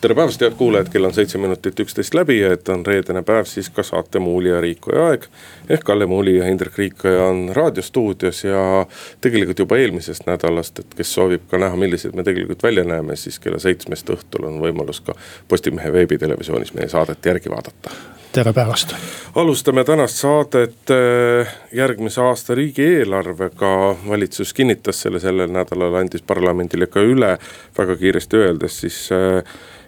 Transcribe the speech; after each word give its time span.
tere 0.00 0.14
päevast, 0.14 0.40
head 0.40 0.54
kuulajad, 0.56 0.88
kell 0.92 1.04
on 1.04 1.14
seitse 1.14 1.38
minutit 1.38 1.80
üksteist 1.80 2.14
läbi 2.14 2.40
ja 2.40 2.52
et 2.52 2.68
on 2.68 2.82
reedene 2.86 3.22
päev, 3.24 3.46
siis 3.48 3.70
ka 3.72 3.82
saate 3.82 4.20
Muuli 4.20 4.48
ja 4.48 4.60
Riikoja 4.60 5.06
aeg. 5.08 5.24
ehk 5.68 5.84
Kalle 5.84 6.06
Muuli 6.06 6.36
ja 6.36 6.48
Indrek 6.48 6.78
Riikoja 6.78 7.24
on 7.24 7.48
raadiostuudios 7.56 8.44
ja 8.44 8.86
tegelikult 9.20 9.58
juba 9.58 9.76
eelmisest 9.76 10.26
nädalast, 10.26 10.78
et 10.78 10.94
kes 10.96 11.14
soovib 11.14 11.48
ka 11.50 11.58
näha, 11.58 11.76
millised 11.76 12.12
me 12.12 12.22
tegelikult 12.22 12.62
välja 12.62 12.84
näeme, 12.84 13.16
siis 13.16 13.38
kella 13.38 13.58
seitsmest 13.58 14.10
õhtul 14.10 14.44
on 14.50 14.60
võimalus 14.60 15.00
ka 15.00 15.16
Postimehe 15.48 15.92
veebitelevisioonis 15.92 16.74
meie 16.74 16.88
saadet 16.92 17.26
järgi 17.26 17.50
vaadata 17.50 17.90
tere 18.32 18.52
päevast. 18.52 18.94
alustame 19.34 19.84
tänast 19.84 20.16
saadet 20.16 20.90
äh, 20.90 21.54
järgmise 21.72 22.20
aasta 22.20 22.54
riigieelarvega. 22.54 23.96
valitsus 24.08 24.54
kinnitas 24.54 25.00
selle 25.00 25.20
sellel 25.20 25.50
nädalal, 25.52 25.94
andis 25.94 26.22
parlamendile 26.22 26.86
ka 26.86 27.00
üle, 27.00 27.38
väga 27.78 27.96
kiiresti 27.96 28.36
öeldes 28.36 28.80
siis 28.80 29.08
äh, 29.12 29.42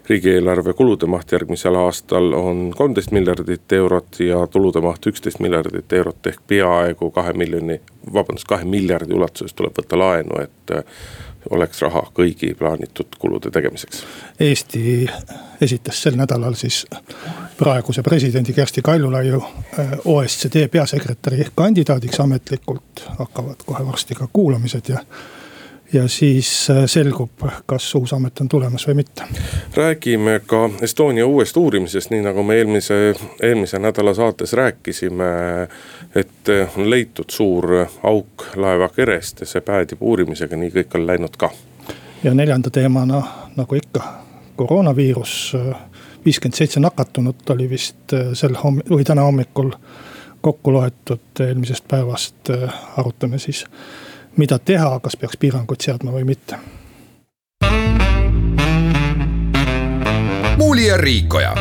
riigieelarve 0.09 0.73
kulude 0.73 1.05
maht 1.05 1.31
järgmisel 1.31 1.75
aastal 1.75 2.33
on 2.33 2.71
kolmteist 2.77 3.11
miljardit 3.11 3.71
eurot 3.73 4.19
ja 4.19 4.47
tulude 4.47 4.81
maht 4.81 5.07
üksteist 5.07 5.39
miljardit 5.39 5.93
eurot 5.93 6.27
ehk 6.27 6.41
peaaegu 6.47 7.11
kahe 7.11 7.33
miljoni, 7.33 7.81
vabandust, 8.13 8.47
kahe 8.49 8.65
miljardi 8.65 9.13
ulatuses 9.13 9.53
tuleb 9.53 9.77
võtta 9.81 9.99
laenu, 9.99 10.41
et 10.41 10.75
äh, 10.75 10.83
oleks 11.49 11.81
raha 11.81 12.03
kõigi 12.15 12.53
plaanitud 12.57 13.17
kulude 13.19 13.51
tegemiseks. 13.51 14.03
Eesti 14.39 15.07
esitas 15.61 16.01
sel 16.03 16.17
nädalal 16.19 16.55
siis 16.59 16.85
praeguse 17.57 18.03
presidendi 18.03 18.53
Kersti 18.53 18.81
Kaljulaiu 18.81 19.41
äh, 19.41 19.91
OSCD 20.05 20.67
peasekretäri 20.71 21.47
kandidaadiks 21.55 22.19
ametlikult, 22.19 23.05
hakkavad 23.17 23.65
kohe 23.65 23.85
varsti 23.85 24.15
ka 24.15 24.27
kuulamised 24.33 24.89
ja 24.89 25.03
ja 25.93 26.07
siis 26.07 26.69
äh, 26.69 26.83
selgub, 26.85 27.31
kas 27.65 27.95
uus 27.95 28.13
amet 28.13 28.41
on 28.41 28.49
tulemas 28.49 28.87
või 28.87 28.93
mitte. 29.01 29.23
räägime 29.75 30.41
ka 30.45 30.69
Estonia 30.81 31.25
uuest 31.27 31.57
uurimisest, 31.57 32.09
nii 32.09 32.21
nagu 32.21 32.43
me 32.43 32.55
eelmise, 32.55 33.15
eelmise 33.41 33.79
nädala 33.79 34.13
saates 34.13 34.53
rääkisime. 34.53 35.25
et 36.15 36.49
on 36.77 36.89
leitud 36.89 37.29
suur 37.29 37.85
auk 38.03 38.45
laeva 38.55 38.89
kerest 38.89 39.39
ja 39.39 39.45
see 39.45 39.61
päädib 39.61 40.01
uurimisega, 40.01 40.55
nii 40.55 40.71
kõik 40.71 40.95
on 40.95 41.07
läinud 41.07 41.37
ka. 41.37 41.51
ja 42.23 42.33
neljanda 42.33 42.69
teemana, 42.69 43.23
nagu 43.55 43.75
ikka, 43.75 44.03
koroonaviirus. 44.55 45.55
viiskümmend 46.25 46.55
seitse 46.55 46.79
nakatunut 46.79 47.49
oli 47.49 47.69
vist 47.69 48.13
äh, 48.13 48.33
sel 48.33 48.53
homm- 48.53 48.83
või 48.89 49.03
täna 49.03 49.21
hommikul 49.21 49.71
kokku 50.41 50.73
loetud 50.73 51.41
eelmisest 51.47 51.87
päevast, 51.87 52.49
äh, 52.49 52.73
arutame 52.97 53.39
siis 53.39 53.65
mida 54.39 54.59
teha, 54.59 54.99
kas 55.03 55.17
peaks 55.19 55.37
piiranguid 55.37 55.83
seadma 55.83 56.15
või 56.15 56.23
mitte. 56.31 56.59
muuli 60.59 60.87
ja 60.87 60.97
Riikoja 60.97 61.53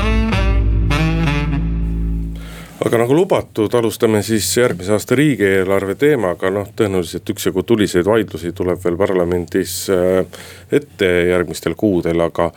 aga 2.86 2.98
nagu 3.02 3.14
lubatud, 3.14 3.74
alustame 3.74 4.22
siis 4.22 4.48
järgmise 4.56 4.94
aasta 4.94 5.16
riigieelarve 5.18 5.94
teemaga, 5.98 6.50
noh 6.54 6.70
tõenäoliselt 6.76 7.30
üksjagu 7.34 7.62
tuliseid 7.66 8.06
vaidlusi 8.06 8.52
tuleb 8.56 8.80
veel 8.84 8.98
parlamendis 8.98 9.74
äh, 9.92 10.42
ette 10.72 11.08
järgmistel 11.28 11.74
kuudel, 11.78 12.22
aga 12.26 12.50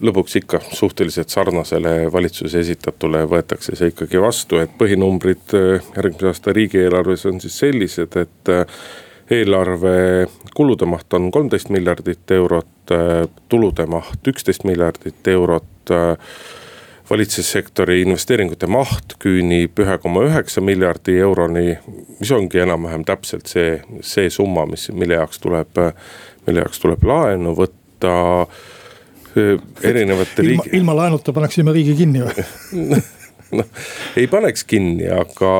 lõpuks 0.00 0.38
ikka 0.40 0.62
suhteliselt 0.72 1.32
sarnasele 1.32 1.94
valitsuse 2.12 2.60
esitatule 2.64 3.26
võetakse 3.28 3.76
see 3.76 3.92
ikkagi 3.92 4.20
vastu, 4.22 4.60
et 4.62 4.72
põhinumbrid 4.80 5.54
äh, 5.56 5.92
järgmise 5.96 6.32
aasta 6.32 6.56
riigieelarves 6.56 7.28
on 7.28 7.40
siis 7.44 7.60
sellised, 7.64 8.16
et 8.20 8.52
äh, 8.52 8.82
eelarve 9.30 10.26
kulude 10.56 10.88
maht 10.90 11.14
on 11.14 11.30
kolmteist 11.30 11.70
miljardit 11.70 12.30
eurot, 12.34 12.94
tulude 13.48 13.86
maht 13.86 14.26
üksteist 14.32 14.64
miljardit 14.66 15.28
eurot 15.30 15.92
valitsussektori 17.10 18.00
investeeringute 18.04 18.68
maht 18.70 19.16
küünib 19.22 19.78
ühe 19.82 19.96
koma 20.02 20.22
üheksa 20.28 20.62
miljardi 20.62 21.16
euroni, 21.18 21.74
mis 22.20 22.30
ongi 22.34 22.62
enam-vähem 22.62 23.04
täpselt 23.08 23.50
see, 23.50 23.80
see 24.06 24.30
summa, 24.30 24.66
mis, 24.70 24.88
mille 24.94 25.18
jaoks 25.18 25.42
tuleb, 25.42 25.80
mille 26.46 26.62
jaoks 26.62 26.82
tuleb 26.82 27.06
laenu 27.10 27.56
võtta 27.58 28.14
erinevate 29.36 30.42
ilma, 30.42 30.64
riigi. 30.64 30.76
ilma 30.78 30.96
laenuta 31.02 31.34
paneksime 31.34 31.74
riigi 31.74 31.96
kinni 31.98 32.22
või 32.24 32.46
noh, 33.58 33.84
ei 34.18 34.26
paneks 34.30 34.66
kinni, 34.70 35.06
aga 35.10 35.52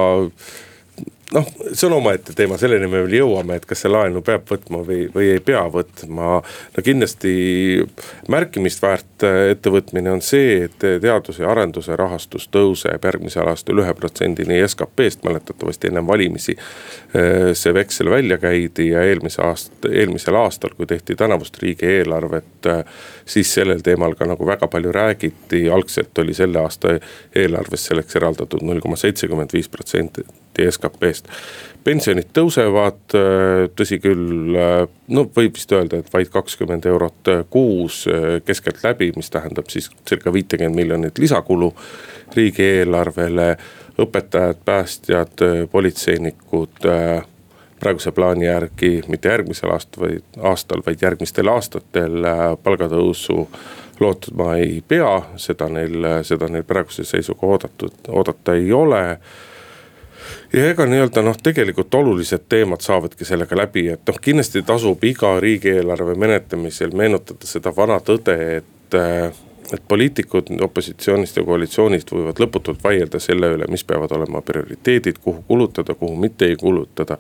noh, 1.35 1.47
see 1.73 1.87
on 1.87 1.93
omaette 1.93 2.35
teema, 2.37 2.59
selleni 2.59 2.89
me 2.91 3.03
veel 3.05 3.21
jõuame, 3.21 3.57
et 3.59 3.67
kas 3.69 3.85
see 3.85 3.91
laenu 3.91 4.23
peab 4.27 4.49
võtma 4.51 4.83
või, 4.87 5.05
või 5.15 5.31
ei 5.35 5.43
pea 5.45 5.63
võtma. 5.71 6.41
no 6.77 6.85
kindlasti 6.85 7.33
märkimist 8.31 8.83
väärt 8.83 9.27
ettevõtmine 9.27 10.11
on 10.11 10.23
see, 10.25 10.65
et 10.67 10.79
teaduse 10.81 11.45
ja 11.45 11.51
arenduse 11.53 11.97
rahastus 11.97 12.49
tõuseb 12.53 13.05
järgmisel 13.07 13.51
aastal 13.51 13.83
ühe 13.83 13.95
protsendini 13.95 14.61
SKP-st, 14.67 15.25
mäletatavasti 15.27 15.91
ennem 15.91 16.07
valimisi. 16.07 16.57
Eh, 17.15 17.53
see 17.55 17.75
veksel 17.75 18.11
välja 18.11 18.39
käidi 18.43 18.91
ja 18.91 19.05
eelmise 19.07 19.43
aasta, 19.47 19.91
eelmisel 19.93 20.39
aastal, 20.41 20.75
kui 20.77 20.87
tehti 20.91 21.17
tänavust 21.17 21.63
riigieelarvet, 21.63 22.67
eh, 22.67 22.85
siis 23.25 23.55
sellel 23.55 23.85
teemal 23.87 24.15
ka 24.19 24.27
nagu 24.27 24.47
väga 24.47 24.69
palju 24.69 24.93
räägiti, 24.93 25.69
algselt 25.71 26.19
oli 26.19 26.35
selle 26.35 26.63
aasta 26.63 26.99
eelarves 27.35 27.87
selleks 27.91 28.17
eraldatud 28.17 28.63
null 28.67 28.81
koma 28.81 28.97
seitsekümmend 28.97 29.53
viis 29.53 29.69
protsenti 29.69 30.27
SKP-st. 30.71 31.29
pensionid 31.85 32.29
tõusevad, 32.37 33.01
äh, 33.17 33.71
tõsi 33.77 33.97
küll, 34.03 34.57
äh, 34.57 34.87
no 35.09 35.25
võib 35.37 35.57
vist 35.57 35.73
öelda, 35.73 36.01
et 36.01 36.13
vaid 36.13 36.29
kakskümmend 36.29 36.87
eurot 36.87 37.31
äh, 37.33 37.45
kuus 37.51 38.05
keskeltläbi, 38.45 39.13
mis 39.17 39.31
tähendab 39.31 39.71
siis 39.73 39.91
circa 40.09 40.33
viitekümmet 40.33 40.77
miljonit 40.77 41.19
lisakulu 41.19 41.75
riigieelarvele. 42.37 43.57
õpetajad, 44.01 44.57
päästjad, 44.65 45.43
politseinikud 45.71 46.79
praeguse 47.81 48.13
plaani 48.13 48.47
järgi 48.47 49.03
mitte 49.09 49.29
järgmisel 49.29 49.71
aastal, 49.75 50.03
vaid 50.07 50.39
aastal, 50.41 50.81
vaid 50.87 51.03
järgmistel 51.03 51.49
aastatel 51.53 52.25
palgatõusu 52.63 53.45
lootma 54.01 54.55
ei 54.57 54.83
pea, 54.89 55.13
seda 55.37 55.69
neil, 55.69 56.07
seda 56.25 56.49
neil 56.49 56.65
praeguse 56.65 57.05
seisuga 57.05 57.47
oodatud, 57.47 58.09
oodata 58.09 58.57
ei 58.57 58.73
ole 58.73 59.05
ja 60.53 60.71
ega 60.71 60.87
nii-öelda 60.87 61.23
noh, 61.23 61.37
tegelikult 61.43 61.95
olulised 61.95 62.49
teemad 62.49 62.83
saavadki 62.85 63.25
sellega 63.25 63.57
läbi, 63.57 63.87
et 63.95 64.03
noh, 64.09 64.19
kindlasti 64.23 64.63
tasub 64.67 65.05
iga 65.05 65.37
riigieelarve 65.41 66.17
menetlemisel 66.19 66.97
meenutada 66.97 67.47
seda 67.47 67.73
vana 67.77 68.01
tõde, 68.05 68.37
et 68.59 68.99
äh, 68.99 69.31
et 69.73 69.83
poliitikud 69.89 70.49
opositsioonist 70.67 71.37
ja 71.37 71.45
koalitsioonist 71.47 72.11
võivad 72.11 72.41
lõputult 72.43 72.83
vaielda 72.83 73.21
selle 73.23 73.53
üle, 73.55 73.69
mis 73.71 73.85
peavad 73.87 74.11
olema 74.17 74.43
prioriteedid, 74.43 75.21
kuhu 75.23 75.45
kulutada, 75.47 75.95
kuhu 75.95 76.17
mitte 76.19 76.49
ei 76.51 76.57
kulutada. 76.59 77.19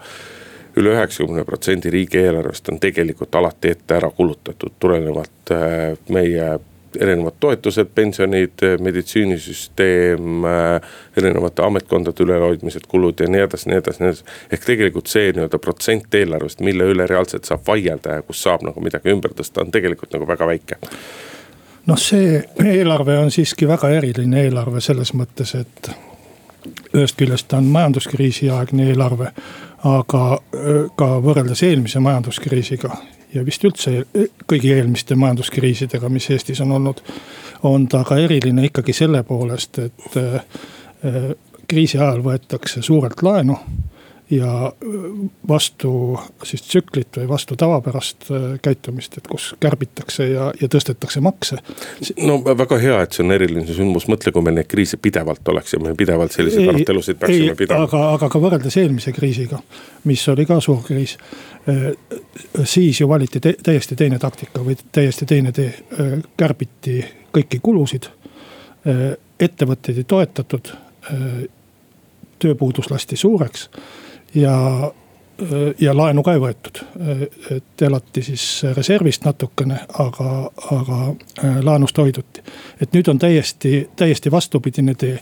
Üle 0.79 0.95
üheksakümne 0.95 1.45
protsendi 1.45 1.91
riigieelarvest 1.91 2.69
on 2.71 2.81
tegelikult 2.83 3.35
alati 3.35 3.71
ette 3.75 3.95
ära 3.97 4.11
kulutatud, 4.15 4.75
tulenevalt 4.83 5.55
äh, 5.55 5.95
meie 6.15 6.51
erinevad 6.99 7.37
toetused, 7.41 7.93
pensionid, 7.95 8.65
meditsiinisüsteem, 8.81 10.45
erinevate 11.17 11.63
ametkondade 11.63 12.25
ülehoidmised, 12.25 12.87
kulud 12.89 13.21
ja 13.21 13.29
nii 13.31 13.45
edasi, 13.47 13.71
nii 13.71 13.79
edasi, 13.79 14.03
nii 14.03 14.11
edasi. 14.11 14.25
ehk 14.53 14.67
tegelikult 14.67 15.11
see 15.13 15.33
nii-öelda 15.33 15.59
protsent 15.63 16.15
eelarvest, 16.15 16.61
mille 16.67 16.91
üle 16.95 17.07
reaalselt 17.07 17.49
saab 17.49 17.67
vaielda 17.67 18.19
ja 18.19 18.23
kus 18.27 18.43
saab 18.43 18.67
nagu 18.67 18.83
midagi 18.83 19.13
ümber 19.15 19.35
tõsta, 19.37 19.65
on 19.65 19.75
tegelikult 19.75 20.13
nagu 20.17 20.29
väga 20.29 20.51
väike 20.51 20.81
noh, 21.87 21.99
see 21.99 22.41
eelarve 22.65 23.19
on 23.19 23.31
siiski 23.31 23.69
väga 23.69 23.91
eriline 24.01 24.45
eelarve 24.45 24.83
selles 24.85 25.15
mõttes, 25.17 25.55
et 25.59 25.93
ühest 26.95 27.17
küljest 27.19 27.49
ta 27.49 27.61
on 27.61 27.71
majanduskriisi 27.73 28.51
aegne 28.53 28.91
eelarve, 28.91 29.31
aga 29.89 30.25
ka 30.97 31.09
võrreldes 31.25 31.63
eelmise 31.67 32.03
majanduskriisiga 32.05 32.93
ja 33.35 33.45
vist 33.47 33.65
üldse 33.65 34.05
kõigi 34.51 34.73
eelmiste 34.75 35.17
majanduskriisidega, 35.19 36.09
mis 36.09 36.31
Eestis 36.31 36.61
on 36.61 36.73
olnud. 36.73 37.03
on 37.63 37.87
ta 37.89 38.05
ka 38.05 38.17
eriline 38.17 38.65
ikkagi 38.65 38.93
selle 38.97 39.23
poolest, 39.23 39.79
et 39.79 40.17
äh, 40.17 40.41
kriisi 41.69 41.99
ajal 41.99 42.23
võetakse 42.25 42.83
suurelt 42.83 43.23
laenu 43.23 43.59
ja 44.31 44.73
vastu 45.49 46.21
siis 46.45 46.63
tsüklit 46.63 47.17
või 47.17 47.29
vastu 47.29 47.57
tavapärast 47.59 48.29
käitumist, 48.63 49.17
et 49.19 49.27
kus 49.27 49.55
kärbitakse 49.61 50.27
ja, 50.31 50.51
ja 50.61 50.69
tõstetakse 50.71 51.21
makse. 51.21 51.59
no 52.23 52.39
väga 52.45 52.79
hea, 52.79 53.01
et 53.03 53.17
see 53.17 53.25
on 53.25 53.35
eriline 53.35 53.67
sündmus, 53.67 54.07
mõtle, 54.11 54.33
kui 54.33 54.45
meil 54.47 54.61
neid 54.61 54.71
kriise 54.71 55.01
pidevalt 55.03 55.49
oleks 55.51 55.75
ja 55.75 55.81
me 55.83 55.95
pidevalt 55.99 56.35
selliseid 56.37 56.71
arutelusid 56.71 57.19
peaksime 57.19 57.57
pidama. 57.59 57.89
aga, 57.89 58.03
aga 58.15 58.29
ka 58.31 58.43
võrreldes 58.43 58.79
eelmise 58.81 59.13
kriisiga, 59.17 59.59
mis 60.07 60.27
oli 60.31 60.47
ka 60.47 60.61
suur 60.63 60.83
kriis. 60.87 61.17
siis 62.65 63.01
ju 63.01 63.09
valiti 63.09 63.41
te 63.41 63.55
täiesti 63.63 63.97
teine 63.97 64.19
taktika 64.19 64.63
või 64.65 64.77
täiesti 64.93 65.27
teine 65.27 65.53
tee, 65.53 65.73
kärbiti 66.37 67.03
kõiki 67.35 67.59
kulusid. 67.63 68.07
ettevõtteid 69.41 69.99
ei 69.99 70.05
toetatud 70.05 70.71
tööpuudus 72.39 72.91
lasti 72.91 73.17
suureks 73.17 73.69
ja, 74.35 74.93
ja 75.81 75.97
laenu 75.97 76.23
ka 76.23 76.35
ei 76.35 76.41
võetud. 76.41 76.83
et 77.51 77.83
elati 77.83 78.23
siis 78.23 78.63
reservist 78.77 79.25
natukene, 79.25 79.81
aga, 79.99 80.51
aga 80.71 80.99
äh, 81.45 81.61
laenust 81.63 81.99
hoiduti. 81.99 82.43
et 82.81 82.93
nüüd 82.93 83.09
on 83.09 83.19
täiesti, 83.19 83.89
täiesti 83.97 84.31
vastupidine 84.31 84.95
tee, 84.95 85.15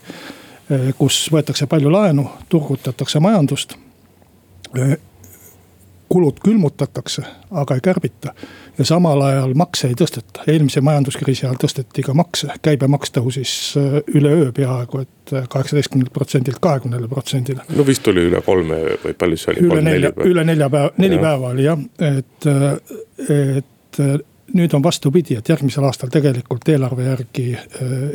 äh, 0.73 0.89
kus 0.99 1.29
võetakse 1.33 1.67
palju 1.67 1.93
laenu, 1.93 2.29
turgutatakse 2.49 3.21
majandust 3.21 3.77
kulud 6.09 6.41
külmutatakse, 6.45 7.23
aga 7.51 7.75
ei 7.75 7.81
kärbita. 7.81 8.33
ja 8.79 8.85
samal 8.85 9.21
ajal 9.23 9.55
makse 9.59 9.89
ei 9.89 9.97
tõsteta, 9.99 10.45
eelmise 10.47 10.81
majanduskriisi 10.81 11.47
ajal 11.47 11.59
tõsteti 11.65 12.05
ka 12.07 12.15
makse, 12.15 12.49
käibemaks 12.63 13.13
tõusis 13.17 13.53
äh, 13.81 13.99
üleöö 14.15 14.53
peaaegu, 14.55 15.03
et 15.05 15.33
äh, 15.33 15.49
kaheksateistkümnelt 15.51 16.13
protsendilt 16.13 16.61
kahekümnele 16.61 17.09
protsendile. 17.09 17.67
no 17.77 17.87
vist 17.87 18.09
oli 18.09 18.29
üle 18.31 18.43
kolme 18.47 18.81
või 19.05 19.19
palju 19.19 19.41
see 19.43 19.53
oli? 19.55 19.67
üle 19.69 19.85
nelja, 19.85 20.13
üle 20.25 20.47
nelja 20.47 20.71
päeva, 20.73 20.95
neli 20.97 21.19
päeva 21.19 21.53
oli 21.53 21.69
jah, 21.69 21.85
et, 21.99 22.49
äh, 22.49 23.59
et 23.59 24.03
nüüd 24.55 24.73
on 24.75 24.83
vastupidi, 24.85 25.37
et 25.37 25.49
järgmisel 25.49 25.85
aastal 25.85 26.09
tegelikult 26.13 26.69
eelarve 26.73 27.05
järgi, 27.05 27.51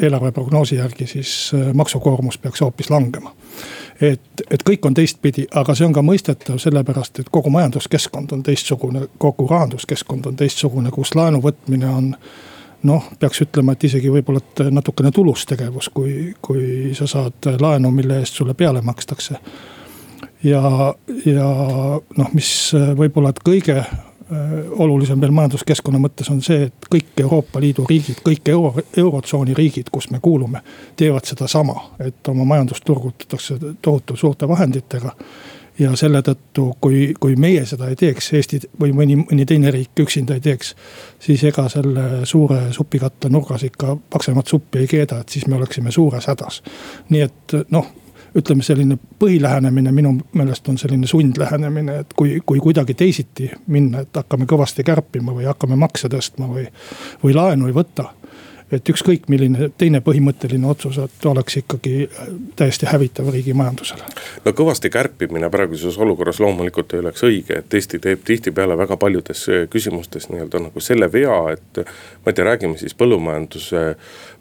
eelarve 0.01 0.31
prognoosi 0.33 0.79
järgi 0.79 1.05
siis 1.07 1.51
maksukoormus 1.77 2.39
peaks 2.41 2.63
hoopis 2.63 2.89
langema 2.89 3.35
et, 4.03 4.43
et 4.51 4.63
kõik 4.65 4.85
on 4.87 4.95
teistpidi, 4.97 5.45
aga 5.59 5.75
see 5.77 5.87
on 5.87 5.93
ka 5.95 6.03
mõistetav, 6.05 6.57
sellepärast 6.61 7.23
et 7.23 7.29
kogu 7.33 7.51
majanduskeskkond 7.53 8.33
on 8.35 8.41
teistsugune, 8.45 9.07
kogu 9.21 9.47
rahanduskeskkond 9.49 10.31
on 10.31 10.39
teistsugune, 10.39 10.91
kus 10.93 11.13
laenu 11.15 11.41
võtmine 11.43 11.89
on 11.89 12.09
noh, 12.83 13.05
peaks 13.19 13.43
ütlema, 13.45 13.75
et 13.75 13.85
isegi 13.87 14.11
võib-olla 14.11 14.69
natukene 14.71 15.11
tulus 15.15 15.45
tegevus, 15.47 15.89
kui, 15.93 16.33
kui 16.43 16.91
sa 16.97 17.07
saad 17.07 17.53
laenu, 17.61 17.91
mille 17.95 18.19
eest 18.19 18.39
sulle 18.39 18.53
peale 18.53 18.81
makstakse. 18.81 19.39
ja, 20.43 20.61
ja 21.25 21.47
noh, 22.17 22.33
mis 22.33 22.49
võib-olla, 22.97 23.31
et 23.31 23.43
kõige 23.45 23.77
olulisem 24.79 25.21
veel 25.21 25.31
majanduskeskkonna 25.31 25.99
mõttes 25.99 26.29
on 26.31 26.41
see, 26.41 26.67
et 26.69 26.87
kõik 26.91 27.23
Euroopa 27.23 27.61
Liidu 27.61 27.85
riigid, 27.89 28.21
kõik 28.25 28.49
euro, 28.53 28.83
eurotsooni 28.97 29.55
riigid, 29.57 29.89
kus 29.91 30.09
me 30.11 30.19
kuulume, 30.23 30.61
teevad 30.99 31.25
sedasama, 31.27 31.75
et 31.99 32.27
oma 32.27 32.45
majandust 32.45 32.85
turgutatakse 32.85 33.57
tohutu 33.81 34.15
suurte 34.15 34.47
vahenditega. 34.47 35.15
ja 35.79 35.95
selle 35.97 36.19
tõttu, 36.21 36.75
kui, 36.81 37.15
kui 37.19 37.35
meie 37.35 37.65
seda 37.65 37.87
ei 37.89 37.95
teeks, 37.97 38.27
Eesti 38.37 38.59
või 38.81 38.91
mõni, 38.93 39.15
mõni 39.17 39.45
teine 39.49 39.71
riik 39.71 39.99
üksinda 39.99 40.33
ei 40.33 40.41
teeks. 40.41 40.75
siis 41.19 41.43
ega 41.43 41.69
selle 41.69 42.25
suure 42.25 42.71
supikatte 42.71 43.29
nurgas 43.29 43.63
ikka 43.63 43.97
paksemat 44.09 44.47
suppi 44.47 44.79
ei 44.79 44.87
keeda, 44.87 45.19
et 45.19 45.29
siis 45.29 45.47
me 45.47 45.55
oleksime 45.55 45.91
suures 45.91 46.27
hädas. 46.27 46.61
nii 47.09 47.21
et 47.21 47.57
noh 47.69 48.02
ütleme, 48.35 48.63
selline 48.65 48.97
põhilähenemine 49.19 49.91
minu 49.91 50.15
meelest 50.33 50.69
on 50.69 50.77
selline 50.81 51.07
sundlähenemine, 51.07 51.99
et 52.03 52.13
kui, 52.17 52.39
kui 52.45 52.59
kuidagi 52.59 52.93
teisiti 52.97 53.51
minna, 53.67 54.03
et 54.03 54.21
hakkame 54.21 54.47
kõvasti 54.49 54.85
kärpima 54.85 55.35
või 55.35 55.45
hakkame 55.49 55.77
makse 55.79 56.09
tõstma 56.09 56.49
või, 56.49 56.67
või 57.23 57.37
laenu 57.37 57.69
ei 57.69 57.77
võta 57.77 58.09
et 58.77 58.89
ükskõik 58.89 59.27
milline 59.31 59.69
teine 59.77 60.01
põhimõtteline 60.03 60.67
otsus, 60.69 60.97
et 61.01 61.25
oleks 61.29 61.57
ikkagi 61.61 62.07
täiesti 62.57 62.87
hävitav 62.89 63.29
riigi 63.33 63.53
majandusele. 63.57 64.05
no 64.45 64.53
kõvasti 64.57 64.89
kärpimine 64.93 65.49
praeguses 65.53 65.97
olukorras 65.97 66.39
loomulikult 66.43 66.93
ei 66.93 67.03
oleks 67.03 67.23
õige, 67.27 67.59
et 67.59 67.73
Eesti 67.73 67.99
teeb 67.99 68.23
tihtipeale 68.25 68.77
väga 68.77 68.97
paljudes 68.97 69.45
küsimustes 69.69 70.29
nii-öelda 70.31 70.63
nagu 70.67 70.83
selle 70.83 71.11
vea, 71.11 71.39
et. 71.53 71.83
ma 72.25 72.31
ei 72.31 72.33
tea, 72.33 72.45
räägime 72.45 72.77
siis 72.77 72.95
põllumajanduse 72.97 73.83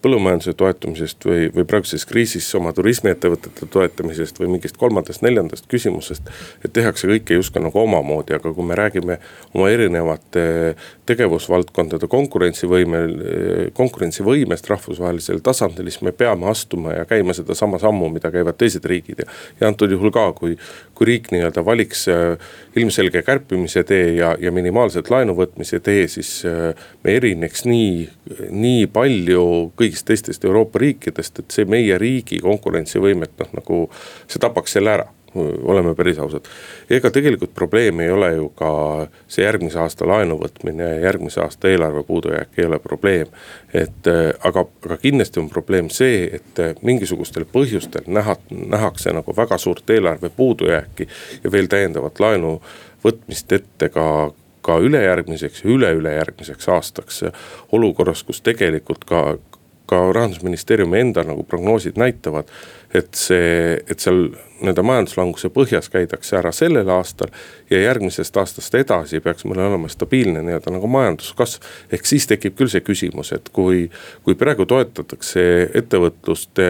põllumajanduse 0.03 0.55
toetamisest 0.59 1.27
või, 1.27 1.47
või 1.55 1.65
praeguses 1.69 2.05
kriisis 2.09 2.49
oma 2.59 2.73
turismiettevõtete 2.77 3.69
toetamisest 3.71 4.41
või 4.41 4.51
mingist 4.57 4.79
kolmandast-neljandast 4.81 5.69
küsimusest. 5.71 6.31
et 6.65 6.73
tehakse 6.73 7.09
kõike 7.09 7.39
justkui 7.39 7.63
nagu 7.63 7.79
omamoodi, 7.79 8.35
aga 8.35 8.53
kui 8.53 8.67
me 8.67 8.79
räägime 8.79 9.19
oma 9.55 9.71
erinevate 9.71 10.75
tegevusvaldkondade 11.07 12.09
konkurentsivõime, 12.11 13.03
konkurentsivõimest 13.75 14.69
rahvusvahelisel 14.71 15.43
tasandil, 15.45 15.91
siis 15.91 16.03
me 16.03 16.13
peame 16.13 16.49
astuma 16.51 16.97
ja 16.99 17.07
käima 17.09 17.35
sedasama 17.37 17.79
sammu, 17.83 18.11
mida 18.13 18.31
käivad 18.35 18.59
teised 18.59 18.85
riigid 18.85 19.25
ja. 19.25 19.29
ja 19.61 19.71
antud 19.71 19.91
juhul 19.91 20.13
ka, 20.15 20.29
kui, 20.39 20.57
kui 20.95 21.11
riik 21.13 21.31
nii-öelda 21.35 21.65
valiks 21.65 22.07
äh, 22.11 22.37
ilmselge 22.77 23.23
kärpimise 23.23 23.85
tee 23.85 24.15
ja, 24.17 24.35
ja 24.41 24.53
minimaalselt 24.53 25.11
laenu 25.11 25.35
võtmise 25.39 25.81
tee, 25.85 26.07
siis 26.11 26.43
me 27.05 27.17
erineks 27.17 27.67
nii, 27.69 28.09
nii 28.51 28.87
palju 28.93 29.45
kõigist 29.79 29.92
kõigist 29.93 30.07
teistest 30.07 30.45
Euroopa 30.45 30.79
riikidest, 30.79 31.39
et 31.39 31.51
see 31.51 31.65
meie 31.69 31.99
riigi 31.99 32.41
konkurentsivõimet 32.41 33.35
noh, 33.39 33.51
nagu 33.59 33.91
see 34.27 34.41
tapaks 34.41 34.73
selle 34.73 34.91
ära 34.91 35.09
oleme 35.35 35.95
päris 35.97 36.19
ausad. 36.19 36.45
ega 36.91 37.11
tegelikult 37.11 37.55
probleem 37.55 38.01
ei 38.01 38.11
ole 38.11 38.35
ju 38.35 38.49
ka 38.51 39.09
see 39.29 39.45
järgmise 39.45 39.79
aasta 39.81 40.05
laenu 40.05 40.37
võtmine 40.37 40.85
ja 40.85 40.99
järgmise 41.07 41.41
aasta 41.41 41.71
eelarve 41.71 42.03
puudujääk 42.03 42.59
ei 42.59 42.67
ole 42.67 42.79
probleem. 42.79 43.29
et 43.73 44.07
aga, 44.45 44.67
aga 44.85 44.97
kindlasti 44.97 45.41
on 45.41 45.49
probleem 45.49 45.89
see, 45.89 46.29
et 46.37 46.83
mingisugustel 46.83 47.45
põhjustel 47.45 48.05
näha, 48.07 48.37
nähakse 48.51 49.13
nagu 49.13 49.37
väga 49.37 49.59
suurt 49.59 49.91
eelarve 49.91 50.29
puudujääki 50.29 51.09
ja 51.45 51.53
veel 51.53 51.67
täiendavat 51.67 52.21
laenu 52.21 52.61
võtmist 53.05 53.53
ette 53.53 53.89
ka 53.89 54.33
ka 54.63 54.79
ülejärgmiseks 54.79 55.65
ja 55.65 55.71
üle-ülejärgmiseks 55.75 56.69
aastaks 56.71 57.25
olukorras, 57.73 58.23
kus 58.23 58.41
tegelikult 58.47 59.05
ka 59.05 59.23
ka 59.93 60.01
rahandusministeeriumi 60.17 61.03
enda 61.05 61.27
nagu 61.29 61.45
prognoosid 61.49 62.01
näitavad. 62.01 62.49
et 62.95 63.15
see, 63.17 63.79
et 63.89 64.03
seal 64.05 64.27
nii-öelda 64.61 64.83
majanduslanguse 64.85 65.49
põhjas 65.49 65.87
käidakse 65.89 66.37
ära 66.37 66.51
sellel 66.53 66.91
aastal 66.93 67.31
ja 67.71 67.79
järgmisest 67.81 68.37
aastast 68.37 68.75
edasi 68.77 69.21
peaks 69.25 69.47
meil 69.49 69.63
olema 69.65 69.89
stabiilne 69.89 70.43
nii-öelda 70.45 70.75
nagu 70.75 70.91
majanduskasv. 70.93 71.63
ehk 71.93 72.05
siis 72.07 72.27
tekib 72.29 72.59
küll 72.59 72.73
see 72.73 72.85
küsimus, 72.85 73.33
et 73.33 73.49
kui, 73.49 73.87
kui 74.25 74.37
praegu 74.37 74.69
toetatakse 74.69 75.47
ettevõtlust 75.81 76.61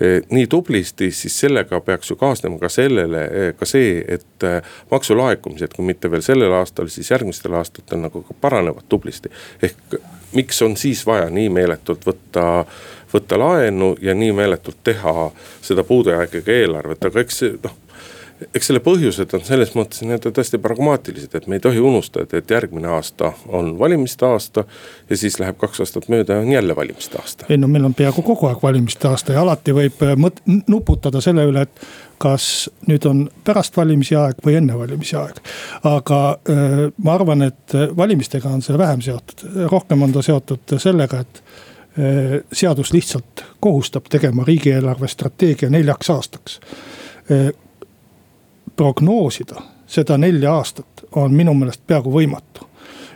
Eh, 0.00 0.22
nii 0.30 0.46
tublisti, 0.46 1.10
siis 1.12 1.34
sellega 1.40 1.80
peaks 1.84 2.10
ju 2.10 2.16
kaasnema 2.16 2.56
ka 2.58 2.68
sellele, 2.72 3.24
eh, 3.24 3.50
ka 3.56 3.66
see, 3.68 3.98
et 4.08 4.46
eh, 4.48 4.62
maksulaekumised, 4.90 5.74
kui 5.76 5.84
mitte 5.84 6.08
veel 6.10 6.24
sellel 6.24 6.54
aastal, 6.56 6.88
siis 6.88 7.10
järgmistel 7.10 7.52
aastatel 7.58 8.00
nagu 8.00 8.22
ka 8.24 8.36
paranevad 8.40 8.88
tublisti. 8.88 9.28
ehk 9.62 10.00
miks 10.32 10.62
on 10.62 10.76
siis 10.76 11.04
vaja 11.06 11.30
nii 11.30 11.48
meeletult 11.50 12.06
võtta, 12.06 12.64
võtta 13.12 13.38
laenu 13.38 13.94
ja 14.00 14.14
nii 14.14 14.32
meeletult 14.32 14.82
teha 14.84 15.30
seda 15.62 15.84
puudujäägiga 15.84 16.52
eelarvet, 16.52 17.04
aga 17.04 17.24
eks 17.24 17.42
see 17.44 17.56
noh 17.62 17.76
eks 18.54 18.70
selle 18.70 18.80
põhjused 18.84 19.32
on 19.36 19.42
selles 19.44 19.72
mõttes 19.76 20.02
nii-öelda 20.04 20.32
tõesti 20.34 20.58
pragmaatilised, 20.62 21.34
et 21.36 21.46
me 21.50 21.58
ei 21.58 21.64
tohi 21.64 21.80
unustada, 21.82 22.38
et 22.38 22.50
järgmine 22.50 22.88
aasta 22.96 23.32
on 23.48 23.72
valimiste 23.78 24.26
aasta. 24.26 24.64
ja 25.10 25.16
siis 25.16 25.38
läheb 25.40 25.58
kaks 25.60 25.80
aastat 25.84 26.08
mööda 26.08 26.38
ja 26.38 26.44
on 26.44 26.52
jälle 26.52 26.76
valimiste 26.76 27.18
aasta. 27.18 27.46
ei 27.48 27.58
no 27.58 27.68
meil 27.68 27.84
on 27.84 27.94
peaaegu 27.94 28.22
kogu 28.22 28.46
aeg 28.46 28.62
valimiste 28.62 29.08
aasta 29.08 29.32
ja 29.32 29.42
alati 29.42 29.74
võib 29.76 30.02
äh, 30.06 30.16
mõt-, 30.16 30.42
nuputada 30.68 31.20
selle 31.20 31.44
üle, 31.48 31.62
et 31.62 31.86
kas 32.20 32.70
nüüd 32.88 33.06
on 33.08 33.24
pärast 33.44 33.76
valimisi 33.76 34.16
aeg 34.16 34.40
või 34.46 34.58
enne 34.60 34.78
valimisi 34.78 35.16
aeg. 35.16 35.40
aga 35.84 36.20
äh, 36.32 36.84
ma 36.96 37.14
arvan, 37.14 37.42
et 37.48 37.76
valimistega 37.96 38.48
on 38.48 38.62
see 38.62 38.78
vähem 38.78 39.02
seotud, 39.04 39.48
rohkem 39.70 40.02
on 40.02 40.12
ta 40.12 40.22
seotud 40.22 40.78
sellega, 40.78 41.20
et 41.20 41.42
äh, 41.42 42.38
seadus 42.52 42.92
lihtsalt 42.96 43.44
kohustab 43.60 44.08
tegema 44.08 44.44
riigieelarve 44.48 45.08
strateegia 45.08 45.70
neljaks 45.70 46.10
aastaks 46.10 46.60
prognoosida 48.80 49.60
seda 49.86 50.16
nelja 50.16 50.54
aastat 50.56 51.04
on 51.20 51.34
minu 51.36 51.52
meelest 51.54 51.82
peaaegu 51.86 52.12
võimatu 52.14 52.70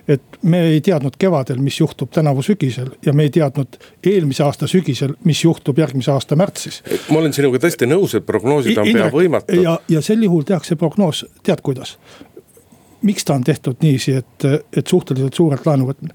et 0.08 0.22
me 0.42 0.60
ei 0.68 0.80
teadnud 0.84 1.14
kevadel, 1.18 1.62
mis 1.64 1.78
juhtub 1.80 2.10
tänavu 2.12 2.42
sügisel 2.44 2.90
ja 3.06 3.12
me 3.12 3.24
ei 3.24 3.30
teadnud 3.32 3.78
eelmise 4.06 4.44
aasta 4.44 4.66
sügisel, 4.68 5.14
mis 5.24 5.44
juhtub 5.44 5.78
järgmise 5.78 6.12
aasta 6.12 6.36
märtsis. 6.36 6.82
ma 7.08 7.18
olen 7.18 7.32
sinuga 7.32 7.58
täiesti 7.58 7.88
nõus, 7.88 8.12
et 8.18 8.26
prognoosida 8.26 8.84
on 8.84 8.92
pea 8.92 9.08
võimatu. 9.16 9.62
ja, 9.62 9.78
ja 9.88 10.04
sel 10.04 10.22
juhul 10.22 10.44
tehakse 10.44 10.76
prognoos, 10.76 11.24
tead 11.42 11.64
kuidas? 11.64 11.96
miks 13.02 13.24
ta 13.24 13.34
on 13.34 13.44
tehtud 13.44 13.80
niiviisi, 13.80 14.12
et, 14.20 14.48
et 14.76 14.86
suhteliselt 14.86 15.34
suurelt 15.34 15.66
laenu 15.66 15.88
võtmine, 15.88 16.14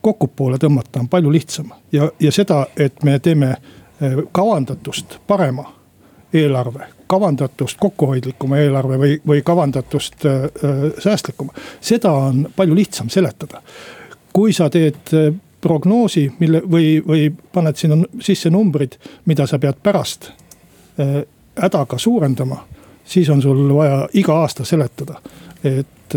kokkupoole 0.00 0.60
tõmmata 0.60 1.00
on 1.00 1.08
palju 1.08 1.32
lihtsam 1.32 1.72
ja, 1.92 2.12
ja 2.20 2.32
seda, 2.32 2.66
et 2.76 3.00
me 3.04 3.18
teeme 3.18 3.54
eh, 3.56 4.24
kavandatust 4.32 5.22
parema 5.26 5.70
eelarve 6.32 6.99
kavandatust 7.10 7.78
kokkuhoidlikuma 7.80 8.62
eelarve 8.62 8.98
või, 9.02 9.18
või 9.26 9.44
kavandatust 9.44 10.26
äh, 10.26 10.48
säästlikuma. 10.98 11.52
seda 11.80 12.12
on 12.12 12.48
palju 12.56 12.74
lihtsam 12.78 13.10
seletada. 13.10 13.62
kui 14.32 14.52
sa 14.52 14.70
teed 14.70 15.10
prognoosi, 15.60 16.30
mille 16.38 16.62
või, 16.62 17.00
või 17.06 17.32
paned 17.52 17.76
sinna 17.76 17.96
sisse 18.22 18.50
numbrid, 18.50 18.94
mida 19.26 19.46
sa 19.46 19.58
pead 19.58 19.82
pärast 19.82 20.30
hädaga 21.56 21.98
suurendama 21.98 22.64
siis 23.10 23.30
on 23.30 23.42
sul 23.42 23.74
vaja 23.74 24.08
iga 24.14 24.34
aasta 24.40 24.64
seletada, 24.64 25.20
et 25.64 26.14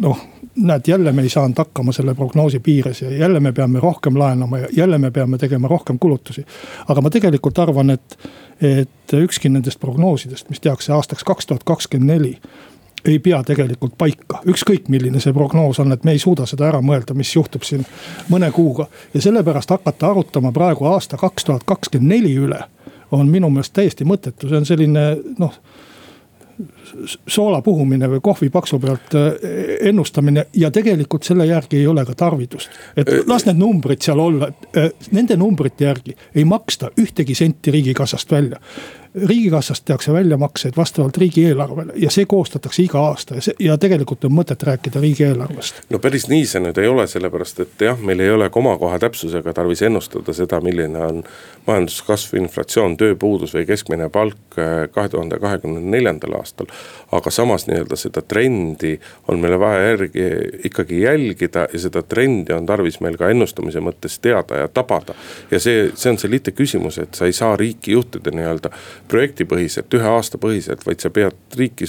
noh 0.00 0.20
näed, 0.56 0.82
jälle 0.86 1.12
me 1.12 1.22
ei 1.22 1.28
saanud 1.28 1.58
hakkama 1.58 1.92
selle 1.92 2.14
prognoosi 2.14 2.60
piires 2.60 3.02
ja 3.02 3.10
jälle 3.10 3.40
me 3.40 3.52
peame 3.52 3.80
rohkem 3.80 4.18
laenama 4.18 4.58
ja 4.58 4.68
jälle 4.76 4.98
me 4.98 5.10
peame 5.10 5.38
tegema 5.38 5.68
rohkem 5.68 5.98
kulutusi. 5.98 6.46
aga 6.88 7.00
ma 7.00 7.10
tegelikult 7.10 7.58
arvan, 7.58 7.90
et, 7.90 8.18
et 8.60 9.12
ükski 9.12 9.48
nendest 9.48 9.80
prognoosidest, 9.80 10.50
mis 10.50 10.60
tehakse 10.60 10.92
aastaks 10.92 11.24
kaks 11.24 11.46
tuhat 11.46 11.64
kakskümmend 11.64 12.12
neli 12.12 12.38
ei 13.04 13.18
pea 13.18 13.42
tegelikult 13.46 13.94
paika, 13.98 14.40
ükskõik 14.50 14.88
milline 14.88 15.20
see 15.22 15.32
prognoos 15.32 15.78
on, 15.78 15.92
et 15.92 16.04
me 16.04 16.16
ei 16.16 16.18
suuda 16.18 16.46
seda 16.46 16.66
ära 16.68 16.80
mõelda, 16.82 17.14
mis 17.14 17.30
juhtub 17.36 17.62
siin 17.62 17.84
mõne 18.28 18.50
kuuga. 18.52 18.86
ja 19.14 19.20
sellepärast 19.20 19.70
hakata 19.70 20.10
arutama 20.10 20.52
praegu 20.52 20.84
aasta 20.84 21.16
kaks 21.16 21.44
tuhat 21.44 21.64
kakskümmend 21.64 22.12
neli 22.14 22.34
üle 22.34 22.60
on 23.10 23.28
minu 23.30 23.50
meelest 23.50 23.72
täiesti 23.72 24.04
mõttetu, 24.04 24.48
see 24.48 24.58
on 24.58 24.66
selline 24.66 25.04
noh 25.38 25.60
soola 27.28 27.62
puhumine 27.62 28.08
või 28.10 28.20
kohvi 28.22 28.50
paksu 28.50 28.78
pealt 28.78 29.14
äh, 29.14 29.32
ennustamine 29.88 30.46
ja 30.56 30.70
tegelikult 30.70 31.26
selle 31.28 31.46
järgi 31.46 31.80
ei 31.80 31.86
ole 31.86 32.04
ka 32.04 32.14
tarvidust. 32.14 32.70
et 32.96 33.08
äh, 33.08 33.24
las 33.26 33.46
need 33.46 33.58
numbrid 33.60 34.02
seal 34.02 34.18
olla, 34.18 34.50
äh, 34.76 34.90
nende 35.10 35.36
numbrite 35.36 35.84
järgi 35.84 36.16
ei 36.34 36.44
maksta 36.44 36.90
ühtegi 37.00 37.34
senti 37.34 37.70
riigikassast 37.70 38.32
välja 38.32 38.60
riigikassast 39.24 39.84
tehakse 39.84 40.12
väljamakseid 40.12 40.74
vastavalt 40.76 41.16
riigieelarvele 41.16 41.92
ja 41.96 42.10
see 42.10 42.26
koostatakse 42.28 42.82
iga 42.82 43.00
aasta 43.00 43.34
ja 43.34 43.40
see 43.40 43.54
ja 43.64 43.78
tegelikult 43.80 44.24
on 44.28 44.34
mõtet 44.36 44.62
rääkida 44.62 45.00
riigieelarvest. 45.00 45.80
no 45.90 45.98
päris 45.98 46.28
nii 46.28 46.44
see 46.46 46.60
nüüd 46.60 46.78
ei 46.82 46.88
ole, 46.88 47.06
sellepärast 47.08 47.60
et 47.64 47.84
jah, 47.88 48.00
meil 48.00 48.20
ei 48.20 48.30
ole 48.30 48.50
komakoha 48.52 48.98
täpsusega 48.98 49.54
tarvis 49.56 49.82
ennustada 49.82 50.34
seda, 50.36 50.60
milline 50.60 51.00
on 51.06 51.22
majanduskasv, 51.66 52.36
inflatsioon, 52.42 52.96
tööpuudus 53.00 53.54
või 53.56 53.64
keskmine 53.66 54.10
palk 54.12 54.58
äh, 54.60 54.84
kahe 54.92 55.08
tuhande 55.08 55.40
kahekümne 55.40 55.80
neljandal 55.96 56.36
aastal. 56.42 56.68
Aga 57.12 57.30
samas 57.30 57.66
nii-öelda 57.68 57.98
seda 57.98 58.22
trendi 58.22 58.96
on 59.28 59.40
meil 59.42 59.58
vaja 59.60 59.82
järgi 59.90 60.26
ikkagi 60.68 61.00
jälgida 61.02 61.66
ja 61.72 61.80
seda 61.80 62.02
trendi 62.02 62.54
on 62.56 62.66
tarvis 62.66 63.00
meil 63.04 63.18
ka 63.20 63.30
ennustamise 63.30 63.82
mõttes 63.84 64.18
teada 64.22 64.62
ja 64.62 64.68
tabada. 64.68 65.14
ja 65.50 65.60
see, 65.60 65.90
see 65.94 66.10
on 66.10 66.18
see 66.18 66.30
lihtne 66.30 66.52
küsimus, 66.56 66.98
et 67.02 67.14
sa 67.14 67.26
ei 67.26 67.36
saa 67.36 67.56
riiki 67.56 67.92
juhtida 67.92 68.34
nii-öelda 68.34 68.72
projektipõhiselt, 69.08 69.94
ühe 69.94 70.10
aasta 70.10 70.38
põhiselt, 70.38 70.86
vaid 70.86 71.00
sa 71.04 71.10
pead 71.10 71.56
riiki, 71.56 71.88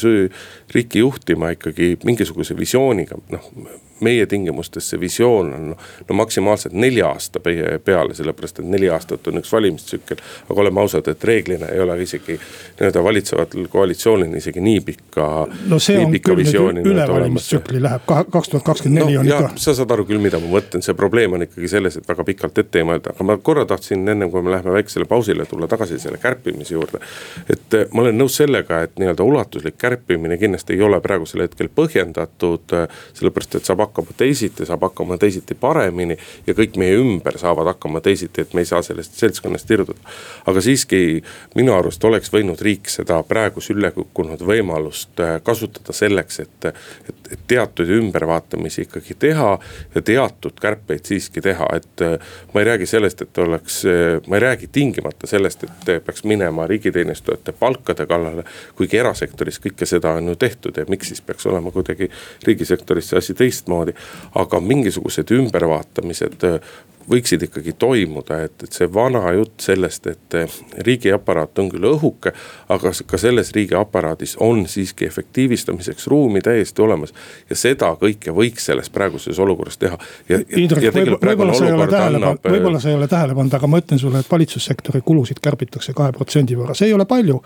riiki 0.73 1.03
juhtima 1.03 1.53
ikkagi 1.55 1.95
mingisuguse 2.05 2.57
visiooniga, 2.57 3.19
noh 3.33 3.51
meie 3.99 4.25
tingimustes 4.25 4.89
see 4.89 4.99
visioon 4.99 5.53
on 5.53 5.69
noh, 5.71 5.85
no 6.09 6.15
maksimaalselt 6.15 6.73
nelja 6.73 7.09
aasta 7.09 7.39
peale, 7.39 8.13
sellepärast 8.17 8.59
et 8.61 8.69
neli 8.69 8.89
aastat 8.89 9.27
on 9.27 9.41
üks 9.41 9.51
valimistsükkel. 9.53 10.17
aga 10.49 10.61
oleme 10.61 10.81
ausad, 10.81 11.07
et 11.07 11.23
reeglina 11.23 11.69
ei 11.73 11.79
ole 11.79 12.01
isegi 12.03 12.37
nii-öelda 12.37 13.03
valitsevatel 13.03 13.67
koalitsioonil 13.67 14.35
isegi 14.37 14.61
nii 14.61 14.81
pikka. 14.81 15.47
no 15.67 15.79
see 15.79 15.99
on 16.05 16.13
küll 16.19 16.43
nüüd 16.77 16.91
üle 16.91 17.07
valimistsükli 17.09 17.81
läheb, 17.83 18.05
kaks 18.07 18.49
tuhat 18.53 18.65
kakskümmend 18.65 19.05
neli 19.05 19.17
on 19.17 19.31
ikka. 19.31 19.51
sa 19.55 19.75
saad 19.77 19.91
aru 19.91 20.05
küll, 20.09 20.21
mida 20.23 20.39
ma 20.43 20.51
mõtlen, 20.57 20.83
see 20.85 20.97
probleem 20.97 21.37
on 21.37 21.45
ikkagi 21.47 21.71
selles, 21.71 21.97
et 21.99 22.07
väga 22.07 22.25
pikalt 22.27 22.61
ette 22.63 22.81
ei 22.81 22.87
mõelda, 22.87 23.13
aga 23.15 23.27
ma 23.27 23.37
korra 23.41 23.65
tahtsin 23.69 24.07
ennem 24.07 24.31
kui 24.31 24.43
me 24.45 24.53
läheme 24.53 24.73
väiksele 24.77 25.07
pausile, 25.09 25.45
tulla 25.49 25.67
tagasi 25.67 25.99
selle 25.99 26.21
kärpimise 26.21 26.75
juurde. 26.75 27.01
et 27.49 27.73
eh, 27.73 27.87
ma 27.93 28.05
olen 28.05 28.17
nõus 28.17 28.37
sellega, 28.41 28.81
et 28.85 28.97
nii-öelda 28.99 29.23
ulatuslik 29.23 29.77
kärpimine 29.77 30.37
kindlasti 30.37 30.77
ei 30.77 30.81
ole 30.81 30.99
praegusel 31.01 31.45
hetkel 31.45 31.69
põhjendatud, 31.75 32.77
eh, 32.77 32.87
sellepärast 33.17 33.59
et 33.59 33.69
saab 33.69 33.86
hakkama 33.87 34.15
teisiti, 34.17 34.65
saab 34.67 34.85
hakkama 34.87 35.17
teisiti 35.17 35.55
paremini. 35.55 36.17
ja 36.47 36.53
kõik 36.53 36.77
meie 36.77 36.95
ümber 36.99 37.37
saavad 37.39 37.71
hakkama 37.73 38.01
teisiti, 38.01 38.41
et 38.41 38.53
me 38.53 38.61
ei 38.61 38.69
saa 38.69 38.81
sellest 38.81 39.17
seltskonnast 39.17 39.71
irduda. 39.71 39.99
aga 40.45 40.61
siiski 40.61 41.23
minu 41.55 41.73
arust 41.73 42.03
oleks 42.03 42.31
võinud 42.33 42.61
riik 42.61 42.89
seda 42.91 43.21
praegu 43.27 43.61
sülle 43.61 43.91
kukkunud 43.95 44.41
võimalust 44.45 45.19
äh, 45.23 45.37
kasutada 45.43 45.93
selleks, 45.93 46.39
et, 46.43 46.69
et, 46.69 47.31
et 47.31 47.45
teatud 47.47 47.89
ümbervaatamisi 47.97 48.85
ikkagi 48.87 49.15
teha 49.19 49.49
ja 49.95 50.01
teatud 50.01 50.59
kärpeid 50.61 51.05
siiski 51.07 51.41
teha, 51.41 51.67
et 51.75 52.05
äh, 52.05 52.17
ma 52.53 52.61
ei 52.61 52.69
räägi 52.71 52.89
sellest, 52.89 53.21
et 53.25 53.41
oleks, 53.43 53.81
äh, 53.85 54.19
ma 54.27 54.39
ei 54.39 54.45
räägi 54.45 54.69
tingimata 54.71 55.27
sellest, 55.27 55.63
et 55.63 55.91
peaks 56.05 56.23
minema 56.27 56.67
riigiteenistujate 56.67 57.51
palkade 57.51 58.05
kallale. 58.05 58.43
kuigi 58.75 58.97
erasektoris 58.97 59.59
kõike 59.63 59.85
seda 59.85 60.13
on 60.17 60.27
ju 60.31 60.35
tehtud 60.35 60.77
ja 60.77 60.85
miks 60.89 61.11
siis 61.11 61.21
peaks 61.21 61.45
olema 61.49 61.71
kuidagi 61.71 62.09
riigisektoris 62.47 63.09
see 63.09 63.17
asi 63.17 63.33
teistmoodi 63.37 63.76
niimoodi. 63.77 63.95
aga 64.35 64.59
mingisugused 64.59 65.31
ümbervaatamised 65.31 66.43
äh, 66.43 66.59
võiksid 67.07 67.45
ikkagi 67.47 67.73
toimuda, 67.79 68.41
et, 68.47 68.63
et 68.63 68.73
see 68.75 68.87
vana 68.93 69.21
jutt 69.35 69.63
sellest, 69.63 70.07
et 70.11 70.35
äh, 70.35 70.55
riigiaparaat 70.83 71.59
on 71.61 71.69
küll 71.71 71.87
õhuke, 71.87 72.33
aga 72.73 72.91
ka 73.07 73.19
selles 73.21 73.53
riigiaparaadis 73.55 74.35
on 74.43 74.65
siiski 74.67 75.07
efektiivistamiseks 75.07 76.07
ruumi 76.11 76.41
täiesti 76.43 76.83
olemas. 76.83 77.13
ja 77.49 77.55
seda 77.55 77.93
kõike 78.01 78.33
võiks 78.35 78.67
selles 78.67 78.89
praeguses 78.89 79.39
olukorras 79.39 79.77
teha. 79.77 79.97
Võib-olla 80.27 81.53
sa 81.53 81.67
ei 81.67 81.73
ole 81.77 81.87
tähele 81.87 82.19
pannud, 82.19 82.51
võib-olla 82.51 82.79
sa 82.79 82.89
ei 82.89 82.95
ole 82.95 83.07
tähele 83.07 83.35
pannud, 83.35 83.53
aga 83.53 83.67
ma 83.67 83.81
ütlen 83.83 83.99
sulle, 83.99 84.19
et 84.19 84.31
valitsussektori 84.31 85.01
kulusid 85.05 85.39
kärbitakse 85.43 85.95
kahe 85.95 86.11
protsendi 86.15 86.59
võrra, 86.59 86.75
see 86.75 86.91
ei 86.91 86.97
ole 86.97 87.07
palju, 87.07 87.39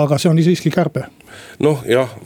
aga 0.00 0.18
see 0.18 0.32
on 0.32 0.40
siiski 0.42 0.72
kärbe. 0.72 1.04
noh, 1.60 1.84
jah 1.88 2.16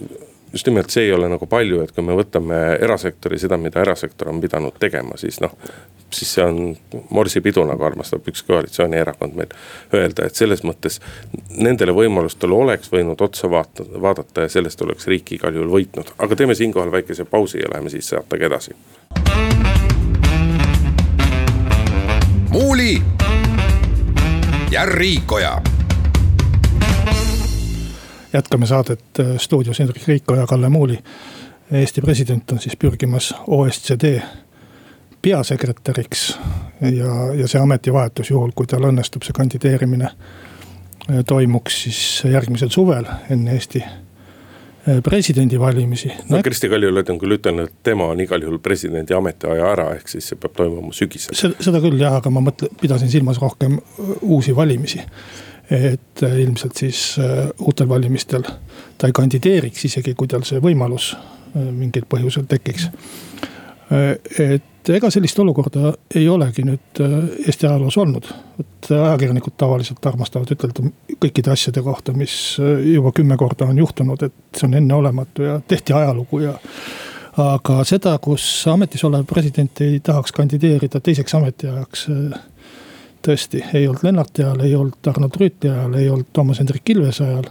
just 0.57 0.67
nimelt 0.67 0.91
see 0.91 1.05
ei 1.05 1.13
ole 1.13 1.29
nagu 1.29 1.47
palju, 1.47 1.83
et 1.85 1.93
kui 1.93 2.05
me 2.05 2.15
võtame 2.17 2.57
erasektori, 2.81 3.37
seda, 3.41 3.59
mida 3.61 3.83
erasektor 3.85 4.31
on 4.33 4.41
pidanud 4.41 4.79
tegema, 4.81 5.19
siis 5.21 5.37
noh. 5.45 5.53
siis 6.17 6.31
see 6.37 6.45
on 6.45 6.77
morsipidu, 7.11 7.65
nagu 7.69 7.85
armastab 7.85 8.25
üks 8.31 8.45
koalitsioonierakond 8.47 9.37
meil 9.37 9.53
öelda, 9.93 10.29
et 10.31 10.39
selles 10.39 10.63
mõttes 10.65 11.01
nendele 11.51 11.93
võimalustele 11.93 12.57
oleks 12.57 12.93
võinud 12.93 13.21
otsa 13.21 13.51
vaata, 13.53 13.85
vaadata 14.01 14.47
ja 14.47 14.55
sellest 14.57 14.83
oleks 14.87 15.11
riik 15.13 15.35
igal 15.37 15.55
juhul 15.55 15.75
võitnud. 15.77 16.15
aga 16.19 16.37
teeme 16.37 16.55
siinkohal 16.55 16.93
väikese 16.93 17.29
pausi 17.29 17.61
ja 17.61 17.69
läheme 17.73 17.91
siis 17.91 18.09
saatega 18.09 18.47
edasi. 18.47 18.77
muuli 22.51 23.03
ja 24.71 24.87
Riikoja 24.87 25.76
jätkame 28.33 28.67
saadet 28.67 29.01
äh, 29.21 29.27
stuudios 29.37 29.79
Hendrik 29.79 30.09
Riiko 30.09 30.35
ja 30.35 30.47
Kalle 30.47 30.69
Muuli. 30.69 30.99
Eesti 31.73 32.01
president 32.01 32.53
on 32.53 32.59
siis 32.59 32.77
pürgimas 32.77 33.35
OSCD 33.47 34.21
peasekretäriks 35.23 36.39
ja, 36.81 37.35
ja 37.35 37.49
see 37.49 37.61
ametivahetus, 37.61 38.31
juhul 38.31 38.53
kui 38.55 38.67
tal 38.71 38.87
õnnestub 38.87 39.27
see 39.27 39.35
kandideerimine, 39.35 40.11
äh, 40.11 41.23
toimuks 41.27 41.83
siis 41.87 42.01
järgmisel 42.31 42.71
suvel 42.71 43.09
enne 43.31 43.57
Eesti 43.57 43.83
äh, 43.83 45.01
presidendivalimisi. 45.03 46.13
no 46.31 46.43
Kersti 46.43 46.71
Kaljulaid 46.71 47.11
on 47.11 47.19
küll 47.19 47.39
ütelnud, 47.39 47.73
et 47.73 47.83
tema 47.91 48.07
on 48.15 48.23
igal 48.23 48.43
juhul 48.43 48.63
presidendi 48.63 49.15
ametiaja 49.19 49.73
ära, 49.73 49.91
ehk 49.99 50.15
siis 50.15 50.31
see 50.31 50.39
peab 50.39 50.55
toimuma 50.61 50.95
sügisel. 50.95 51.35
seda 51.35 51.83
küll 51.83 51.99
jah, 52.01 52.21
aga 52.21 52.31
ma 52.31 52.45
mõtlen, 52.47 52.71
pidasin 52.81 53.11
silmas 53.11 53.43
rohkem 53.43 53.81
uusi 54.21 54.55
valimisi 54.57 55.03
et 55.71 56.23
äh, 56.23 56.41
ilmselt 56.41 56.77
siis 56.77 57.17
äh, 57.19 57.49
uutel 57.59 57.89
valimistel 57.89 58.45
ta 58.99 59.09
ei 59.09 59.15
kandideeriks, 59.15 59.85
isegi 59.89 60.15
kui 60.15 60.29
tal 60.31 60.45
see 60.47 60.63
võimalus 60.63 61.13
äh, 61.17 61.67
mingil 61.73 62.07
põhjusel 62.09 62.47
tekiks. 62.51 62.91
et 63.87 64.89
ega 64.91 65.11
sellist 65.15 65.39
olukorda 65.39 65.93
ei 66.19 66.25
olegi 66.29 66.65
nüüd 66.67 66.99
Eesti 66.99 67.69
ajaloos 67.69 67.97
olnud, 68.03 68.27
et 68.59 68.89
ajakirjanikud 68.91 69.55
tavaliselt 69.57 70.09
armastavad 70.11 70.51
ütelda 70.51 70.89
kõikide 71.23 71.53
asjade 71.55 71.85
kohta, 71.87 72.11
mis 72.13 72.57
juba 72.59 73.13
kümme 73.15 73.37
korda 73.39 73.69
on 73.71 73.79
juhtunud, 73.79 74.25
et 74.27 74.59
see 74.59 74.67
on 74.67 74.75
enneolematu 74.81 75.47
ja 75.47 75.61
tehti 75.69 75.95
ajalugu 75.95 76.43
ja 76.49 76.57
aga 77.47 77.79
seda, 77.87 78.17
kus 78.19 78.43
ametis 78.73 79.07
olev 79.07 79.23
president 79.31 79.87
ei 79.87 80.01
tahaks 80.03 80.35
kandideerida 80.35 80.99
teiseks 80.99 81.39
ametiajaks 81.39 82.09
tõesti 83.27 83.63
ei 83.75 83.89
olnud 83.89 84.05
Lennarti 84.07 84.45
ajal, 84.45 84.63
ei 84.65 84.75
olnud 84.79 85.11
Arnold 85.11 85.41
Rüütli 85.41 85.71
ajal, 85.73 85.99
ei 85.99 86.11
olnud 86.11 86.31
Toomas 86.33 86.63
Hendrik 86.63 86.95
Ilvese 86.95 87.25
ajal. 87.27 87.51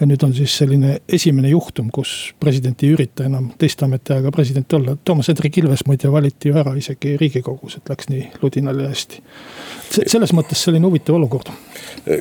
Ja 0.00 0.06
nüüd 0.08 0.24
on 0.26 0.34
siis 0.36 0.52
selline 0.58 0.98
esimene 1.08 1.50
juhtum, 1.52 1.88
kus 1.94 2.12
president 2.40 2.82
ei 2.84 2.92
ürita 2.96 3.26
enam 3.28 3.48
teist 3.58 3.82
ametiaega 3.86 4.32
president 4.34 4.72
olla. 4.78 4.96
Toomas 5.04 5.30
Hendrik 5.32 5.58
Ilves 5.62 5.86
muide 5.88 6.12
valiti 6.12 6.52
ju 6.52 6.58
ära 6.60 6.74
isegi 6.76 7.16
riigikogus, 7.20 7.78
et 7.80 7.92
läks 7.92 8.10
nii 8.12 8.26
ludinal 8.42 8.84
ja 8.84 8.92
hästi. 8.92 9.22
selles 9.96 10.32
mõttes 10.34 10.60
selline 10.66 10.86
huvitav 10.88 11.14
olukord 11.14 11.52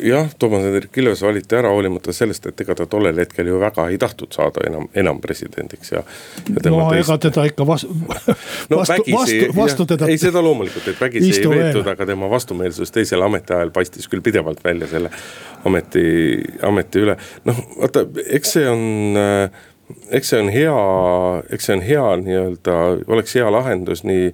jah, 0.01 0.29
Toomas 0.39 0.63
Hendrik 0.63 0.97
Ilves 0.97 1.21
valiti 1.21 1.55
ära 1.55 1.69
hoolimata 1.69 2.13
sellest, 2.13 2.45
et 2.49 2.61
ega 2.61 2.75
ta 2.77 2.85
tollel 2.89 3.17
hetkel 3.19 3.49
ju 3.49 3.59
väga 3.61 3.87
ei 3.91 3.97
tahtnud 4.01 4.33
saada 4.33 4.63
enam, 4.67 4.87
enam 4.97 5.19
presidendiks 5.21 5.91
ja, 5.91 6.01
ja. 6.01 6.71
no 6.71 6.89
teist... 6.89 7.09
ega 7.09 7.17
teda 7.27 7.45
ikka 7.49 7.67
vas... 7.67 7.85
no, 8.69 8.79
vastu, 8.79 9.05
vastu, 9.11 9.49
vastu 9.55 9.87
teda. 9.89 10.09
ei, 10.11 10.17
seda 10.21 10.43
loomulikult, 10.45 10.87
et 10.93 11.01
vägisi 11.01 11.33
ei 11.41 11.49
veetud, 11.51 11.87
aga 11.91 12.07
tema 12.09 12.29
vastumeelsus 12.31 12.93
teisel 12.95 13.25
ametiajal 13.25 13.73
paistis 13.75 14.09
küll 14.11 14.25
pidevalt 14.25 14.63
välja 14.65 14.89
selle 14.89 15.11
ameti, 15.65 16.05
ameti 16.65 17.05
üle. 17.05 17.17
noh, 17.45 17.64
vaata, 17.79 18.05
eks 18.25 18.57
see 18.57 18.67
on 18.69 18.83
äh, 19.19 19.63
eks 20.09 20.29
see 20.29 20.41
on 20.41 20.49
hea, 20.53 20.77
eks 21.53 21.69
see 21.69 21.75
on 21.77 21.83
hea 21.85 22.05
nii-öelda, 22.21 22.77
oleks 23.13 23.35
hea 23.37 23.51
lahendus 23.51 24.03
nii 24.07 24.31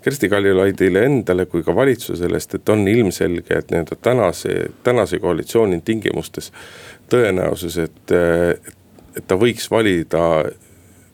Kersti 0.00 0.30
Kaljulaidile 0.32 1.02
endale 1.04 1.44
kui 1.46 1.64
ka 1.64 1.74
valitsusele, 1.76 2.40
sest 2.40 2.56
et 2.56 2.72
on 2.72 2.86
ilmselge, 2.88 3.58
et 3.58 3.72
nii-öelda 3.72 3.98
tänase, 4.00 4.54
tänase 4.84 5.20
koalitsiooni 5.20 5.82
tingimustes 5.84 6.52
tõenäosus, 7.12 7.76
et, 7.84 8.14
et 9.16 9.26
ta 9.28 9.36
võiks 9.40 9.68
valida 9.72 10.22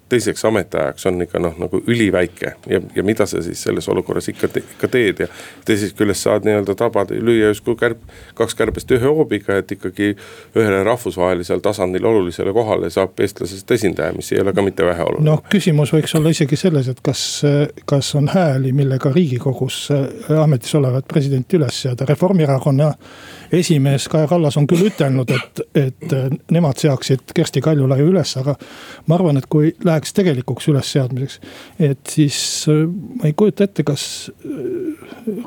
teiseks 0.08 0.44
ametiajaks 0.44 1.06
on 1.06 1.22
ikka 1.22 1.40
noh, 1.42 1.54
nagu 1.58 1.80
üliväike 1.86 2.52
ja, 2.70 2.80
ja 2.94 3.02
mida 3.06 3.26
sa 3.26 3.42
siis 3.42 3.62
selles 3.62 3.88
olukorras 3.88 4.28
ikka 4.30 4.48
te,, 4.48 4.62
ikka 4.74 4.88
teed 4.88 5.22
ja. 5.24 5.28
teisest 5.66 5.96
küljest 5.98 6.26
saad 6.26 6.46
nii-öelda 6.46 6.76
tabada, 6.78 7.14
lüüa 7.14 7.50
justkui 7.50 7.76
kärp, 7.80 8.02
kaks 8.38 8.54
kärbest 8.58 8.90
ühe 8.94 9.06
hoobiga, 9.06 9.58
et 9.60 9.72
ikkagi 9.74 10.12
ühele 10.56 10.82
rahvusvahelisel 10.86 11.62
tasandil 11.64 12.06
olulisele 12.06 12.54
kohale 12.54 12.90
saab 12.94 13.18
eestlasest 13.20 13.70
esindaja, 13.78 14.14
mis 14.16 14.30
ei 14.32 14.42
ole 14.44 14.54
ka 14.54 14.62
mitte 14.66 14.86
väheoluline. 14.86 15.26
noh, 15.30 15.42
küsimus 15.50 15.94
võiks 15.94 16.14
olla 16.18 16.34
isegi 16.34 16.58
selles, 16.60 16.90
et 16.92 17.02
kas, 17.02 17.24
kas 17.86 18.14
on 18.18 18.30
hääli, 18.30 18.72
millega 18.76 19.10
riigikogus 19.14 19.88
ametis 20.42 20.74
olevat 20.78 21.08
presidenti 21.10 21.58
üles 21.58 21.82
seada, 21.86 22.06
Reformierakonna 22.06 22.92
esimees 23.52 24.08
Kaja 24.08 24.26
Kallas 24.30 24.56
on 24.56 24.66
küll 24.66 24.88
ütelnud, 24.88 25.30
et, 25.30 25.62
et 25.74 26.16
nemad 26.52 26.78
seaksid 26.80 27.32
Kersti 27.36 27.62
Kaljulaiu 27.64 28.10
üles, 28.10 28.34
aga 28.40 28.56
ma 29.06 29.18
arvan, 29.18 29.40
et 29.40 29.48
kui 29.50 29.72
läheks 29.84 30.14
tegelikuks 30.16 30.68
ülesseadmiseks. 30.72 31.40
et 31.78 32.00
siis 32.10 32.38
äh, 32.72 32.84
ma 32.86 33.30
ei 33.30 33.36
kujuta 33.36 33.64
ette, 33.64 33.86
kas 33.86 34.30
äh, 34.30 34.60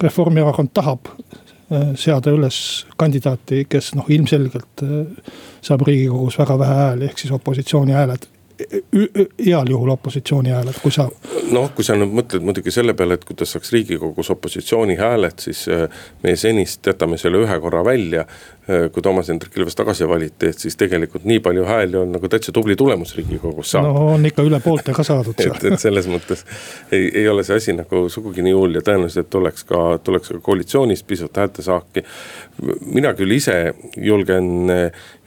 Reformierakond 0.02 0.74
tahab 0.74 1.12
äh, 1.12 1.94
seada 2.00 2.34
üles 2.36 2.86
kandidaati, 2.98 3.66
kes 3.70 3.94
noh, 4.00 4.10
ilmselgelt 4.10 4.86
saab 5.62 5.88
riigikogus 5.88 6.40
väga 6.40 6.60
vähe 6.60 6.84
hääli, 6.84 7.10
ehk 7.10 7.24
siis 7.24 7.34
opositsiooni 7.36 7.98
hääled 7.98 8.30
heal 9.46 9.70
juhul 9.70 9.90
opositsiooni 9.90 10.50
hääled, 10.50 10.80
kui 10.84 10.92
saab. 10.92 11.16
noh, 11.52 11.70
kui 11.76 11.86
sa 11.86 11.96
nüüd 11.98 12.14
mõtled 12.22 12.46
muidugi 12.46 12.74
selle 12.74 12.94
peale, 12.98 13.20
et 13.20 13.26
kuidas 13.28 13.56
saaks 13.56 13.72
riigikogus 13.76 14.30
opositsiooni 14.36 14.98
hääled, 15.00 15.40
siis 15.40 15.66
meie 16.24 16.40
senist 16.40 16.86
jätame 16.88 17.18
selle 17.18 17.44
ühe 17.46 17.60
korra 17.64 17.86
välja. 17.86 18.26
Äh, 18.70 18.92
kui 18.92 19.02
Toomas 19.02 19.30
Hendrik 19.32 19.56
Ilves 19.58 19.76
tagasi 19.76 20.06
valiti, 20.08 20.52
et 20.52 20.60
siis 20.62 20.76
tegelikult 20.78 21.24
nii 21.26 21.40
palju 21.42 21.64
hääli 21.66 21.98
on 21.98 22.12
nagu 22.14 22.30
täitsa 22.30 22.52
tubli 22.54 22.76
tulemus 22.78 23.16
riigikogus 23.18 23.72
saada. 23.72 23.88
no 23.88 24.12
on 24.14 24.26
ikka 24.30 24.44
üle 24.46 24.60
poolte 24.62 24.94
ka 24.94 25.06
saadud 25.08 25.40
seal 25.42 25.56
et, 25.56 25.66
et 25.72 25.82
selles 25.82 26.06
mõttes 26.12 26.44
ei, 26.92 27.08
ei 27.22 27.26
ole 27.32 27.46
see 27.48 27.58
asi 27.58 27.74
nagu 27.74 28.04
sugugi 28.14 28.46
nii 28.46 28.54
hull 28.54 28.78
ja 28.78 28.84
tõenäoliselt 28.86 29.32
tuleks 29.34 29.66
ka, 29.72 29.82
tuleks 30.04 30.36
ka 30.36 30.42
koalitsioonis 30.46 31.02
pisut 31.04 31.42
häältesaaki. 31.42 32.04
mina 32.86 33.16
küll 33.18 33.34
ise 33.34 33.74
julgen, 33.98 34.70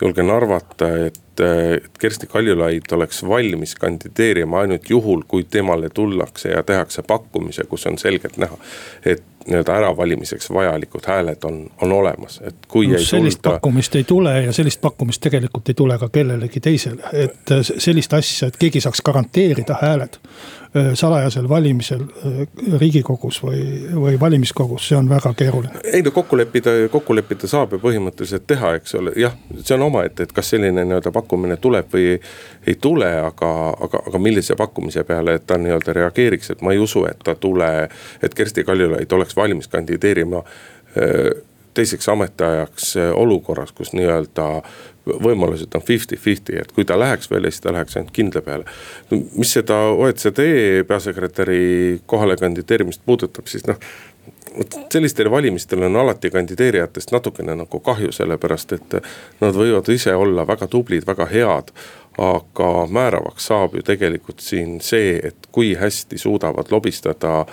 julgen 0.00 0.30
arvata, 0.30 0.92
et 1.08 1.21
et 1.40 1.98
Kersti 1.98 2.26
Kaljulaid 2.26 2.92
oleks 2.92 3.22
valmis 3.28 3.74
kandideerima 3.74 4.60
ainult 4.60 4.90
juhul, 4.90 5.22
kui 5.28 5.44
temale 5.44 5.88
tullakse 5.90 6.52
ja 6.52 6.62
tehakse 6.62 7.02
pakkumise, 7.02 7.64
kus 7.64 7.86
on 7.86 7.98
selgelt 7.98 8.36
näha, 8.36 8.58
et 9.04 9.22
nii-öelda 9.46 9.76
äravalimiseks 9.76 10.50
vajalikud 10.52 11.06
hääled 11.06 11.44
on, 11.44 11.70
on 11.80 11.92
olemas, 11.92 12.40
et 12.44 12.54
kui 12.68 12.86
no, 12.86 12.96
ei 12.96 13.04
sellist 13.04 13.42
tulda. 13.42 13.54
pakkumist 13.54 13.96
ei 13.96 14.04
tule 14.04 14.42
ja 14.42 14.52
sellist 14.52 14.80
pakkumist 14.80 15.22
tegelikult 15.22 15.68
ei 15.68 15.74
tule 15.74 15.98
ka 15.98 16.08
kellelegi 16.08 16.60
teisele, 16.60 17.02
et 17.12 17.50
äh, 17.50 17.62
sellist 17.62 18.12
asja, 18.12 18.48
et 18.48 18.56
keegi 18.56 18.80
saaks 18.80 19.02
garanteerida 19.02 19.76
hääled 19.82 20.18
äh, 20.18 20.92
salajasel 20.94 21.48
valimisel 21.48 22.02
äh, 22.02 22.46
riigikogus 22.80 23.42
või, 23.42 23.62
või 23.94 24.20
valimiskogus, 24.20 24.88
see 24.88 24.98
on 24.98 25.08
väga 25.08 25.34
keeruline. 25.34 25.82
ei 25.84 26.02
no 26.02 26.10
kokku 26.10 26.36
leppida, 26.36 26.76
kokku 26.90 27.16
leppida 27.16 27.50
saab 27.50 27.76
ja 27.76 27.82
põhimõtteliselt 27.82 28.46
teha, 28.46 28.74
eks 28.80 28.94
ole, 29.00 29.14
jah, 29.16 29.36
see 29.60 29.76
on 29.76 29.86
omaette, 29.88 30.22
et 30.28 30.32
kas 30.32 30.54
selline 30.54 30.84
nii-öelda 30.84 31.12
pakkumine 31.12 31.56
tuleb 31.56 31.90
või 31.92 32.06
ei, 32.14 32.20
ei 32.66 32.74
tule, 32.80 33.08
aga, 33.20 33.52
aga, 33.80 34.02
aga 34.08 34.18
millise 34.22 34.56
pakkumise 34.58 35.04
peale 35.04 35.38
ta 35.46 35.58
nii-öelda 35.58 35.92
reageeriks, 35.96 36.50
et 36.54 36.62
ma 36.62 36.72
ei 36.72 36.78
usu, 36.82 37.04
et 37.10 37.18
ta 37.24 37.34
tule, 37.34 37.70
et 38.22 38.34
Kersti 38.34 38.64
Kaljulaid 38.64 39.12
oleks 39.12 39.31
valmis 39.36 39.68
kandideerima 39.68 40.42
teiseks 41.74 42.08
ametiajaks 42.08 42.94
olukorras, 43.16 43.72
kus 43.72 43.94
nii-öelda 43.96 44.46
võimalused 45.06 45.72
on 45.74 45.82
fifty-fifty, 45.82 46.58
et 46.60 46.72
kui 46.76 46.84
ta 46.84 46.98
läheks 47.00 47.30
välja, 47.30 47.50
siis 47.50 47.64
ta 47.64 47.72
läheks 47.72 47.96
ainult 47.96 48.12
kindla 48.12 48.42
peale. 48.44 48.64
mis 49.10 49.52
seda 49.52 49.78
OECD 49.96 50.84
peasekretäri 50.88 52.02
kohale 52.06 52.36
kandideerimist 52.36 53.00
puudutab, 53.06 53.48
siis 53.48 53.66
noh 53.66 53.80
vot 54.58 54.92
sellistel 54.92 55.30
valimistel 55.30 55.82
on 55.82 55.96
alati 55.96 56.30
kandideerijatest 56.30 57.12
natukene 57.12 57.56
nagu 57.56 57.80
kahju, 57.80 58.12
sellepärast 58.12 58.72
et 58.76 58.96
nad 59.40 59.56
võivad 59.56 59.88
ise 59.92 60.14
olla 60.14 60.46
väga 60.46 60.68
tublid, 60.68 61.06
väga 61.06 61.26
head. 61.32 61.72
aga 62.18 62.86
määravaks 62.92 63.46
saab 63.48 63.72
ju 63.74 63.80
tegelikult 63.82 64.40
siin 64.44 64.80
see, 64.84 65.14
et 65.24 65.46
kui 65.52 65.70
hästi 65.74 66.18
suudavad 66.18 66.68
lobistada 66.70 67.46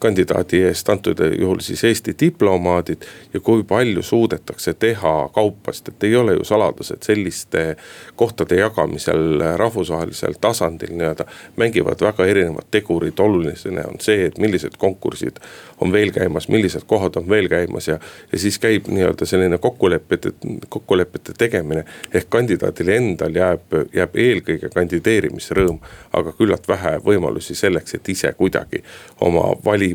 kandidaadi 0.00 0.62
eest, 0.64 0.88
antud 0.88 1.20
juhul 1.38 1.60
siis 1.60 1.84
Eesti 1.84 2.14
diplomaadid. 2.20 3.02
ja 3.34 3.40
kui 3.40 3.62
palju 3.62 4.02
suudetakse 4.02 4.74
teha 4.74 5.30
kaupast, 5.32 5.88
et 5.88 6.04
ei 6.04 6.16
ole 6.16 6.32
ju 6.32 6.44
saladus, 6.44 6.90
et 6.90 7.02
selliste 7.02 7.76
kohtade 8.16 8.56
jagamisel 8.56 9.42
rahvusvahelisel 9.56 10.34
tasandil 10.40 10.94
nii-öelda 10.96 11.24
mängivad 11.56 12.00
väga 12.00 12.26
erinevad 12.26 12.70
tegurid, 12.70 13.18
oluline 13.18 13.84
on 13.84 14.00
see, 14.00 14.24
et 14.26 14.38
millised 14.38 14.78
konkursid 14.78 15.36
on 15.80 15.92
veel 15.92 16.12
käimas, 16.12 16.48
millised 16.48 16.86
kohad 16.86 17.16
on 17.16 17.28
veel 17.28 17.48
käimas 17.48 17.88
ja. 17.88 17.98
ja 18.32 18.38
siis 18.38 18.58
käib 18.58 18.88
nii-öelda 18.88 19.26
selline 19.26 19.58
kokkulepete, 19.58 20.32
kokkulepete 20.68 21.32
tegemine. 21.38 21.84
ehk 22.14 22.30
kandidaadil 22.30 22.88
endal 22.88 23.36
jääb, 23.36 23.78
jääb 23.94 24.16
eelkõige 24.16 24.72
kandideerimisrõõm, 24.74 25.78
aga 26.12 26.32
küllalt 26.32 26.68
vähe 26.68 26.96
võimalusi 27.04 27.54
selleks, 27.54 27.94
et 27.94 28.08
ise 28.08 28.32
kuidagi 28.32 28.84
oma 29.20 29.50
valimist 29.64 29.89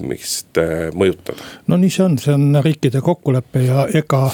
äh, 0.62 0.88
mõjutada. 0.96 1.42
no 1.68 1.80
nii 1.80 1.92
see 1.94 2.06
on, 2.06 2.18
see 2.22 2.34
on 2.36 2.62
riikide 2.64 3.02
kokkulepe 3.06 3.66
ja 3.66 3.88
ega 3.94 4.30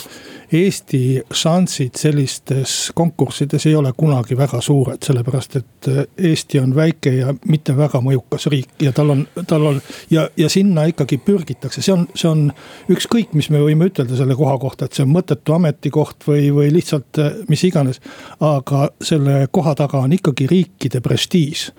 Eesti 0.51 1.21
šansid 1.31 1.95
sellistes 1.95 2.91
konkurssides 2.95 3.65
ei 3.69 3.75
ole 3.75 3.93
kunagi 3.95 4.35
väga 4.37 4.59
suured, 4.61 4.99
sellepärast 5.05 5.55
et 5.55 5.87
äh, 5.87 6.01
Eesti 6.17 6.59
on 6.59 6.75
väike 6.75 7.13
ja 7.15 7.31
mitte 7.47 7.75
väga 7.77 8.01
mõjukas 8.03 8.49
riik 8.51 8.83
ja 8.83 8.91
tal 8.91 9.13
on, 9.13 9.21
tal 9.47 9.69
on 9.69 9.79
ja, 10.11 10.27
ja 10.37 10.49
sinna 10.51 10.83
ikkagi 10.91 11.21
pürgitakse, 11.23 11.81
see 11.81 11.95
on, 11.95 12.03
see 12.15 12.27
on 12.27 12.43
ükskõik, 12.91 13.31
mis 13.37 13.47
me 13.53 13.63
võime 13.63 13.87
ütelda 13.87 14.19
selle 14.19 14.35
koha 14.35 14.57
kohta, 14.59 14.89
et 14.89 14.97
see 14.97 15.05
on 15.05 15.13
mõttetu 15.15 15.55
ametikoht 15.55 16.27
või, 16.27 16.49
või 16.51 16.67
lihtsalt 16.75 17.21
äh, 17.23 17.39
mis 17.47 17.63
iganes. 17.67 18.01
aga 18.43 18.89
selle 19.01 19.45
koha 19.51 19.75
taga 19.79 20.03
on 20.03 20.19
ikkagi 20.19 20.49
riikide 20.51 20.99
prestiiž 21.01 21.69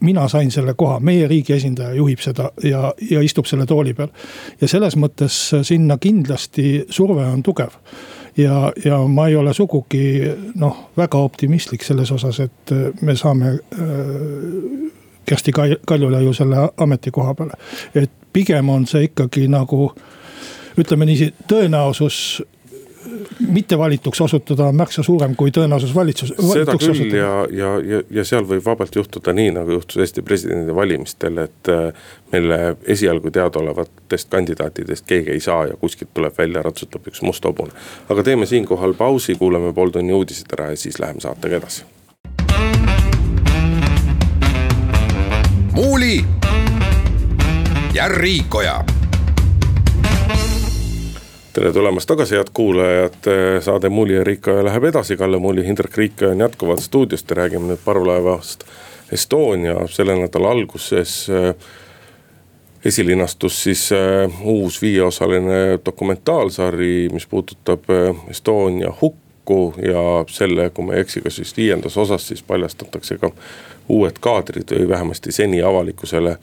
mina 0.00 0.28
sain 0.28 0.50
selle 0.50 0.74
koha, 0.74 1.00
meie 1.00 1.28
riigi 1.28 1.54
esindaja 1.56 1.94
juhib 1.96 2.20
seda 2.20 2.50
ja, 2.64 2.92
ja 3.10 3.22
istub 3.24 3.46
selle 3.46 3.66
tooli 3.66 3.94
peal. 3.94 4.08
ja 4.60 4.68
selles 4.68 4.96
mõttes 4.96 5.38
sinna 5.66 5.98
kindlasti 5.98 6.84
surve 6.90 7.24
on 7.24 7.42
tugev. 7.42 7.78
ja, 8.36 8.72
ja 8.84 8.98
ma 9.08 9.28
ei 9.28 9.36
ole 9.36 9.54
sugugi 9.54 10.20
noh, 10.54 10.90
väga 10.96 11.18
optimistlik 11.18 11.84
selles 11.84 12.12
osas, 12.12 12.40
et 12.40 12.76
me 13.00 13.16
saame 13.16 13.56
äh, 13.56 14.92
Kersti 15.26 15.52
Kaljulaiu 15.86 16.32
selle 16.32 16.68
ametikoha 16.76 17.34
peale. 17.34 17.52
et 17.94 18.10
pigem 18.32 18.68
on 18.68 18.86
see 18.86 19.08
ikkagi 19.08 19.48
nagu 19.48 19.90
ütleme 20.76 21.06
niiviisi, 21.08 21.34
tõenäosus 21.48 22.42
mittevalituks 23.48 24.20
osutuda 24.20 24.66
on 24.66 24.76
märksa 24.76 25.02
suurem 25.02 25.36
kui 25.36 25.50
tõenäosus 25.50 25.94
valitsus. 25.94 26.32
seda 26.52 26.76
küll 26.76 26.90
osutuda. 26.90 27.16
ja, 27.16 27.32
ja, 27.50 27.70
ja, 27.84 28.02
ja 28.10 28.24
seal 28.24 28.46
võib 28.48 28.64
vabalt 28.64 28.94
juhtuda 28.96 29.32
nii, 29.36 29.50
nagu 29.56 29.76
juhtus 29.78 30.00
Eesti 30.04 30.22
presidendivalimistel, 30.22 31.38
et 31.44 31.70
äh, 31.72 32.08
meile 32.32 32.76
esialgu 32.84 33.30
teadaolevatest 33.30 34.30
kandidaatidest 34.30 35.06
keegi 35.06 35.34
ei 35.36 35.40
saa 35.40 35.66
ja 35.66 35.76
kuskilt 35.80 36.14
tuleb 36.14 36.38
välja, 36.38 36.62
ratsutab 36.62 37.06
üks 37.08 37.22
must 37.22 37.44
hobune. 37.44 37.72
aga 38.08 38.22
teeme 38.22 38.46
siinkohal 38.46 38.94
pausi, 38.94 39.34
kuulame 39.34 39.72
pool 39.72 39.94
tunni 39.94 40.12
uudised 40.12 40.52
ära 40.58 40.70
ja 40.70 40.76
siis 40.76 40.98
läheme 40.98 41.20
saatega 41.20 41.56
edasi. 41.56 41.84
muuli 45.76 46.24
ja 47.94 48.08
Riikoja 48.08 48.84
tere 51.56 51.72
tulemast 51.72 52.08
tagasi, 52.08 52.34
head 52.36 52.50
kuulajad, 52.52 53.14
saade 53.64 53.88
Muuli 53.88 54.14
ja 54.14 54.24
Riikoja 54.24 54.64
läheb 54.64 54.84
edasi, 54.84 55.16
Kalle 55.16 55.38
Muuli, 55.38 55.64
Hindrek 55.66 55.96
Riikoja 55.96 56.30
on 56.30 56.40
jätkuvalt 56.40 56.82
stuudios, 56.84 57.24
räägime 57.30 57.70
nüüd 57.70 57.80
parvlaevast 57.84 58.64
Estonia, 59.12 59.86
selle 59.88 60.18
nädala 60.18 60.50
alguses 60.52 61.14
äh, 61.30 61.54
esilinastus 62.84 63.62
siis 63.62 63.86
äh, 63.92 64.42
uus 64.44 64.82
viieosaline 64.82 65.78
dokumentaalsari, 65.86 67.08
mis 67.12 67.26
puudutab 67.26 67.88
äh, 67.90 68.16
Estonia 68.30 68.92
hukku 69.00 69.74
ja 69.80 70.02
selle, 70.28 70.68
kui 70.70 70.84
ma 70.84 70.98
ei 70.98 71.06
eksi, 71.06 71.22
ka 71.24 71.32
siis 71.32 71.56
viiendas 71.56 71.96
osas 71.96 72.28
siis 72.28 72.42
paljastatakse 72.42 73.16
ka 73.22 73.30
uued 73.88 74.20
kaadrid 74.20 74.76
või 74.76 74.88
vähemasti 74.92 75.32
seni 75.32 75.62
avalikkusele 75.62 76.36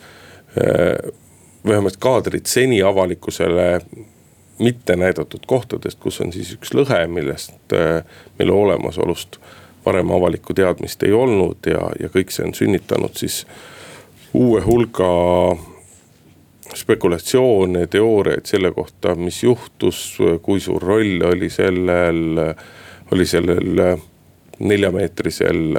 vähemalt 1.67 1.97
kaadrid 1.99 2.45
seni 2.45 2.81
avalikkusele 2.81 3.67
mitte 4.59 4.95
näidatud 4.95 5.45
kohtadest, 5.47 5.99
kus 5.99 6.21
on 6.21 6.33
siis 6.33 6.53
üks 6.57 6.73
lõhe, 6.77 7.05
millest, 7.07 7.55
äh, 7.73 8.03
mille 8.39 8.53
olemasolust 8.53 9.39
varem 9.85 10.11
avalikku 10.11 10.53
teadmist 10.53 11.03
ei 11.03 11.13
olnud 11.13 11.67
ja, 11.67 11.89
ja 11.99 12.09
kõik 12.09 12.31
see 12.31 12.45
on 12.47 12.53
sünnitanud 12.55 13.17
siis 13.19 13.43
uue 14.33 14.61
hulga 14.63 15.09
spekulatsioone, 16.73 17.87
teooriaid 17.87 18.47
selle 18.49 18.71
kohta, 18.73 19.15
mis 19.15 19.43
juhtus, 19.43 20.17
kui 20.41 20.61
suur 20.63 20.81
roll 20.81 21.21
oli 21.27 21.49
sellel, 21.53 22.39
oli 23.11 23.27
sellel 23.29 23.83
neljameetrisel 24.59 25.77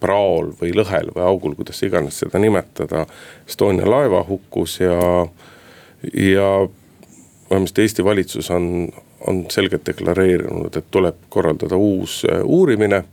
praol 0.00 0.52
või 0.60 0.72
lõhel 0.76 1.10
või 1.14 1.24
augul, 1.24 1.54
kuidas 1.58 1.82
iganes 1.84 2.20
seda 2.22 2.40
nimetada. 2.40 3.04
Estonia 3.48 3.88
laeva 3.88 4.22
hukkus 4.28 4.78
ja, 4.80 5.26
ja 6.14 6.50
vähemasti 7.50 7.82
Eesti 7.82 8.04
valitsus 8.04 8.50
on, 8.50 8.88
on 9.26 9.44
selgelt 9.50 9.86
deklareerinud, 9.86 10.76
et 10.76 10.90
tuleb 10.90 11.16
korraldada 11.28 11.76
uus 11.76 12.22
uurimine 12.44 13.04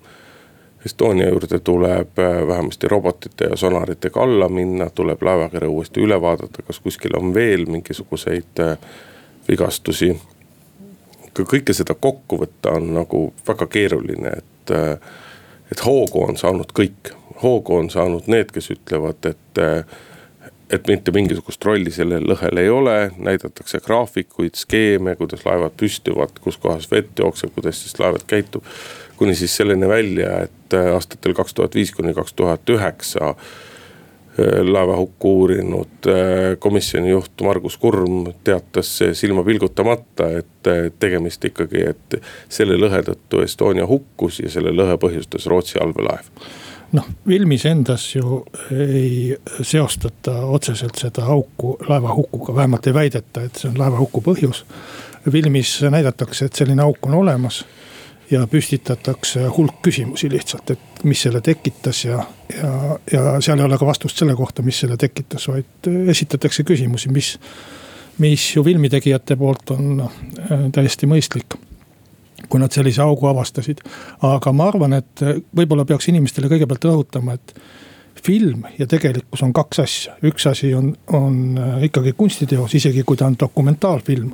Estonia 0.86 1.30
juurde 1.30 1.60
tuleb 1.60 2.20
äh, 2.20 2.48
vähemasti 2.48 2.88
robotite 2.88 3.46
ja 3.46 3.56
sonaritega 3.56 4.22
alla 4.24 4.50
minna, 4.50 4.90
tuleb 4.90 5.22
laevakere 5.22 5.68
uuesti 5.68 6.00
üle 6.00 6.22
vaadata, 6.22 6.62
kas 6.62 6.80
kuskil 6.80 7.18
on 7.18 7.34
veel 7.34 7.66
mingisuguseid 7.66 8.60
äh, 8.60 8.78
vigastusi. 9.50 10.20
kui 11.34 11.46
kõike 11.46 11.74
seda 11.74 11.94
kokku 11.94 12.40
võtta, 12.42 12.72
on 12.80 12.88
nagu 12.96 13.20
väga 13.48 13.68
keeruline, 13.68 14.32
et, 14.38 14.72
äh, 14.72 14.96
et 15.72 15.84
hoogu 15.86 16.24
on 16.24 16.38
saanud 16.38 16.72
kõik, 16.80 17.12
hoogu 17.44 17.76
on 17.76 17.90
saanud 17.90 18.32
need, 18.32 18.54
kes 18.56 18.72
ütlevad, 18.78 19.28
et 19.34 19.62
et 20.70 20.88
mitte 20.88 21.14
mingisugust 21.16 21.64
rolli 21.66 21.92
sellel 21.96 22.26
lõhel 22.28 22.60
ei 22.60 22.70
ole, 22.70 22.96
näidatakse 23.18 23.80
graafikuid, 23.86 24.58
skeeme, 24.60 25.16
kuidas 25.16 25.46
laevad 25.48 25.76
püstivad, 25.80 26.40
kus 26.44 26.60
kohas 26.60 26.90
vett 26.92 27.20
jookseb, 27.20 27.54
kuidas 27.56 27.80
siis 27.84 28.00
laevad 28.02 28.26
käitub 28.28 28.66
kuni 29.18 29.36
siis 29.36 29.58
selleni 29.58 29.88
välja, 29.88 30.42
et 30.44 30.74
äh, 30.74 30.94
aastatel 30.94 31.34
kaks 31.34 31.54
tuhat 31.54 31.76
viis 31.76 31.92
kuni 31.92 32.14
kaks 32.14 32.34
tuhat 32.34 32.70
üheksa 32.70 33.30
äh, 33.30 34.60
laevahukku 34.62 35.32
uurinud 35.40 36.10
äh, 36.12 36.58
komisjoni 36.60 37.10
juht 37.10 37.42
Margus 37.42 37.78
Kurm 37.78 38.32
teatas 38.44 38.92
silma 39.14 39.44
pilgutamata, 39.44 40.30
et 40.38 40.72
tegemist 41.00 41.46
ikkagi, 41.46 41.84
et 41.96 42.22
selle 42.50 42.78
lõhe 42.78 43.02
tõttu 43.08 43.42
Estonia 43.44 43.88
hukkus 43.88 44.42
ja 44.44 44.52
selle 44.54 44.76
lõhe 44.76 45.00
põhjustas 45.02 45.48
Rootsi 45.50 45.80
allveelaev 45.82 46.30
noh, 46.92 47.08
filmis 47.28 47.66
endas 47.66 48.16
ju 48.16 48.44
ei 48.72 49.38
seostata 49.62 50.40
otseselt 50.46 51.00
seda 51.00 51.26
auku 51.26 51.78
laevahukuga, 51.88 52.56
vähemalt 52.56 52.88
ei 52.88 52.94
väideta, 52.94 53.44
et 53.44 53.60
see 53.60 53.72
on 53.72 53.80
laevahuku 53.80 54.22
põhjus. 54.22 54.66
filmis 55.32 55.82
näidatakse, 55.92 56.46
et 56.46 56.56
selline 56.56 56.82
auk 56.82 57.06
on 57.08 57.14
olemas 57.14 57.66
ja 58.32 58.46
püstitatakse 58.48 59.48
hulk 59.58 59.82
küsimusi 59.84 60.30
lihtsalt, 60.32 60.72
et 60.72 61.04
mis 61.04 61.22
selle 61.22 61.42
tekitas 61.42 62.06
ja, 62.06 62.24
ja, 62.62 62.72
ja 63.12 63.24
seal 63.42 63.60
ei 63.60 63.66
ole 63.66 63.78
ka 63.78 63.88
vastust 63.88 64.18
selle 64.18 64.36
kohta, 64.36 64.64
mis 64.64 64.80
selle 64.80 64.98
tekitas, 64.98 65.48
vaid 65.48 65.92
esitatakse 66.08 66.64
küsimusi, 66.64 67.12
mis. 67.12 67.38
mis 68.18 68.56
ju 68.56 68.64
filmitegijate 68.64 69.36
poolt 69.38 69.76
on 69.76 69.98
noh, 70.00 70.14
täiesti 70.74 71.06
mõistlik 71.06 71.54
kui 72.50 72.62
nad 72.62 72.72
sellise 72.72 73.02
augu 73.02 73.28
avastasid. 73.28 73.84
aga 74.22 74.54
ma 74.54 74.68
arvan, 74.68 74.94
et 74.94 75.26
võib-olla 75.56 75.86
peaks 75.86 76.08
inimestele 76.08 76.48
kõigepealt 76.52 76.88
rõhutama, 76.90 77.36
et 77.36 77.54
film 78.24 78.64
ja 78.80 78.88
tegelikkus 78.88 79.44
on 79.44 79.54
kaks 79.54 79.80
asja, 79.80 80.16
üks 80.24 80.48
asi 80.50 80.74
on, 80.74 80.96
on 81.14 81.60
ikkagi 81.86 82.14
kunstiteos, 82.18 82.74
isegi 82.76 83.04
kui 83.04 83.18
ta 83.18 83.28
on 83.28 83.36
dokumentaalfilm. 83.40 84.32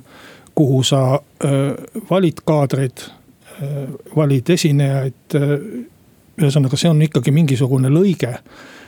kuhu 0.56 0.84
sa 0.84 1.20
öö, 1.44 1.74
valid 2.10 2.42
kaadreid 2.46 3.02
Äh, 3.62 3.90
valid 4.16 4.50
esinejaid. 4.50 5.36
Äh, 5.36 5.52
ühesõnaga, 6.42 6.78
see 6.80 6.90
on 6.90 7.02
ikkagi 7.06 7.30
mingisugune 7.32 7.92
lõige 7.94 8.32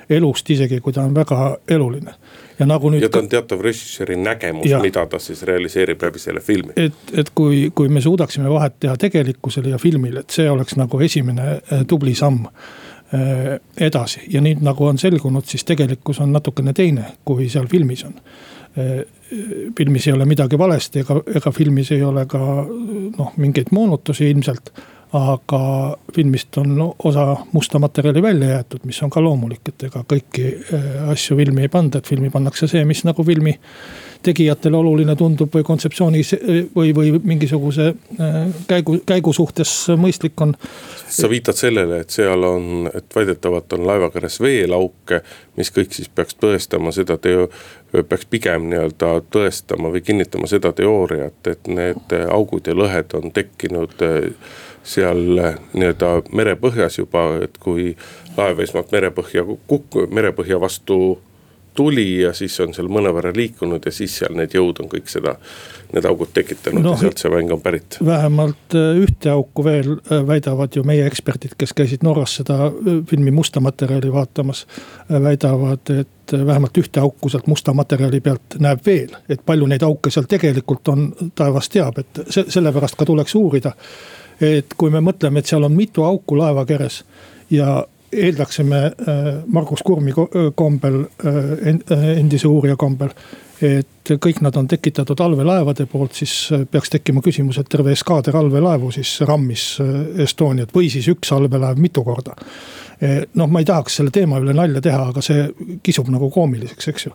elust, 0.10 0.50
isegi 0.50 0.80
kui 0.82 0.94
ta 0.94 1.04
on 1.06 1.14
väga 1.14 1.58
eluline. 1.70 2.16
Ja 2.60 2.68
nagu 2.70 2.91
nüüd. 2.94 3.04
ja 3.04 3.10
ta 3.12 3.22
on 3.24 3.30
teatav 3.32 3.62
režissööri 3.65 4.18
nägemus, 4.22 4.72
mida 4.82 5.06
ta 5.12 5.20
siis 5.20 5.44
realiseerib 5.48 6.02
läbi 6.08 6.22
selle 6.22 6.41
filmi. 6.46 6.74
et, 6.76 7.13
et 7.13 7.32
kui, 7.36 7.70
kui 7.76 7.89
me 7.89 8.02
suudaksime 8.02 8.50
vahet 8.50 8.80
teha 8.80 8.98
tegelikkusel 8.98 9.70
ja 9.74 9.80
filmil, 9.82 10.18
et 10.24 10.36
see 10.36 10.50
oleks 10.52 10.78
nagu 10.80 11.00
esimene 11.02 11.52
äh, 11.60 11.86
tubli 11.88 12.15
samm 12.15 12.50
edasi 13.80 14.24
ja 14.34 14.41
nüüd 14.41 14.63
nagu 14.65 14.88
on 14.89 14.98
selgunud, 15.00 15.46
siis 15.48 15.63
tegelikkus 15.63 16.18
on 16.26 16.32
natukene 16.34 16.74
teine, 16.76 17.04
kui 17.24 17.46
seal 17.54 17.68
filmis 17.72 18.02
on 18.04 18.18
filmis 19.78 20.08
ei 20.08 20.13
ole 20.13 20.26
midagi 20.26 20.58
valesti, 20.58 21.00
ega, 21.06 21.18
ega 21.36 21.52
filmis 21.52 21.91
ei 21.96 22.04
ole 22.04 22.26
ka 22.30 22.39
noh, 22.39 23.32
mingeid 23.38 23.72
moonutusi 23.72 24.30
ilmselt. 24.30 24.74
Aga 25.15 25.60
filmist 26.15 26.58
on 26.58 26.93
osa 27.04 27.36
musta 27.51 27.80
materjali 27.80 28.21
välja 28.21 28.49
jäetud, 28.49 28.80
mis 28.84 29.04
on 29.04 29.10
ka 29.10 29.23
loomulik, 29.23 29.62
et 29.69 29.88
ega 29.88 30.01
kõiki 30.08 30.47
äh, 30.73 30.89
asju 31.13 31.38
filmi 31.39 31.63
ei 31.65 31.71
panda, 31.71 32.01
et 32.01 32.10
filmi 32.10 32.32
pannakse 32.34 32.67
see, 32.67 32.84
mis 32.86 33.06
nagu 33.08 33.23
filmi 33.23 33.56
tegijatele 34.25 34.78
oluline 34.78 35.15
tundub 35.15 35.54
või 35.54 35.63
kontseptsiooni 35.63 36.23
või, 36.75 36.91
või 36.97 37.13
mingisuguse 37.23 37.88
äh, 37.93 38.38
käigu, 38.67 38.97
käigu 39.06 39.34
suhtes 39.34 39.71
mõistlik 40.01 40.41
on. 40.41 40.56
sa 41.08 41.30
viitad 41.32 41.56
sellele, 41.56 42.01
et 42.04 42.12
seal 42.12 42.43
on, 42.43 42.89
et 42.93 43.15
väidetavalt 43.15 43.73
on 43.78 43.88
laevakeres 43.88 44.41
veelauke, 44.41 45.21
mis 45.56 45.71
kõik 45.71 45.95
siis 45.95 46.10
peaks 46.10 46.36
tõestama 46.41 46.91
seda 46.95 47.19
teo-, 47.21 47.47
peaks 47.95 48.28
pigem 48.28 48.67
nii-öelda 48.71 49.15
tõestama 49.32 49.93
või 49.93 50.04
kinnitama 50.04 50.49
seda 50.51 50.73
teooriat, 50.75 51.39
et 51.47 51.71
need 51.71 52.19
augud 52.25 52.67
ja 52.67 52.75
lõhed 52.75 53.15
on 53.15 53.32
tekkinud 53.36 54.01
äh, 54.04 54.32
seal 54.86 55.21
nii-öelda 55.74 56.12
merepõhjas 56.32 57.00
juba, 57.00 57.28
et 57.45 57.58
kui 57.62 57.95
laev 58.38 58.62
esmalt 58.65 58.91
merepõhja 58.93 59.45
kuk-, 59.45 60.04
merepõhja 60.13 60.60
vastu 60.62 61.17
tuli 61.76 62.21
ja 62.21 62.34
siis 62.34 62.56
on 62.63 62.74
seal 62.74 62.88
mõnevõrra 62.91 63.34
liikunud 63.36 63.84
ja 63.86 63.91
siis 63.91 64.15
seal 64.21 64.36
need 64.38 64.54
jõud 64.56 64.80
on 64.84 64.89
kõik 64.91 65.10
seda, 65.12 65.36
need 65.93 66.08
augud 66.08 66.32
tekitanud 66.34 66.86
no, 66.86 66.95
ja 66.95 67.04
sealt 67.04 67.21
see 67.21 67.32
mäng 67.34 67.52
on 67.52 67.62
pärit. 67.62 67.98
vähemalt 68.06 68.76
äh, 68.80 68.95
ühte 69.04 69.32
auku 69.34 69.65
veel 69.65 69.91
äh, 69.98 70.24
väidavad 70.28 70.76
ju 70.76 70.86
meie 70.88 71.06
eksperdid, 71.10 71.58
kes 71.60 71.76
käisid 71.76 72.06
Norras 72.08 72.38
seda 72.39 72.71
filmi 73.10 73.32
musta 73.36 73.60
materjali 73.60 74.12
vaatamas. 74.13 74.65
väidavad, 75.12 75.89
et 76.00 76.34
vähemalt 76.48 76.78
ühte 76.78 77.00
auku 77.00 77.30
sealt 77.30 77.48
musta 77.48 77.74
materjali 77.74 78.21
pealt 78.21 78.60
näeb 78.60 78.86
veel, 78.86 79.17
et 79.30 79.43
palju 79.45 79.67
neid 79.67 79.84
auke 79.84 80.12
seal 80.12 80.30
tegelikult 80.30 80.88
on, 80.88 81.10
taevas 81.36 81.69
teab, 81.69 82.00
et 82.00 82.24
sellepärast 82.30 82.95
ka 82.95 83.06
tuleks 83.06 83.36
uurida. 83.36 83.76
Et 84.41 84.74
kui 84.78 84.91
me 84.91 85.02
mõtleme, 85.04 85.39
et 85.39 85.50
seal 85.50 85.63
on 85.63 85.76
mitu 85.76 86.04
auku 86.04 86.38
laevakeres 86.38 87.04
ja 87.50 87.84
eeldaksime 88.15 88.78
äh, 88.86 88.93
Margus 89.48 89.84
Kurmi 89.84 90.12
äh, 90.12 90.52
kombel, 90.56 91.06
äh, 91.26 92.17
endise 92.17 92.48
uurija 92.48 92.76
kombel. 92.76 93.10
et 93.62 94.12
kõik 94.19 94.41
nad 94.43 94.58
on 94.60 94.67
tekitatud 94.67 95.19
allveelaevade 95.24 95.86
poolt, 95.88 96.12
siis 96.13 96.50
peaks 96.71 96.91
tekkima 96.91 97.21
küsimus, 97.24 97.56
et 97.58 97.69
terve 97.71 97.93
eskaader 97.95 98.36
allveelaevu 98.36 98.89
siis 98.91 99.13
rammis 99.24 99.78
Estoniat 100.19 100.74
või 100.76 100.89
siis 100.91 101.08
üks 101.08 101.32
allveelaev 101.32 101.80
mitu 101.80 102.04
korda 102.04 102.36
noh, 103.02 103.50
ma 103.52 103.62
ei 103.62 103.68
tahaks 103.68 104.00
selle 104.00 104.14
teema 104.16 104.40
üle 104.42 104.56
nalja 104.56 104.82
teha, 104.84 105.10
aga 105.12 105.24
see 105.26 105.46
kisub 105.86 106.10
nagu 106.14 106.30
koomiliseks, 106.34 106.90
eks 106.92 107.08
ju. 107.08 107.14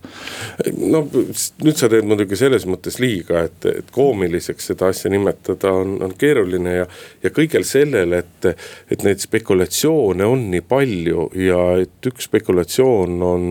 no 0.92 1.02
nüüd 1.10 1.76
sa 1.78 1.90
teed 1.92 2.08
muidugi 2.08 2.38
selles 2.38 2.66
mõttes 2.68 3.00
liiga, 3.02 3.44
et, 3.48 3.68
et 3.70 3.92
koomiliseks 3.94 4.70
seda 4.72 4.90
asja 4.92 5.12
nimetada 5.12 5.72
on, 5.82 5.96
on 6.04 6.16
keeruline 6.20 6.76
ja. 6.80 6.88
ja 7.24 7.34
kõigel 7.34 7.66
sellel, 7.68 8.16
et, 8.20 8.50
et 8.90 9.06
neid 9.06 9.22
spekulatsioone 9.22 10.26
on 10.26 10.50
nii 10.54 10.66
palju 10.68 11.30
ja 11.40 11.62
et 11.84 12.10
üks 12.12 12.28
spekulatsioon 12.30 13.22
on 13.24 13.48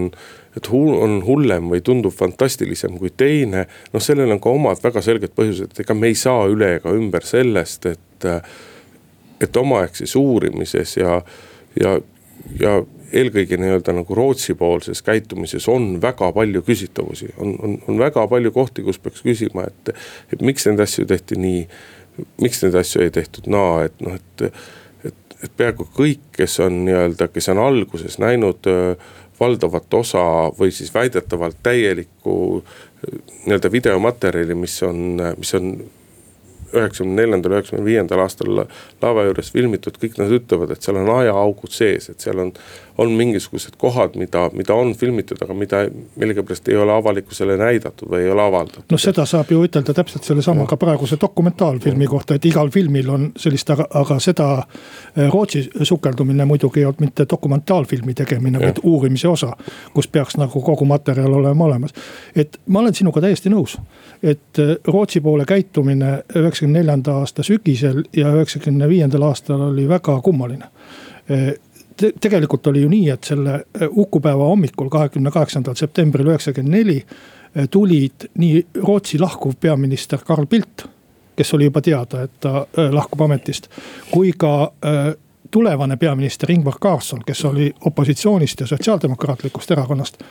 et 0.57 0.69
hull, 0.71 0.93
on 1.03 1.19
hullem 1.25 1.69
või 1.71 1.81
tundub 1.85 2.13
fantastilisem 2.15 2.97
kui 2.99 3.11
teine. 3.15 3.65
noh, 3.93 4.03
sellel 4.03 4.31
on 4.33 4.41
ka 4.41 4.53
omad 4.53 4.81
väga 4.83 5.03
selged 5.05 5.33
põhjused, 5.37 5.75
ega 5.83 5.95
me 5.95 6.11
ei 6.11 6.17
saa 6.19 6.47
üle 6.51 6.75
ega 6.79 6.93
ümber 6.95 7.25
sellest, 7.25 7.85
et, 7.85 8.29
et 9.39 9.61
omaaegses 9.61 10.15
uurimises 10.19 10.97
ja, 10.97 11.19
ja 11.79 11.97
ja 12.59 12.79
eelkõige 13.13 13.57
nii-öelda 13.57 13.93
nagu 13.97 14.15
Rootsi-poolses 14.15 15.01
käitumises 15.05 15.67
on 15.71 15.95
väga 16.01 16.31
palju 16.35 16.61
küsitavusi, 16.65 17.31
on, 17.37 17.55
on, 17.63 17.77
on 17.87 17.99
väga 17.99 18.25
palju 18.29 18.51
kohti, 18.55 18.85
kus 18.85 18.99
peaks 19.01 19.23
küsima, 19.25 19.65
et, 19.69 19.93
et 20.33 20.43
miks 20.45 20.67
neid 20.69 20.81
asju 20.83 21.07
tehti 21.09 21.39
nii. 21.39 21.63
miks 22.41 22.63
neid 22.63 22.75
asju 22.75 23.05
ei 23.05 23.13
tehtud 23.15 23.47
naa, 23.51 23.85
et 23.87 24.03
noh, 24.03 24.17
et, 24.19 24.43
et, 25.07 25.37
et 25.43 25.55
peaaegu 25.57 25.87
kõik, 25.95 26.27
kes 26.35 26.59
on 26.65 26.83
nii-öelda, 26.85 27.29
kes 27.33 27.49
on 27.53 27.63
alguses 27.63 28.19
näinud 28.21 28.69
valdavat 29.39 29.93
osa 29.93 30.23
või 30.59 30.71
siis 30.75 30.93
väidetavalt 30.93 31.61
täielikku 31.63 32.35
nii-öelda 33.45 33.71
videomaterjali, 33.71 34.55
mis 34.55 34.81
on, 34.83 35.21
mis 35.37 35.53
on 35.55 35.71
üheksakümne 36.73 37.21
neljandal, 37.21 37.57
üheksakümne 37.57 37.85
viiendal 37.85 38.23
aastal 38.23 38.51
laeva 38.59 39.25
juures 39.27 39.51
filmitud, 39.55 39.97
kõik 40.01 40.19
nad 40.21 40.33
ütlevad, 40.39 40.73
et 40.75 40.85
seal 40.85 40.99
on 41.01 41.11
ajaaugud 41.19 41.73
sees, 41.73 42.09
et 42.11 42.25
seal 42.25 42.41
on, 42.45 42.53
on 42.99 43.11
mingisugused 43.11 43.77
kohad, 43.77 44.15
mida, 44.15 44.49
mida 44.53 44.73
on 44.73 44.93
filmitud, 44.95 45.37
aga 45.41 45.53
mida 45.53 45.77
millegipärast 46.19 46.67
ei 46.67 46.75
ole 46.77 46.91
avalikkusele 46.91 47.55
näidatud 47.57 48.09
või 48.11 48.25
ei 48.25 48.31
ole 48.31 48.43
avaldatud. 48.43 48.83
noh, 48.91 48.99
seda 48.99 49.23
saab 49.29 49.51
ju 49.51 49.61
ütelda 49.63 49.93
täpselt 49.95 50.27
sellesama 50.27 50.65
ka 50.67 50.77
praeguse 50.77 51.17
dokumentaalfilmi 51.21 52.07
kohta, 52.11 52.35
et 52.35 52.45
igal 52.45 52.71
filmil 52.73 53.09
on 53.09 53.29
sellist, 53.39 53.71
aga, 53.71 53.87
aga 54.01 54.19
seda 54.23 54.49
eh, 54.59 55.29
Rootsi 55.31 55.63
sukeldumine 55.91 56.45
muidugi 56.49 56.83
ei 56.83 56.89
olnud 56.89 57.05
mitte 57.05 57.25
dokumentaalfilmi 57.29 58.13
tegemine, 58.19 58.59
vaid 58.59 58.83
uurimise 58.83 59.27
osa. 59.27 59.53
kus 59.93 60.07
peaks 60.07 60.37
nagu 60.37 60.61
kogu 60.61 60.85
materjal 60.85 61.33
olema 61.33 61.65
olemas. 61.65 61.93
et 62.35 62.59
ma 62.67 62.79
olen 62.79 62.95
sinuga 62.95 63.21
täiesti 63.21 63.49
nõus, 63.49 63.77
et 64.23 64.59
eh, 64.59 64.75
Rootsi 64.87 65.21
poole 65.21 65.45
käitumine 65.45 66.11
üheksakümne 66.35 66.79
neljanda 66.79 67.15
aasta 67.23 67.43
sügisel 67.43 68.03
ja 68.15 68.35
üheksakümne 68.35 68.89
viiendal 68.89 69.23
aastal 69.31 69.69
oli 69.71 69.87
väga 69.89 70.19
kummaline 70.21 70.67
eh, 71.29 71.53
te 71.99 72.11
tegelikult 72.21 72.67
oli 72.67 72.81
ju 72.81 72.89
nii, 72.89 73.09
et 73.13 73.27
selle 73.27 73.63
hukupäeva 73.95 74.47
hommikul, 74.51 74.89
kahekümne 74.89 75.31
kaheksandal 75.31 75.75
septembril 75.75 76.31
üheksakümmend 76.33 76.77
neli. 76.77 77.03
tulid 77.71 78.27
nii 78.37 78.65
Rootsi 78.85 79.19
lahkuv 79.19 79.55
peaminister 79.59 80.19
Carl 80.19 80.45
Bildt, 80.45 80.85
kes 81.35 81.53
oli 81.53 81.65
juba 81.65 81.81
teada, 81.81 82.21
et 82.21 82.35
ta 82.39 82.67
lahkub 82.91 83.21
ametist, 83.25 83.67
kui 84.11 84.33
ka 84.37 84.69
tulevane 85.51 85.97
peaminister 85.97 86.51
Ingvar 86.51 86.77
Carlsson, 86.81 87.23
kes 87.25 87.45
oli 87.45 87.73
opositsioonist 87.85 88.59
ja 88.59 88.67
sotsiaaldemokraatlikust 88.67 89.71
erakonnast. 89.71 90.23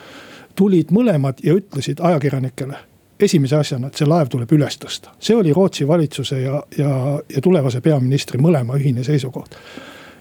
tulid 0.55 0.89
mõlemad 0.91 1.43
ja 1.43 1.53
ütlesid 1.53 1.99
ajakirjanikele 1.99 2.77
esimese 3.19 3.55
asjana, 3.55 3.87
et 3.87 3.95
see 3.95 4.07
laev 4.07 4.27
tuleb 4.31 4.51
üles 4.51 4.79
tõsta. 4.79 5.09
see 5.19 5.35
oli 5.35 5.53
Rootsi 5.53 5.87
valitsuse 5.87 6.41
ja, 6.41 6.63
ja, 6.77 7.19
ja 7.35 7.41
tulevase 7.41 7.81
peaministri 7.81 8.39
mõlema 8.39 8.79
ühine 8.79 9.03
seisukoht 9.03 9.55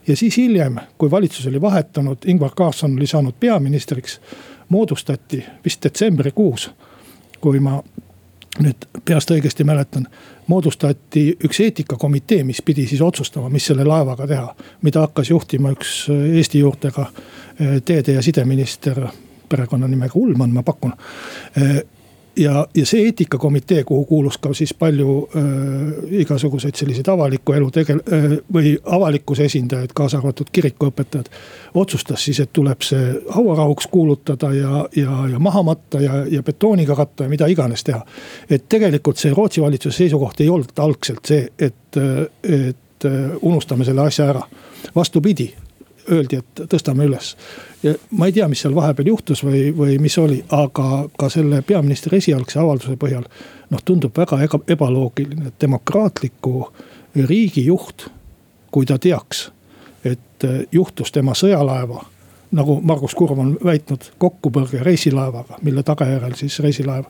ja 0.08 0.16
siis 0.16 0.36
hiljem, 0.36 0.76
kui 0.98 1.10
valitsus 1.10 1.46
oli 1.46 1.60
vahetunud, 1.60 2.18
Ingvar 2.26 2.50
Carlsson 2.50 2.96
oli 2.96 3.06
saanud 3.06 3.34
peaministriks, 3.40 4.20
moodustati 4.68 5.44
vist 5.64 5.84
detsembrikuus, 5.84 6.70
kui 7.40 7.60
ma 7.60 7.82
nüüd 8.62 8.88
peast 9.04 9.30
õigesti 9.30 9.64
mäletan, 9.66 10.06
moodustati 10.46 11.28
üks 11.44 11.60
eetikakomitee, 11.60 12.42
mis 12.44 12.62
pidi 12.64 12.86
siis 12.86 13.02
otsustama, 13.04 13.50
mis 13.52 13.66
selle 13.70 13.84
laevaga 13.84 14.26
teha. 14.26 14.54
mida 14.82 15.00
hakkas 15.00 15.30
juhtima 15.30 15.70
üks 15.76 16.08
Eesti 16.10 16.58
juurtega 16.58 17.06
eh, 17.60 17.82
teede- 17.84 18.12
ja 18.12 18.22
sideminister, 18.22 19.06
perekonnanimega 19.48 20.12
Ullmann, 20.14 20.52
ma 20.52 20.62
pakun 20.62 20.92
eh, 21.56 21.82
ja, 22.38 22.66
ja 22.74 22.86
see 22.86 23.04
eetikakomitee, 23.04 23.84
kuhu 23.84 24.04
kuulus 24.04 24.38
ka 24.38 24.52
siis 24.54 24.74
palju 24.74 25.28
äh, 25.36 25.42
igasuguseid 26.22 26.74
selliseid 26.74 27.08
avaliku 27.08 27.52
elu 27.52 27.70
tegel- 27.74 28.02
äh, 28.12 28.38
või 28.54 28.76
avalikkuse 28.84 29.44
esindajaid, 29.44 29.92
kaasa 29.94 30.18
arvatud 30.18 30.50
kirikuõpetajad. 30.52 31.28
otsustas 31.74 32.24
siis, 32.24 32.40
et 32.40 32.52
tuleb 32.52 32.82
see 32.82 33.14
hauarahuks 33.28 33.86
kuulutada 33.86 34.52
ja, 34.54 34.84
ja, 34.96 35.28
ja 35.32 35.38
maha 35.38 35.62
matta 35.62 36.00
ja, 36.00 36.24
ja 36.30 36.42
betooniga 36.42 36.96
katta 36.96 37.24
ja 37.24 37.28
mida 37.28 37.46
iganes 37.46 37.84
teha. 37.84 38.04
et 38.50 38.68
tegelikult 38.68 39.16
see 39.16 39.32
Rootsi 39.34 39.62
valitsuse 39.62 39.96
seisukoht 39.96 40.40
ei 40.40 40.48
olnud 40.48 40.78
algselt 40.78 41.24
see, 41.24 41.48
et, 41.58 41.96
et 42.42 43.08
unustame 43.42 43.84
selle 43.84 44.06
asja 44.06 44.28
ära. 44.30 44.42
vastupidi, 44.96 45.54
öeldi, 46.10 46.40
et 46.42 46.62
tõstame 46.72 47.06
üles. 47.08 47.36
ja 47.82 47.94
ma 48.10 48.26
ei 48.26 48.32
tea, 48.32 48.48
mis 48.48 48.60
seal 48.64 48.74
vahepeal 48.74 49.12
juhtus 49.12 49.44
või, 49.44 49.68
või 49.76 49.98
mis 50.02 50.18
oli, 50.18 50.42
aga 50.50 51.08
ka 51.18 51.28
selle 51.32 51.62
peaministri 51.62 52.18
esialgse 52.18 52.58
avalduse 52.58 52.96
põhjal. 52.96 53.24
noh, 53.70 53.82
tundub 53.84 54.16
väga 54.16 54.40
ebaloogiline, 54.66 55.48
et 55.48 55.60
demokraatliku 55.60 56.72
riigi 57.26 57.66
juht, 57.66 58.08
kui 58.70 58.86
ta 58.86 58.98
teaks, 58.98 59.50
et 60.04 60.46
juhtus 60.72 61.12
tema 61.12 61.34
sõjalaeva 61.34 62.04
nagu 62.50 62.80
Margus 62.80 63.14
Kurm 63.14 63.38
on 63.38 63.50
väitnud, 63.64 64.04
kokkupõrge 64.18 64.80
reisilaevaga, 64.82 65.58
mille 65.62 65.82
tagajärjel 65.82 66.34
siis 66.38 66.58
reisilaev 66.64 67.04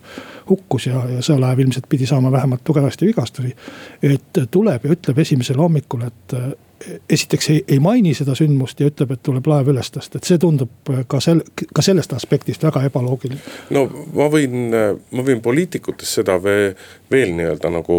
hukkus 0.48 0.88
ja, 0.88 1.02
ja 1.12 1.22
sõjalaev 1.22 1.62
ilmselt 1.62 1.86
pidi 1.88 2.06
saama 2.06 2.32
vähemalt 2.32 2.64
tugevasti 2.64 3.06
vigastusi. 3.06 3.54
et 4.02 4.40
tuleb 4.50 4.84
ja 4.84 4.96
ütleb 4.96 5.18
esimesel 5.18 5.60
hommikul, 5.62 6.02
et 6.08 6.34
esiteks 7.10 7.50
ei, 7.50 7.62
ei 7.68 7.78
maini 7.82 8.14
seda 8.14 8.34
sündmust 8.38 8.80
ja 8.80 8.88
ütleb, 8.90 9.12
et 9.14 9.22
tuleb 9.26 9.46
laev 9.50 9.72
üles 9.72 9.90
tõsta, 9.94 10.20
et 10.20 10.28
see 10.28 10.38
tundub 10.42 10.92
ka 11.10 11.20
sel-, 11.22 11.44
ka 11.74 11.84
sellest 11.84 12.12
aspektist 12.16 12.62
väga 12.64 12.84
ebaloogiline. 12.88 13.40
no 13.74 13.86
ma 14.14 14.28
võin, 14.32 14.68
ma 14.70 15.26
võin 15.26 15.42
poliitikutest 15.44 16.20
seda 16.20 16.38
veel, 16.42 16.76
veel 17.10 17.34
nii-öelda 17.38 17.72
nagu 17.74 17.98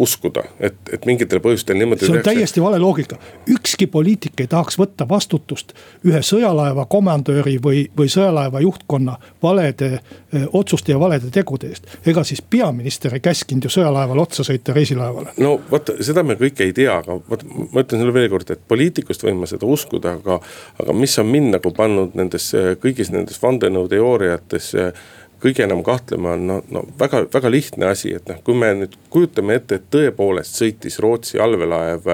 uskuda, 0.00 0.42
et, 0.60 0.74
et 0.92 1.06
mingitel 1.06 1.38
põhjustel 1.42 1.78
niimoodi. 1.78 2.02
see 2.02 2.10
on 2.10 2.18
tehakse. 2.18 2.30
täiesti 2.34 2.62
vale 2.62 2.78
loogika, 2.82 3.18
ükski 3.50 3.86
poliitik 3.86 4.40
ei 4.42 4.48
tahaks 4.50 4.78
võtta 4.78 5.06
vastutust 5.08 5.72
ühe 6.06 6.22
sõjalaeva 6.22 6.86
komandööri 6.90 7.56
või, 7.62 7.84
või 7.96 8.10
sõjalaeva 8.10 8.62
juhtkonna 8.64 9.14
valede 9.42 9.90
öö, 9.94 10.46
otsuste 10.52 10.92
ja 10.92 10.98
valede 11.00 11.30
tegude 11.30 11.70
eest. 11.70 11.86
ega 12.06 12.24
siis 12.24 12.42
peaminister 12.42 13.14
ei 13.14 13.22
käskinud 13.22 13.68
ju 13.68 13.70
sõjalaeval 13.76 14.24
otsa 14.26 14.46
sõita 14.46 14.74
reisilaevale. 14.74 15.36
no 15.38 15.60
vot, 15.70 15.94
seda 16.00 16.26
me 16.26 16.34
kõike 16.40 16.66
ei 16.66 16.74
tea, 16.74 16.98
aga 16.98 17.20
vot 17.30 17.46
ma 17.46 17.86
ütlen 17.86 18.03
sulle 18.04 18.14
veel 18.14 18.30
kord, 18.32 18.52
et 18.52 18.62
poliitikust 18.68 19.24
võin 19.24 19.40
ma 19.40 19.48
seda 19.50 19.66
uskuda, 19.66 20.18
aga. 20.20 20.38
aga 20.84 20.96
mis 20.96 21.18
on 21.18 21.28
mind 21.32 21.56
nagu 21.56 21.74
pannud 21.74 22.16
nendesse 22.18 22.76
kõigis 22.82 23.12
nendes 23.14 23.40
vandenõuteooriates 23.42 24.72
kõige 25.44 25.64
enam 25.66 25.82
kahtlema 25.84 26.34
on 26.38 26.46
no, 26.48 26.56
no 26.72 26.84
väga, 27.00 27.24
väga 27.32 27.50
lihtne 27.52 27.90
asi, 27.90 28.14
et 28.16 28.28
noh, 28.30 28.40
kui 28.44 28.56
me 28.56 28.70
nüüd 28.78 28.94
kujutame 29.12 29.58
ette, 29.58 29.78
et 29.78 29.90
tõepoolest 29.92 30.56
sõitis 30.60 30.96
Rootsi 31.04 31.40
allveelaev 31.42 32.08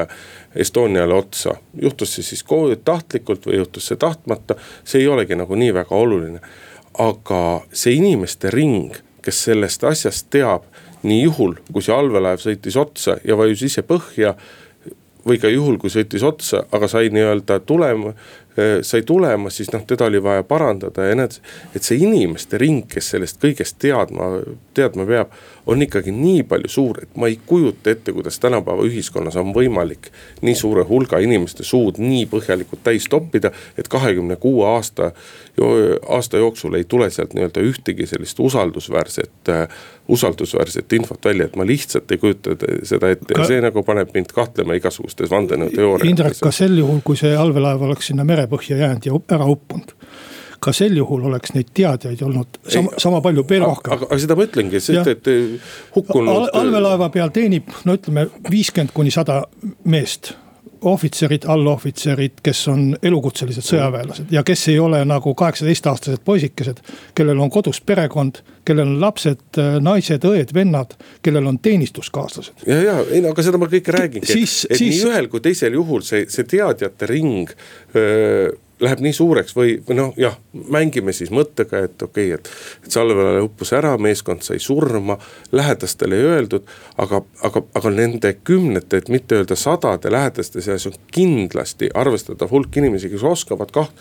Estoniale 0.65 1.15
otsa. 1.15 1.55
juhtus 1.83 2.17
see 2.17 2.27
siis 2.27 2.45
tahtlikult 2.85 3.47
või 3.47 3.61
juhtus 3.61 3.87
see 3.87 3.97
tahtmata, 3.97 4.57
see 4.85 5.05
ei 5.05 5.09
olegi 5.09 5.39
nagu 5.39 5.55
nii 5.55 5.75
väga 5.75 5.95
oluline. 5.95 6.41
aga 6.99 7.63
see 7.73 7.95
inimeste 7.95 8.51
ring, 8.51 8.97
kes 9.23 9.45
sellest 9.45 9.85
asjast 9.85 10.27
teab, 10.31 10.65
nii 11.03 11.23
juhul, 11.23 11.55
kui 11.73 11.83
see 11.83 11.95
allveelaev 11.95 12.43
sõitis 12.43 12.77
otsa 12.77 13.17
ja 13.25 13.37
vajus 13.37 13.63
ise 13.63 13.83
põhja 13.83 14.35
või 15.27 15.41
ka 15.41 15.49
juhul, 15.49 15.79
kui 15.79 15.91
sõitis 15.93 16.25
otsa, 16.27 16.65
aga 16.73 16.89
sai 16.89 17.11
nii-öelda 17.13 17.61
tulema, 17.67 18.15
Äh, 18.59 18.83
sai 18.83 19.03
tulema, 19.03 19.51
siis 19.51 19.71
noh, 19.73 19.85
teda 19.87 20.09
oli 20.11 20.19
vaja 20.23 20.43
parandada 20.43 21.05
ja 21.07 21.15
need. 21.15 21.37
et 21.75 21.87
see 21.87 22.01
inimeste 22.03 22.59
ring, 22.59 22.83
kes 22.91 23.13
sellest 23.13 23.39
kõigest 23.39 23.77
teadma, 23.79 24.41
teadma 24.75 25.07
peab, 25.07 25.37
on 25.71 25.83
ikkagi 25.83 26.13
nii 26.15 26.43
palju 26.51 26.69
suur, 26.69 26.99
et 27.03 27.17
ma 27.17 27.29
ei 27.31 27.39
kujuta 27.47 27.91
ette, 27.91 28.13
kuidas 28.13 28.39
tänapäeva 28.43 28.83
ühiskonnas 28.89 29.37
on 29.39 29.53
võimalik. 29.55 30.11
nii 30.43 30.55
suure 30.55 30.83
hulga 30.89 31.19
inimeste 31.23 31.65
suud 31.65 32.01
nii 32.03 32.27
põhjalikult 32.31 32.83
täis 32.85 33.07
toppida, 33.11 33.53
et 33.79 33.89
kahekümne 33.89 34.37
kuue 34.37 34.67
aasta, 34.67 35.13
aasta 36.09 36.37
jooksul 36.43 36.75
ei 36.75 36.85
tule 36.85 37.11
sealt 37.11 37.35
nii-öelda 37.35 37.63
ühtegi 37.63 38.07
sellist 38.07 38.41
usaldusväärset 38.41 39.49
äh, 39.49 39.69
usaldusväärset 40.09 40.93
infot 40.93 41.25
välja, 41.25 41.47
et 41.47 41.57
ma 41.57 41.67
lihtsalt 41.67 42.11
ei 42.11 42.19
kujuta 42.19 42.57
seda 42.83 43.13
ette 43.15 43.39
ja 43.39 43.47
see 43.47 43.61
nagu 43.63 43.85
paneb 43.87 44.11
mind 44.15 44.35
kahtlema 44.35 44.75
igasugustes 44.79 45.31
vandenõuteooriates. 45.31 46.11
Indrek, 46.11 46.41
ka 46.43 46.51
sel 46.55 46.79
juhul, 46.83 46.99
kui 47.05 47.19
see 47.21 47.31
allveelaev 47.37 47.87
oleks 47.87 48.11
sinna 48.11 48.27
merepõhja 48.27 48.81
jäänud 48.83 49.07
ja 49.07 49.23
ära 49.37 49.47
uppunud 49.47 49.95
ka 50.61 50.75
sel 50.77 50.97
juhul 50.97 51.25
oleks 51.31 51.55
neid 51.57 51.73
teadjaid 51.77 52.23
olnud 52.27 52.61
sama, 52.69 52.93
sama 53.01 53.23
palju, 53.25 53.47
veel 53.49 53.65
rohkem. 53.65 53.97
aga, 53.97 54.21
seda 54.21 54.37
ma 54.39 54.47
ütlengi, 54.49 54.83
sest 54.85 55.11
et 55.15 55.33
hukkunud 55.97 56.35
Al. 56.35 56.53
allveelaeva 56.63 57.11
peal 57.15 57.33
teenib, 57.35 57.73
no 57.89 57.97
ütleme 57.99 58.29
viiskümmend 58.51 58.95
kuni 58.97 59.13
sada 59.15 59.43
meest 59.85 60.35
ohvitserid, 60.81 61.45
allohvitserid, 61.45 62.39
kes 62.45 62.61
on 62.73 62.85
elukutselised 63.03 63.65
sõjaväelased 63.65 64.31
ja 64.33 64.43
kes 64.47 64.63
ei 64.73 64.79
ole 64.81 65.03
nagu 65.09 65.35
kaheksateistaastased 65.37 66.23
poisikesed. 66.25 66.81
kellel 67.15 67.39
on 67.39 67.51
kodus 67.51 67.81
perekond, 67.81 68.41
kellel 68.65 68.89
on 68.89 69.01
lapsed, 69.01 69.61
naised, 69.81 70.25
õed, 70.25 70.55
vennad, 70.55 70.97
kellel 71.23 71.47
on 71.47 71.59
teenistuskaaslased. 71.59 72.65
ja, 72.67 72.81
ja 72.83 72.97
ei 73.11 73.21
no 73.21 73.35
aga 73.35 73.45
seda 73.45 73.61
ma 73.61 73.69
kõike 73.69 73.93
räägingi, 73.97 74.25
et, 74.25 74.49
et 74.71 74.79
siis... 74.79 74.81
nii 74.81 75.05
ühel 75.11 75.29
kui 75.29 75.45
teisel 75.45 75.77
juhul 75.77 76.05
see, 76.07 76.25
see 76.33 76.49
teadjate 76.49 77.11
ring 77.11 77.53
öö, 77.95 78.51
läheb 78.81 79.03
nii 79.05 79.13
suureks 79.15 79.55
või, 79.57 79.75
või 79.87 79.97
noh, 79.99 80.13
jah, 80.21 80.37
mängime 80.73 81.13
siis 81.17 81.31
mõttega, 81.35 81.85
et 81.87 82.03
okei 82.03 82.33
okay,, 82.33 82.39
et. 82.39 82.51
et 82.85 82.95
salvele 82.95 83.43
uppus 83.45 83.73
ära, 83.77 83.93
meeskond 84.01 84.45
sai 84.47 84.59
surma, 84.63 85.19
lähedastele 85.53 86.17
ei 86.17 86.29
öeldud. 86.35 86.69
aga, 87.01 87.23
aga, 87.47 87.63
aga 87.75 87.93
nende 87.95 88.33
kümnete, 88.45 89.01
et 89.01 89.09
mitte 89.09 89.41
öelda 89.41 89.57
sadade 89.57 90.13
lähedaste 90.13 90.63
seas 90.65 90.87
on 90.87 90.97
kindlasti 91.13 91.91
arvestatav 91.95 92.51
hulk 92.51 92.77
inimesi, 92.77 93.11
kes 93.13 93.25
oskavad 93.25 93.73
kaht, 93.75 93.93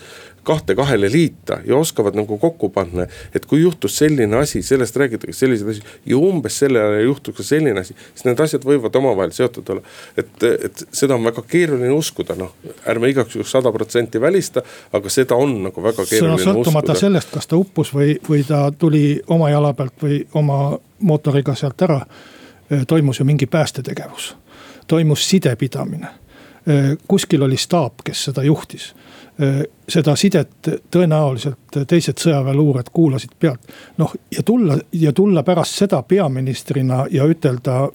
kahte 0.42 0.74
kahele 0.74 1.10
liita 1.12 1.58
ja 1.66 1.76
oskavad 1.76 2.14
nagu 2.14 2.38
kokku 2.38 2.68
panna. 2.68 3.06
et 3.34 3.46
kui 3.46 3.60
juhtus 3.60 3.96
selline 3.98 4.36
asi, 4.36 4.62
sellest 4.62 4.96
räägitakse 4.96 5.38
selliseid 5.38 5.70
asju 5.70 5.82
ja 6.06 6.16
umbes 6.16 6.58
sellel 6.58 6.92
ajal 6.92 7.04
juhtus 7.04 7.36
ka 7.36 7.42
selline 7.42 7.80
asi, 7.80 7.94
siis 8.14 8.24
need 8.24 8.40
asjad 8.40 8.64
võivad 8.64 8.96
omavahel 8.96 9.32
seotud 9.36 9.68
olla. 9.68 9.82
et, 10.16 10.42
et 10.42 10.84
seda 10.92 11.14
on 11.14 11.24
väga 11.24 11.42
keeruline 11.48 11.92
uskuda, 11.92 12.36
noh, 12.40 12.54
ärme 12.88 13.10
igaks 13.12 13.36
juhuks 13.36 13.52
sada 13.52 13.72
protsenti 13.72 14.20
välista, 14.20 14.62
aga 14.92 15.12
seda 15.12 15.36
on 15.36 15.56
nagu 15.68 15.82
väga 15.82 16.06
keeruline 16.06 16.38
uskuda. 16.38 16.54
sõltumata 16.54 16.96
sellest, 16.98 17.34
kas 17.34 17.50
ta 17.50 17.60
uppus 17.60 17.92
või, 17.94 18.16
või 18.28 18.44
ta 18.48 18.70
tuli 18.78 19.20
oma 19.28 19.50
jala 19.50 19.74
pealt 19.76 20.00
või 20.02 20.22
oma 20.34 20.78
mootoriga 21.00 21.54
sealt 21.54 21.82
ära. 21.82 22.00
toimus 22.86 23.18
ju 23.18 23.24
mingi 23.24 23.46
päästetegevus, 23.46 24.34
toimus 24.86 25.28
sidepidamine 25.28 26.08
kuskil 27.08 27.42
oli 27.42 27.56
staap, 27.56 28.02
kes 28.04 28.24
seda 28.24 28.42
juhtis 28.42 28.92
seda 29.88 30.14
sidet 30.18 30.68
tõenäoliselt 30.92 31.78
teised 31.88 32.20
sõjaväeluured 32.20 32.90
kuulasid 32.92 33.36
pealt. 33.38 33.72
noh 33.98 34.14
ja 34.32 34.42
tulla 34.42 34.78
ja 34.92 35.12
tulla 35.12 35.42
pärast 35.42 35.78
seda 35.80 36.02
peaministrina 36.02 37.06
ja 37.10 37.24
ütelda, 37.24 37.88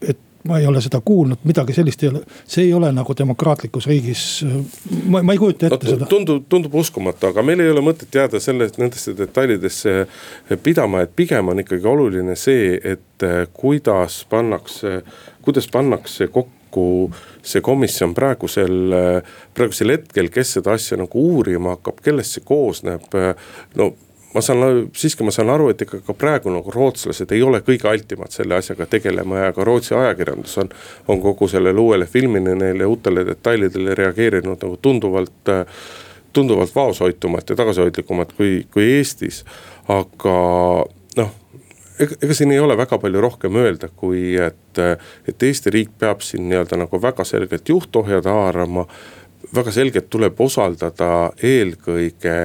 et 0.00 0.18
ma 0.48 0.58
ei 0.58 0.66
ole 0.66 0.80
seda 0.82 1.00
kuulnud, 1.04 1.42
midagi 1.44 1.74
sellist 1.76 2.02
ei 2.02 2.08
ole, 2.08 2.22
see 2.46 2.64
ei 2.64 2.72
ole 2.74 2.92
nagu 2.92 3.14
demokraatlikus 3.18 3.86
riigis. 3.86 4.22
ma, 5.06 5.22
ma 5.22 5.36
ei 5.36 5.38
kujuta 5.38 5.66
ette 5.66 5.86
no, 5.86 5.92
seda. 5.96 6.08
tundub, 6.10 6.46
tundub 6.48 6.74
uskumatu, 6.74 7.28
aga 7.30 7.44
meil 7.46 7.60
ei 7.60 7.70
ole 7.70 7.84
mõtet 7.84 8.14
jääda 8.14 8.40
sellest, 8.40 8.80
nendesse 8.82 9.16
detailidesse 9.18 10.06
pidama, 10.62 11.04
et 11.04 11.14
pigem 11.16 11.52
on 11.52 11.62
ikkagi 11.62 11.86
oluline 11.88 12.36
see, 12.38 12.74
et 12.96 13.28
kuidas 13.52 14.24
pannakse, 14.30 15.02
kuidas 15.44 15.68
pannakse 15.72 16.26
kokku 16.32 16.61
see 17.42 17.60
komisjon 17.64 18.14
praegusel, 18.14 18.94
praegusel 19.54 19.96
hetkel, 19.96 20.30
kes 20.32 20.56
seda 20.58 20.76
asja 20.78 20.96
nagu 21.00 21.26
uurima 21.34 21.76
hakkab, 21.76 22.00
kellest 22.04 22.38
see 22.38 22.46
koosneb, 22.46 23.04
no 23.78 23.92
ma 24.34 24.40
saan, 24.40 24.88
siiski 24.96 25.24
ma 25.24 25.32
saan 25.34 25.50
aru, 25.52 25.68
et 25.72 25.82
ikka 25.84 26.00
ka 26.06 26.14
praegu 26.16 26.52
nagu 26.52 26.72
rootslased 26.72 27.32
ei 27.34 27.42
ole 27.44 27.60
kõige 27.64 27.88
altimad 27.90 28.32
selle 28.34 28.56
asjaga 28.56 28.86
tegelema 28.90 29.46
ja 29.46 29.52
ka 29.56 29.64
Rootsi 29.64 29.94
ajakirjandus 29.98 30.56
on. 30.62 30.72
on 31.08 31.20
kogu 31.20 31.48
sellele 31.48 31.80
uuele 31.80 32.06
filmile, 32.06 32.54
neile 32.54 32.86
uutele 32.86 33.26
detailidele 33.28 33.94
reageerinud 33.94 34.64
nagu 34.64 34.78
tunduvalt, 34.82 35.52
tunduvalt 36.32 36.74
vaoshoitumalt 36.74 37.50
ja 37.50 37.56
tagasihoidlikumalt 37.56 38.32
kui, 38.32 38.66
kui 38.72 38.88
Eestis. 38.96 39.44
aga 39.88 40.36
ega, 42.02 42.18
ega 42.22 42.36
siin 42.36 42.52
ei 42.54 42.60
ole 42.62 42.76
väga 42.78 42.98
palju 43.02 43.22
rohkem 43.24 43.56
öelda, 43.62 43.88
kui 43.96 44.34
et, 44.40 44.82
et 45.28 45.48
Eesti 45.48 45.72
riik 45.74 45.96
peab 45.98 46.22
siin 46.26 46.48
nii-öelda 46.50 46.78
nagu 46.84 47.02
väga 47.02 47.24
selgelt 47.28 47.68
juhtohjad 47.68 48.28
haarama. 48.30 48.86
väga 49.54 49.72
selgelt 49.72 50.10
tuleb 50.10 50.40
usaldada 50.40 51.32
eelkõige 51.42 52.38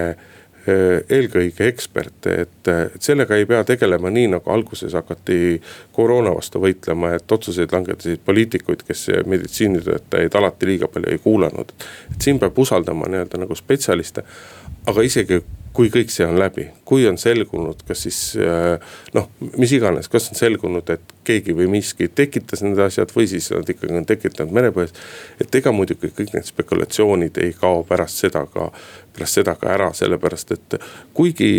eelkõige 1.10 1.67
eksperte, 1.67 2.34
et, 2.43 2.67
et 2.67 3.02
sellega 3.04 3.38
ei 3.39 3.46
pea 3.48 3.62
tegelema 3.63 4.10
nii, 4.12 4.28
nagu 4.34 4.52
alguses 4.52 4.93
hakati 4.98 5.62
koroona 5.96 6.34
vastu 6.36 6.60
võitlema, 6.60 7.13
et 7.15 7.32
otsuseid 7.32 7.72
langetasid 7.72 8.24
poliitikuid, 8.26 8.84
kes 8.88 9.06
meditsiinitöötajaid 9.32 10.36
alati 10.36 10.67
liiga 10.67 10.89
palju 10.91 11.13
ei 11.13 11.22
kuulanud. 11.24 11.72
et 12.12 12.22
siin 12.22 12.39
peab 12.39 12.60
usaldama 12.60 13.08
nii-öelda 13.08 13.39
nagu 13.46 13.56
spetsialiste, 13.56 14.26
aga 14.91 15.08
isegi 15.08 15.39
kui 15.78 15.92
kõik 15.94 16.10
see 16.10 16.26
on 16.26 16.40
läbi, 16.40 16.66
kui 16.90 17.06
on 17.06 17.20
selgunud, 17.22 17.84
kas 17.86 18.02
siis 18.08 18.20
äh, 18.42 18.96
noh, 19.13 19.30
mis 19.62 19.76
iganes, 19.78 20.10
kas 20.10 20.32
on 20.32 20.40
selgunud, 20.40 20.90
et 20.90 21.13
keegi 21.28 21.54
või 21.58 21.68
miski 21.76 22.08
tekitas 22.10 22.63
need 22.66 22.80
asjad 22.82 23.13
või 23.13 23.28
siis 23.30 23.52
nad 23.54 23.70
ikkagi 23.70 24.00
on 24.00 24.08
tekitanud 24.10 24.56
merepõhjas. 24.58 24.96
et 25.44 25.56
ega 25.62 25.74
muidugi 25.76 26.10
kõik 26.10 26.34
need 26.34 26.50
spekulatsioonid 26.50 27.38
ei 27.44 27.54
kao 27.54 27.84
pärast 27.86 28.26
seda 28.26 28.48
ka, 28.50 28.72
pärast 29.13 29.42
seda 29.42 29.54
ka 29.60 29.70
ära, 29.76 29.92
sellepärast 29.94 30.56
et 30.58 30.80
kuigi 31.13 31.52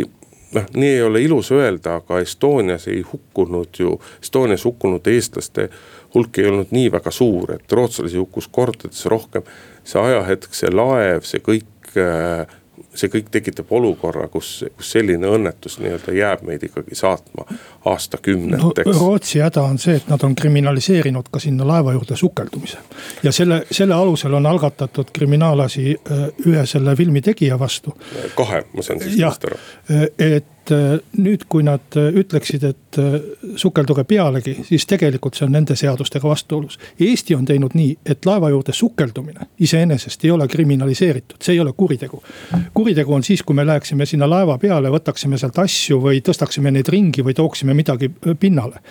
noh, 0.56 0.66
nii 0.74 0.92
ei 0.96 1.02
ole 1.06 1.22
ilus 1.22 1.52
öelda, 1.54 2.00
aga 2.02 2.18
Estonias 2.24 2.88
ei 2.90 3.04
hukkunud 3.06 3.78
ju, 3.78 4.00
Estonias 4.22 4.64
hukkunud 4.66 5.06
eestlaste 5.06 5.68
hulk 6.14 6.42
ei 6.42 6.50
olnud 6.50 6.74
nii 6.74 6.90
väga 6.92 7.14
suur, 7.14 7.54
et 7.54 7.72
rootslasi 7.72 8.18
hukkus 8.18 8.48
kordades 8.50 9.06
rohkem. 9.06 9.46
see 9.84 10.00
ajahetk, 10.00 10.54
see 10.54 10.74
laev, 10.74 11.22
see 11.24 11.40
kõik 11.40 11.94
äh, 11.96 12.57
see 12.94 13.10
kõik 13.12 13.30
tekitab 13.30 13.72
olukorra, 13.72 14.28
kus, 14.32 14.64
kus 14.76 14.92
selline 14.96 15.26
õnnetus 15.26 15.78
nii-öelda 15.82 16.14
jääb 16.16 16.44
meid 16.48 16.64
ikkagi 16.68 16.98
saatma 16.98 17.46
aastakümneteks 17.88 18.90
no,. 18.92 18.98
Rootsi 18.98 19.42
häda 19.42 19.62
on 19.62 19.78
see, 19.78 19.96
et 20.00 20.08
nad 20.10 20.22
on 20.26 20.34
kriminaliseerinud 20.38 21.30
ka 21.32 21.40
sinna 21.42 21.66
laeva 21.68 21.92
juurde 21.96 22.16
sukeldumise. 22.16 22.78
ja 23.22 23.32
selle, 23.32 23.62
selle 23.70 23.94
alusel 23.94 24.34
on 24.34 24.46
algatatud 24.46 25.12
kriminaalasi 25.12 25.96
äh, 25.96 26.28
ühe 26.46 26.66
selle 26.66 26.96
filmi 26.96 27.22
tegija 27.22 27.58
vastu. 27.58 27.96
kahe, 28.34 28.64
ma 28.72 28.82
saan 28.82 29.02
siis 29.02 29.22
aru. 29.22 29.58
Äh, 29.90 30.08
et 30.18 30.54
et 30.68 30.74
äh, 30.76 31.00
nüüd, 31.18 31.44
kui 31.48 31.64
nad 31.64 31.96
äh, 31.96 32.10
ütleksid, 32.20 32.64
et 32.68 32.98
äh, 33.00 33.16
sukelduge 33.56 34.04
pealegi, 34.08 34.56
siis 34.66 34.86
tegelikult 34.88 35.38
see 35.38 35.46
on 35.46 35.54
nende 35.56 35.76
seadustega 35.78 36.28
vastuolus. 36.28 36.78
Eesti 37.00 37.36
on 37.36 37.46
teinud 37.48 37.76
nii, 37.78 37.96
et 38.06 38.26
laeva 38.28 38.50
juurde 38.52 38.74
sukeldumine 38.76 39.48
iseenesest 39.64 40.24
ei 40.24 40.32
ole 40.34 40.48
kriminaliseeritud, 40.48 41.40
see 41.42 41.56
ei 41.56 41.60
ole 41.60 41.72
kuritegu. 41.76 42.22
kuritegu 42.74 43.14
on 43.14 43.24
siis, 43.24 43.42
kui 43.42 43.56
me 43.56 43.66
läheksime 43.66 44.06
sinna 44.06 44.28
laeva 44.30 44.58
peale, 44.58 44.92
võtaksime 44.92 45.38
sealt 45.38 45.58
asju 45.58 46.00
või 46.02 46.22
tõstaksime 46.24 46.72
neid 46.74 46.88
ringi 46.88 47.24
või 47.24 47.36
tooksime 47.36 47.74
midagi 47.74 48.10
pinnale. 48.40 48.82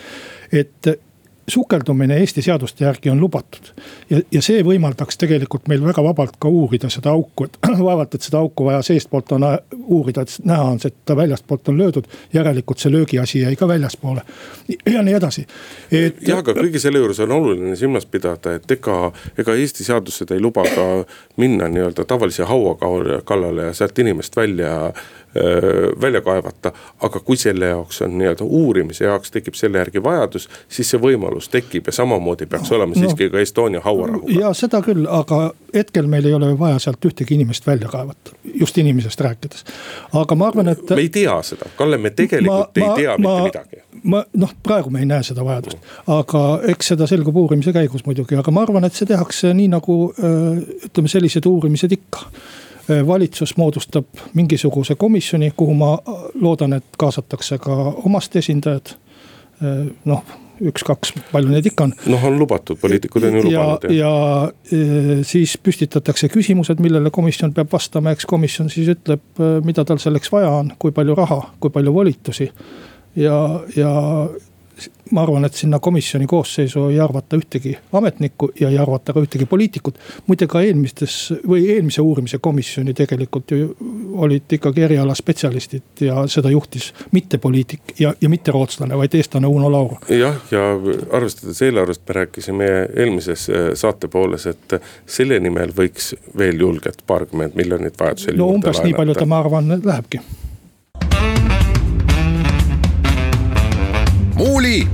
et 0.52 0.86
sukeldumine 1.48 2.16
Eesti 2.16 2.42
seaduste 2.42 2.84
järgi 2.84 3.10
on 3.10 3.20
lubatud. 3.20 3.72
ja, 4.10 4.20
ja 4.32 4.42
see 4.42 4.62
võimaldaks 4.64 5.18
tegelikult 5.18 5.68
meil 5.68 5.84
väga 5.84 6.02
vabalt 6.04 6.36
ka 6.40 6.48
uurida 6.48 6.90
seda 6.92 7.10
auku, 7.10 7.44
et 7.48 7.58
vaevalt, 7.88 8.14
et 8.14 8.22
seda 8.22 8.38
auku 8.38 8.68
vaja 8.68 8.82
seestpoolt 8.82 9.32
on 9.32 9.46
uurida, 9.84 10.22
et 10.22 10.34
näha 10.44 10.64
on 10.72 10.80
see, 10.80 10.92
et 10.92 11.04
ta 11.04 11.16
väljastpoolt 11.16 11.68
on 11.68 11.78
löödud. 11.78 12.08
järelikult 12.32 12.78
see 12.78 12.92
löögiasi 12.92 13.40
jäi 13.40 13.56
ka 13.56 13.68
väljaspoole 13.68 14.22
ja 14.92 15.02
nii 15.02 15.14
edasi. 15.14 15.46
et. 15.92 16.22
jah, 16.28 16.38
aga 16.38 16.54
kõige 16.60 16.80
selle 16.82 16.98
juures 16.98 17.20
on 17.20 17.32
oluline 17.32 17.76
silmas 17.76 18.06
pidada, 18.06 18.54
et 18.54 18.70
ega, 18.70 19.12
ega 19.38 19.54
Eesti 19.54 19.84
seadused 19.84 20.30
ei 20.34 20.40
luba 20.40 20.64
ka 20.74 20.88
minna 21.36 21.68
nii-öelda 21.68 22.04
tavalise 22.04 22.44
haua 22.48 22.76
kallale 23.24 23.70
ja 23.70 23.74
sealt 23.74 23.98
inimest 23.98 24.36
välja 24.36 24.92
välja 26.00 26.20
kaevata. 26.20 26.72
aga 27.02 27.20
kui 27.20 27.36
selle 27.36 27.66
jaoks 27.66 28.02
on 28.02 28.18
nii-öelda 28.18 28.44
uurimise 28.44 29.04
jaoks 29.04 29.30
tekib 29.30 29.54
selle 29.54 29.78
järgi 29.78 30.02
vajadus, 30.02 30.48
siis 30.68 30.90
see 30.90 31.00
võimalus 31.00 31.50
tekib 31.52 31.86
ja 31.86 31.92
samamoodi 31.92 32.46
peaks 32.46 32.72
olema 32.72 32.94
no, 32.94 33.00
siiski 33.00 33.30
ka 33.30 33.40
Estonia 33.40 33.80
hauarahuga. 33.84 34.40
ja 34.40 34.52
seda 34.56 34.80
küll, 34.82 35.06
aga 35.10 35.52
hetkel 35.74 36.06
meil 36.06 36.26
ei 36.26 36.34
ole 36.34 36.52
vaja 36.58 36.78
sealt 36.82 37.04
ühtegi 37.04 37.36
inimest 37.36 37.66
välja 37.66 37.88
kaevata, 37.88 38.32
just 38.54 38.78
inimesest 38.78 39.20
rääkides. 39.20 39.64
aga 40.12 40.34
ma 40.34 40.48
arvan, 40.48 40.68
et. 40.68 40.90
me 40.90 41.00
ei 41.04 41.08
tea 41.12 41.36
seda, 41.42 41.68
Kalle, 41.76 41.98
me 41.98 42.10
tegelikult 42.10 42.78
ma, 42.80 42.86
ei 42.86 43.02
tea 43.02 43.18
ma, 43.18 43.34
mitte 43.42 43.58
midagi. 43.58 43.82
ma 44.02 44.22
noh, 44.32 44.54
praegu 44.62 44.90
me 44.90 45.04
ei 45.04 45.10
näe 45.10 45.26
seda 45.26 45.44
vajadust, 45.44 45.90
aga 46.06 46.44
eks 46.74 46.94
seda 46.94 47.06
selgub 47.10 47.36
uurimise 47.36 47.72
käigus 47.76 48.06
muidugi, 48.06 48.38
aga 48.38 48.54
ma 48.54 48.64
arvan, 48.64 48.88
et 48.88 48.96
see 48.96 49.08
tehakse 49.08 49.52
nii 49.54 49.68
nagu 49.76 49.98
ütleme, 50.88 51.12
sellised 51.12 51.46
uurimised 51.46 51.92
ikka 51.98 52.30
valitsus 52.88 53.56
moodustab 53.56 54.06
mingisuguse 54.34 54.94
komisjoni, 54.94 55.52
kuhu 55.56 55.74
ma 55.74 55.94
loodan, 56.40 56.78
et 56.78 56.98
kaasatakse 56.98 57.58
ka 57.62 57.76
omast 58.04 58.36
esindajad. 58.36 58.94
Äh, 59.62 59.88
noh, 60.08 60.22
üks-kaks, 60.58 61.12
palju 61.30 61.52
neid 61.52 61.66
ikka 61.70 61.86
on. 61.86 61.94
noh, 62.10 62.24
on 62.26 62.38
lubatud, 62.38 62.78
poliitikud 62.80 63.28
on 63.28 63.38
ju 63.38 63.44
lubanud. 63.46 63.86
ja, 63.94 64.10
ja 64.10 64.12
äh, 64.74 65.14
siis 65.26 65.56
püstitatakse 65.62 66.30
küsimused, 66.32 66.82
millele 66.82 67.12
komisjon 67.14 67.54
peab 67.54 67.72
vastama, 67.72 68.14
eks 68.14 68.26
komisjon 68.26 68.70
siis 68.72 68.90
ütleb, 68.96 69.24
mida 69.66 69.84
tal 69.86 70.02
selleks 70.02 70.32
vaja 70.34 70.50
on, 70.60 70.72
kui 70.78 70.94
palju 70.94 71.16
raha, 71.18 71.40
kui 71.60 71.74
palju 71.74 71.94
volitusi. 71.94 72.50
ja, 73.16 73.38
ja 73.76 73.92
ma 75.10 75.22
arvan, 75.22 75.44
et 75.44 75.54
sinna 75.54 75.78
komisjoni 75.78 76.26
koosseisu 76.26 76.88
ei 76.92 77.00
arvata 77.00 77.36
ühtegi 77.36 77.74
ametnikku 77.92 78.50
ja 78.60 78.68
ei 78.68 78.78
arvata 78.78 79.12
ka 79.12 79.20
ühtegi 79.24 79.46
poliitikut. 79.46 79.98
muide 80.26 80.46
ka 80.46 80.60
eelmistes 80.62 81.16
või 81.48 81.68
eelmise 81.74 82.02
uurimise 82.02 82.38
komisjoni 82.38 82.94
tegelikult 82.94 83.50
ju 83.50 83.76
olid 84.24 84.52
ikkagi 84.58 84.82
erialaspetsialistid 84.88 86.04
ja 86.06 86.26
seda 86.26 86.50
juhtis 86.50 86.92
mitte 87.12 87.38
poliitik 87.38 87.94
ja, 87.98 88.14
ja 88.20 88.28
mitte 88.28 88.52
rootslane, 88.52 88.96
vaid 88.96 89.14
eestlane 89.14 89.46
Uno 89.46 89.72
Lauro. 89.72 89.98
jah, 90.08 90.36
ja 90.50 90.64
arvestades 91.12 91.62
eelarvest 91.62 92.02
me 92.08 92.18
rääkisime 92.20 92.68
eelmises 92.96 93.48
äh, 93.50 93.70
saate 93.74 94.08
pooles, 94.08 94.46
et 94.46 94.80
selle 95.06 95.40
nimel 95.40 95.72
võiks 95.76 96.14
veel 96.38 96.60
julgelt 96.60 97.02
paarkümmend 97.06 97.56
miljonit 97.56 98.00
vajadusel. 98.00 98.36
no 98.36 98.52
umbes 98.52 98.82
nii 98.84 98.94
palju 98.94 99.16
ta, 99.18 99.26
ma 99.26 99.40
arvan, 99.44 99.80
lähebki 99.84 100.20
Muuli 104.38 104.88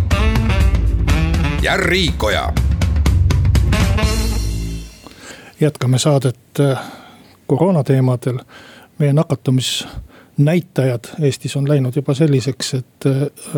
ja 1.62 1.76
Riikoja. 1.76 2.52
jätkame 5.61 5.98
saadet 5.98 6.38
äh, 6.61 6.78
koroona 7.46 7.85
teemadel. 7.85 8.38
meie 8.98 9.12
nakatumisnäitajad 9.12 11.04
Eestis 11.20 11.57
on 11.57 11.68
läinud 11.68 11.96
juba 11.96 12.14
selliseks, 12.14 12.74
et 12.74 13.07
äh, 13.07 13.12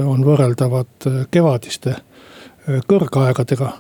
on 0.07 0.25
võrreldavad 0.27 1.07
äh, 1.07 1.27
kevadiste 1.31 1.97
kõrgaegadega. 2.89 3.73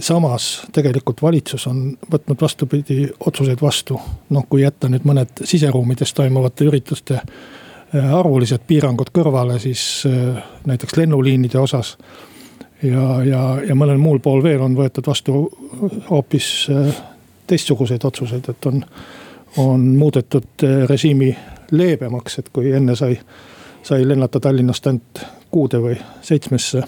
samas 0.00 0.66
tegelikult 0.72 1.22
valitsus 1.22 1.66
on 1.66 1.98
võtnud 2.12 2.40
vastupidi 2.40 3.08
otsuseid 3.26 3.58
vastu, 3.62 4.00
noh 4.30 4.46
kui 4.48 4.62
jätta 4.62 4.88
nüüd 4.88 5.04
mõned 5.04 5.28
siseruumides 5.44 6.14
toimuvate 6.14 6.64
ürituste 6.64 7.20
arvulised 7.94 8.64
piirangud 8.66 9.10
kõrvale, 9.14 9.58
siis 9.62 10.04
äh, 10.08 10.42
näiteks 10.66 10.96
lennuliinide 10.96 11.58
osas. 11.58 11.96
ja, 12.82 13.22
ja, 13.24 13.42
ja 13.68 13.74
mõnel 13.74 13.98
muul 13.98 14.18
pool 14.18 14.42
veel 14.42 14.60
on 14.60 14.76
võetud 14.76 15.06
vastu 15.06 15.44
hoopis 16.10 16.48
äh, 16.70 17.02
teistsuguseid 17.46 18.04
otsuseid, 18.04 18.48
et 18.48 18.66
on, 18.66 18.84
on 19.56 19.86
muudetud 19.96 20.64
režiimi 20.88 21.34
leebemaks, 21.70 22.38
et 22.38 22.48
kui 22.52 22.72
enne 22.72 22.96
sai, 22.96 23.18
sai 23.82 24.08
lennata 24.08 24.40
Tallinnast 24.40 24.86
ainult 24.86 25.24
kuude 25.50 25.78
või 25.78 25.96
seitsmesse 26.22 26.82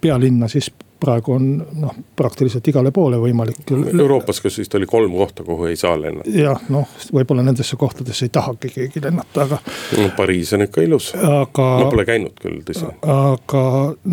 pealinna, 0.00 0.48
siis 0.48 0.70
praegu 1.00 1.34
on 1.36 1.48
noh, 1.80 1.94
praktiliselt 2.16 2.68
igale 2.68 2.92
poole 2.94 3.18
võimalik. 3.20 3.62
Euroopas 3.92 4.40
kas 4.44 4.58
vist 4.60 4.74
oli 4.78 4.88
kolm 4.90 5.14
kohta, 5.16 5.44
kuhu 5.46 5.70
ei 5.70 5.76
saa 5.80 5.96
lennata. 6.00 6.30
jah, 6.34 6.62
noh, 6.72 6.88
võib-olla 7.12 7.44
nendesse 7.46 7.78
kohtadesse 7.80 8.28
ei 8.28 8.34
tahagi 8.34 8.72
keegi 8.74 9.04
lennata, 9.04 9.46
aga 9.46 9.60
no,. 9.98 10.10
Pariis 10.16 10.52
on 10.56 10.66
ikka 10.66 10.84
ilus. 10.84 11.12
aga. 11.16 11.68
ma 11.84 11.90
pole 11.90 12.06
käinud 12.08 12.36
küll, 12.40 12.62
tõsi. 12.66 12.88
aga 13.14 13.64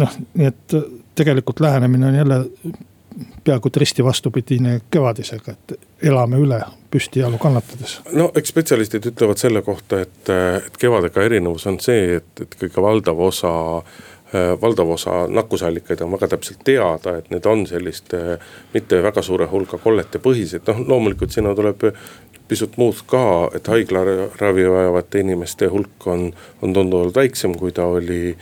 noh, 0.04 0.20
nii 0.34 0.52
et 0.52 0.78
tegelikult 1.18 1.60
lähenemine 1.66 2.08
on 2.08 2.16
jälle 2.16 2.44
peaaegu 3.44 3.72
et 3.72 3.78
risti 3.78 4.04
vastupidine 4.04 4.82
kevadisega, 4.92 5.54
et 5.56 5.80
elame 6.10 6.38
üle 6.42 6.60
püstijalu 6.92 7.40
kannatades. 7.42 8.00
no 8.14 8.30
eks 8.36 8.54
spetsialistid 8.54 9.10
ütlevad 9.12 9.42
selle 9.42 9.62
kohta, 9.66 10.02
et, 10.06 10.30
et 10.30 10.78
kevadega 10.80 11.24
erinevus 11.26 11.68
on 11.72 11.80
see, 11.84 12.20
et, 12.20 12.30
et 12.44 12.60
kõige 12.62 12.84
valdav 12.84 13.20
osa 13.30 13.54
valdav 14.62 14.90
osa 14.92 15.28
nakkusallikaid 15.32 16.02
on 16.04 16.12
väga 16.12 16.28
täpselt 16.28 16.60
teada, 16.68 17.18
et 17.18 17.30
need 17.32 17.46
on 17.48 17.62
selliste 17.68 18.40
mitte 18.74 19.00
väga 19.04 19.22
suure 19.24 19.48
hulga 19.48 19.80
kollete 19.80 20.20
põhised, 20.20 20.68
noh 20.68 20.82
loomulikult 20.88 21.32
sinna 21.32 21.54
tuleb 21.56 21.86
pisut 22.48 22.78
muud 22.78 23.00
ka, 23.08 23.24
et 23.56 23.68
haiglaravi 23.68 24.68
vajavate 24.72 25.24
inimeste 25.24 25.68
hulk 25.72 26.08
on, 26.08 26.30
on 26.62 26.74
tunduvalt 26.74 27.16
väiksem, 27.16 27.56
kui 27.60 27.72
ta 27.76 27.88
oli, 27.92 28.36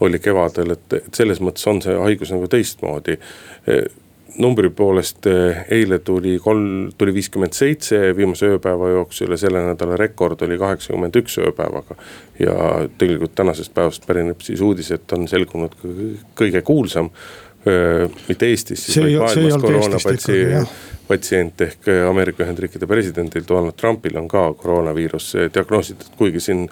oli 0.00 0.18
kevadel, 0.18 0.76
et, 0.76 1.00
et 1.00 1.14
selles 1.16 1.42
mõttes 1.44 1.66
on 1.68 1.82
see 1.84 1.96
haigus 1.96 2.32
nagu 2.32 2.48
teistmoodi 2.48 3.18
numbri 4.38 4.70
poolest 4.70 5.26
eh, 5.26 5.64
eile 5.74 5.98
tuli 6.04 6.36
kolm, 6.42 6.90
tuli 6.98 7.14
viiskümmend 7.14 7.56
seitse 7.56 7.98
viimase 8.16 8.52
ööpäeva 8.54 8.90
jooksul 8.94 9.34
ja 9.34 9.38
selle 9.40 9.62
nädala 9.64 9.98
rekord 10.00 10.42
oli 10.46 10.58
kaheksakümmend 10.60 11.18
üks 11.20 11.38
ööpäevaga. 11.42 11.96
ja 12.38 12.54
tegelikult 12.98 13.34
tänasest 13.34 13.74
päevast 13.74 14.06
pärineb 14.06 14.40
siis 14.40 14.60
uudis, 14.60 14.90
et 14.94 15.12
on 15.12 15.28
selgunud 15.28 15.74
kõige 16.38 16.62
kuulsam, 16.64 17.10
mitte 18.28 18.48
Eestis, 18.48 18.86
siis 18.86 19.02
vaid 19.02 19.18
maailmas 19.20 19.60
koroonapatsi-, 19.60 20.62
patsient 21.08 21.60
ehk 21.66 21.90
Ameerika 22.08 22.46
Ühendriikide 22.46 22.88
presidendil 22.88 23.44
Donald 23.48 23.76
Trumpil 23.76 24.16
on 24.16 24.28
ka 24.30 24.46
koroonaviirus 24.56 25.34
diagnoositud, 25.52 26.14
kuigi 26.16 26.40
siin 26.40 26.64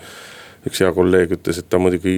üks 0.66 0.80
hea 0.82 0.90
kolleeg 0.94 1.34
ütles, 1.38 1.60
et 1.60 1.68
ta 1.70 1.78
muidugi 1.80 2.14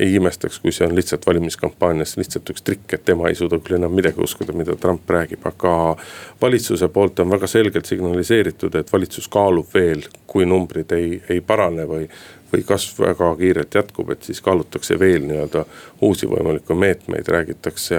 ei 0.00 0.14
imestaks, 0.16 0.58
kui 0.62 0.72
see 0.74 0.86
on 0.88 0.94
lihtsalt 0.96 1.26
valimiskampaanias 1.26 2.16
lihtsalt 2.18 2.50
üks 2.54 2.64
trikk, 2.64 2.86
et 2.96 3.04
tema 3.04 3.28
ei 3.28 3.38
suuda 3.38 3.58
küll 3.62 3.78
enam 3.78 3.92
midagi 3.94 4.22
uskuda, 4.24 4.54
mida 4.56 4.76
Trump 4.80 5.10
räägib, 5.10 5.44
aga. 5.50 5.96
valitsuse 6.40 6.88
poolt 6.88 7.20
on 7.20 7.30
väga 7.30 7.46
selgelt 7.50 7.86
signaliseeritud, 7.86 8.74
et 8.74 8.92
valitsus 8.92 9.28
kaalub 9.28 9.68
veel, 9.74 10.06
kui 10.26 10.46
numbrid 10.48 10.92
ei, 10.96 11.20
ei 11.28 11.40
parane 11.40 11.86
või 11.90 12.08
või 12.54 12.62
kasv 12.62 13.00
väga 13.02 13.32
kiirelt 13.36 13.74
jätkub, 13.74 14.10
et 14.14 14.22
siis 14.22 14.38
kaalutakse 14.44 14.94
veel 14.98 15.24
nii-öelda 15.26 15.64
uusi 16.06 16.28
võimalikke 16.30 16.76
meetmeid, 16.78 17.26
räägitakse 17.26 17.98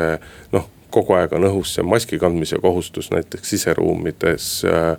noh, 0.53 0.69
kogu 0.95 1.17
aeg 1.17 1.33
on 1.35 1.47
õhus 1.49 1.73
see 1.75 1.83
maski 1.83 2.19
kandmise 2.21 2.59
kohustus 2.63 3.11
näiteks 3.11 3.51
siseruumides 3.51 4.47
äh, 4.69 4.95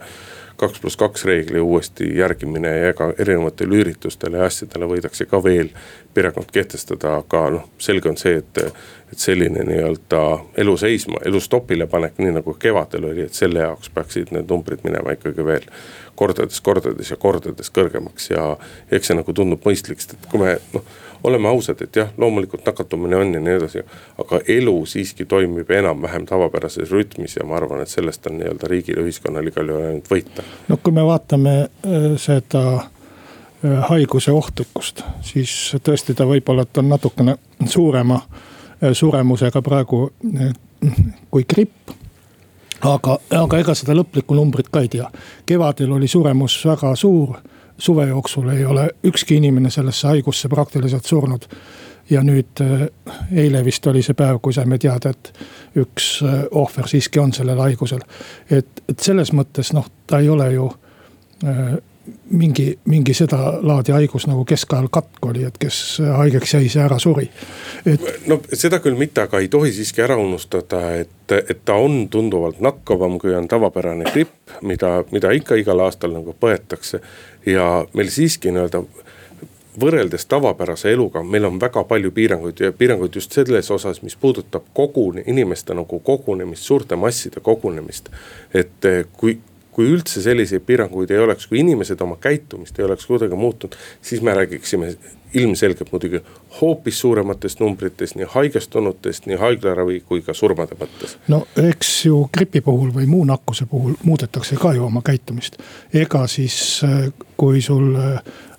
kaks 0.57 0.81
pluss 0.81 0.97
kaks 0.97 1.25
reegli 1.25 1.61
uuesti 1.61 2.09
järgimine 2.19 2.69
ja 2.69 2.91
ega 2.91 3.11
erinevatele 3.19 3.81
üritustele 3.83 4.41
ja 4.41 4.49
asjadele 4.51 4.89
võidakse 4.89 5.27
ka 5.29 5.43
veel 5.45 5.69
piirangud 6.15 6.49
kehtestada, 6.53 7.19
aga 7.21 7.43
noh, 7.59 7.67
selge 7.79 8.09
on 8.13 8.21
see, 8.21 8.39
et. 8.43 8.63
et 9.07 9.23
selline 9.23 9.63
nii-öelda 9.63 10.21
elu 10.59 10.73
seisma, 10.77 11.21
elu 11.29 11.39
stopile 11.41 11.87
panek, 11.87 12.17
nii 12.19 12.33
nagu 12.41 12.57
kevadel 12.59 13.05
oli, 13.07 13.29
et 13.29 13.39
selle 13.39 13.61
jaoks 13.63 13.93
peaksid 13.95 14.33
need 14.35 14.51
numbrid 14.51 14.83
minema 14.83 15.15
ikkagi 15.15 15.45
veel 15.47 15.69
kordades, 16.19 16.59
kordades 16.61 17.13
ja 17.13 17.17
kordades 17.17 17.71
kõrgemaks 17.71 18.33
ja 18.33 18.49
eks 18.91 19.13
see 19.13 19.19
nagu 19.21 19.33
tundub 19.33 19.63
mõistlik, 19.63 20.03
sest 20.03 20.17
et 20.17 20.27
kui 20.33 20.43
me 20.43 20.57
noh 20.75 20.91
oleme 21.25 21.49
ausad, 21.49 21.83
et 21.83 21.97
jah, 21.97 22.09
loomulikult 22.17 22.67
nakatumine 22.67 23.17
on 23.17 23.35
ja 23.35 23.41
nii 23.41 23.55
edasi. 23.59 23.83
aga 24.19 24.41
elu 24.49 24.87
siiski 24.87 25.25
toimib 25.25 25.71
enam-vähem 25.71 26.27
tavapärases 26.27 26.91
rütmis 26.91 27.37
ja 27.37 27.47
ma 27.47 27.57
arvan, 27.57 27.83
et 27.83 27.89
sellest 27.89 28.27
on 28.27 28.39
nii-öelda 28.39 28.69
riigil 28.69 29.01
ja 29.01 29.07
ühiskonnal 29.07 29.47
igal 29.47 29.69
juhul 29.69 29.87
ainult 29.89 30.11
võita. 30.11 30.45
no 30.69 30.77
kui 30.83 30.93
me 30.93 31.05
vaatame 31.07 31.57
äh, 31.61 32.09
seda 32.17 32.65
äh, 32.75 33.89
haiguse 33.91 34.33
ohtlikkust, 34.33 35.03
siis 35.23 35.77
tõesti 35.83 36.15
ta 36.15 36.27
võib-olla, 36.27 36.67
et 36.67 36.83
on 36.83 36.89
natukene 36.89 37.37
suurema 37.67 38.21
äh, 38.23 38.93
suremusega 38.93 39.63
praegu 39.63 40.11
kui 41.31 41.45
gripp 41.49 41.97
aga, 42.85 43.19
aga 43.41 43.59
ega 43.59 43.75
seda 43.75 43.97
lõplikku 43.97 44.37
numbrit 44.37 44.69
ka 44.73 44.83
ei 44.85 44.89
tea. 44.93 45.11
kevadel 45.47 45.93
oli 45.97 46.09
suremus 46.09 46.59
väga 46.67 46.95
suur 46.97 47.37
suve 47.79 48.07
jooksul 48.09 48.49
ei 48.49 48.65
ole 48.65 48.91
ükski 49.05 49.37
inimene 49.37 49.71
sellesse 49.71 50.09
haigusse 50.09 50.49
praktiliselt 50.49 51.05
surnud. 51.05 51.43
ja 52.11 52.21
nüüd 52.23 52.61
äh, 52.63 52.87
eile 53.35 53.65
vist 53.67 53.87
oli 53.91 53.99
see 54.03 54.15
päev, 54.15 54.37
kui 54.39 54.55
saime 54.55 54.77
teada, 54.79 55.11
et 55.11 55.33
üks 55.75 56.21
äh, 56.23 56.45
ohver 56.55 56.87
siiski 56.87 57.19
on 57.19 57.33
sellel 57.33 57.59
haigusel. 57.59 58.01
et, 58.51 58.83
et 58.89 58.99
selles 58.99 59.33
mõttes 59.35 59.73
noh, 59.75 59.89
ta 60.07 60.21
ei 60.23 60.29
ole 60.29 60.53
ju 60.53 60.69
äh, 61.45 61.77
mingi, 62.31 62.79
mingi 62.85 63.15
sedalaadi 63.15 63.93
haigus 63.93 64.27
nagu 64.27 64.45
keskajal 64.45 64.89
katk 64.93 65.27
oli, 65.27 65.45
et 65.47 65.59
kes 65.59 65.99
haigeks 66.17 66.55
jäi, 66.55 66.69
see 66.71 66.83
ära 66.83 66.99
suri. 67.03 67.29
et. 67.87 68.07
no 68.27 68.39
seda 68.53 68.81
küll 68.85 68.99
mitte, 68.99 69.27
aga 69.27 69.41
ei 69.43 69.49
tohi 69.53 69.73
siiski 69.75 70.03
ära 70.05 70.17
unustada, 70.21 70.83
et, 71.01 71.35
et 71.37 71.65
ta 71.65 71.79
on 71.83 72.07
tunduvalt 72.13 72.61
nakkavam, 72.65 73.19
kui 73.23 73.35
on 73.35 73.49
tavapärane 73.49 74.11
gripp, 74.13 74.37
mida, 74.63 74.99
mida 75.13 75.33
ikka 75.35 75.59
igal 75.61 75.83
aastal 75.87 76.15
nagu 76.17 76.37
põetakse. 76.41 77.03
Ja 77.47 77.87
meil 77.95 78.11
siiski 78.11 78.53
nii-öelda 78.55 78.83
võrreldes 79.81 80.25
tavapärase 80.29 80.93
eluga, 80.93 81.23
meil 81.23 81.45
on 81.45 81.61
väga 81.61 81.85
palju 81.85 82.11
piiranguid 82.17 82.61
ja 82.65 82.73
piiranguid 82.73 83.19
just 83.19 83.33
selles 83.37 83.71
osas, 83.71 84.01
mis 84.03 84.17
puudutab 84.17 84.65
koguni-, 84.77 85.27
inimeste 85.27 85.77
nagu 85.77 86.01
kogunemist, 86.01 86.65
suurte 86.65 86.97
masside 86.97 87.43
kogunemist. 87.45 88.09
et 88.55 88.89
kui 89.17 89.39
kui 89.77 89.91
üldse 89.93 90.23
selliseid 90.25 90.63
piiranguid 90.65 91.11
ei 91.13 91.19
oleks, 91.21 91.45
kui 91.51 91.61
inimesed 91.61 92.01
oma 92.01 92.17
käitumist 92.17 92.79
ei 92.81 92.87
oleks 92.87 93.05
kuidagi 93.05 93.37
muutnud, 93.37 93.75
siis 94.01 94.23
me 94.25 94.33
räägiksime 94.35 94.95
ilmselgelt 95.35 95.93
muidugi 95.93 96.21
hoopis 96.61 97.01
suurematest 97.01 97.61
numbritest, 97.61 98.17
nii 98.17 98.27
haigestunutest, 98.29 99.27
nii 99.27 99.37
haiglaravi 99.37 100.01
kui 100.09 100.23
ka 100.23 100.35
surmade 100.35 100.79
mõttes. 100.81 101.17
no 101.29 101.47
eks 101.69 101.93
ju 102.07 102.29
gripi 102.35 102.61
puhul 102.61 102.93
või 102.95 103.07
muu 103.07 103.25
nakkuse 103.25 103.67
puhul 103.71 103.95
muudetakse 104.03 104.57
ka 104.57 104.75
ju 104.75 104.85
oma 104.85 105.03
käitumist. 105.05 105.59
ega 105.95 106.27
siis, 106.27 106.81
kui 107.37 107.63
sul 107.63 107.95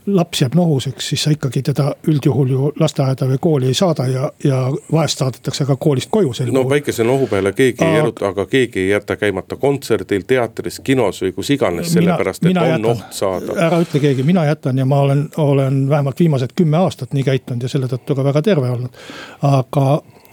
laps 0.07 0.41
jääb 0.41 0.55
nohuseks, 0.55 1.09
siis 1.09 1.23
sa 1.23 1.31
ikkagi 1.31 1.61
teda 1.67 1.89
üldjuhul 2.07 2.51
ju 2.51 2.69
lasteaeda 2.79 3.27
või 3.27 3.39
kooli 3.41 3.71
ei 3.71 3.75
saada 3.77 4.05
ja, 4.07 4.29
ja 4.43 4.59
vahest 4.91 5.19
saadetakse 5.19 5.65
ka 5.67 5.75
koolist 5.75 6.09
koju 6.11 6.33
sel 6.33 6.51
no 6.55 6.63
väikese 6.69 7.03
nohu 7.07 7.27
peale 7.27 7.51
keegi 7.53 7.83
aga... 7.83 7.91
ei 7.91 7.99
eruta, 7.99 8.27
aga 8.31 8.45
keegi 8.47 8.79
ei 8.85 8.89
jäta 8.89 9.17
käimata 9.19 9.57
kontserdil, 9.59 10.23
teatris, 10.27 10.79
kinos 10.83 11.21
või 11.25 11.33
kus 11.35 11.51
iganes, 11.57 11.91
sellepärast 11.93 12.45
et 12.45 12.51
on 12.53 12.69
jätan. 12.69 12.85
oht 12.93 13.19
saada. 13.19 13.57
ära 13.67 13.81
ütle 13.83 14.01
keegi, 14.03 14.23
mina 14.27 14.45
jätan 14.47 14.79
ja 14.79 14.85
ma 14.85 15.01
olen, 15.07 15.27
olen 15.43 15.83
vähemalt 15.89 16.19
viimased 16.19 16.55
kümme 16.55 16.79
aastat 16.79 17.13
nii 17.17 17.27
käitunud 17.27 17.67
ja 17.67 17.71
selle 17.71 17.91
tõttu 17.91 18.15
ka 18.15 18.23
väga 18.29 18.45
terve 18.47 18.71
olnud, 18.77 19.03
aga 19.51 19.87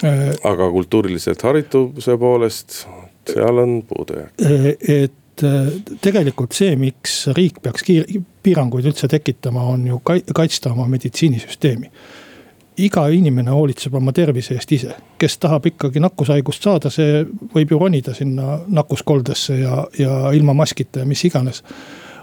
äh,. 0.05 0.22
aga 0.53 0.70
kultuuriliselt 0.70 1.43
harituse 1.43 2.18
poolest, 2.18 2.85
seal 3.33 3.59
on 3.59 3.81
puudujääk. 3.89 4.33
Äh, 4.45 5.11
et 5.35 5.45
Äh, 5.45 5.70
tegelikult 6.01 6.55
see, 6.55 6.76
miks 6.78 7.24
riik 7.35 7.59
peaks 7.62 7.87
piiranguid 8.45 8.87
üldse 8.87 9.09
tekitama, 9.11 9.64
on 9.74 9.87
ju 9.89 10.01
kaitsta 10.35 10.72
oma 10.72 10.87
meditsiinisüsteemi. 10.89 11.91
iga 12.74 13.05
inimene 13.09 13.53
hoolitseb 13.55 13.95
oma 13.95 14.11
tervise 14.12 14.57
eest 14.59 14.72
ise, 14.74 14.95
kes 15.18 15.37
tahab 15.39 15.66
ikkagi 15.70 16.01
nakkushaigust 16.03 16.62
saada, 16.62 16.91
see 16.91 17.20
võib 17.53 17.70
ju 17.70 17.78
ronida 17.78 18.14
sinna 18.14 18.57
nakkuskoldesse 18.66 19.59
ja, 19.61 19.85
ja 19.99 20.32
ilma 20.35 20.57
maskita 20.59 21.05
ja 21.05 21.07
mis 21.07 21.22
iganes 21.24 21.62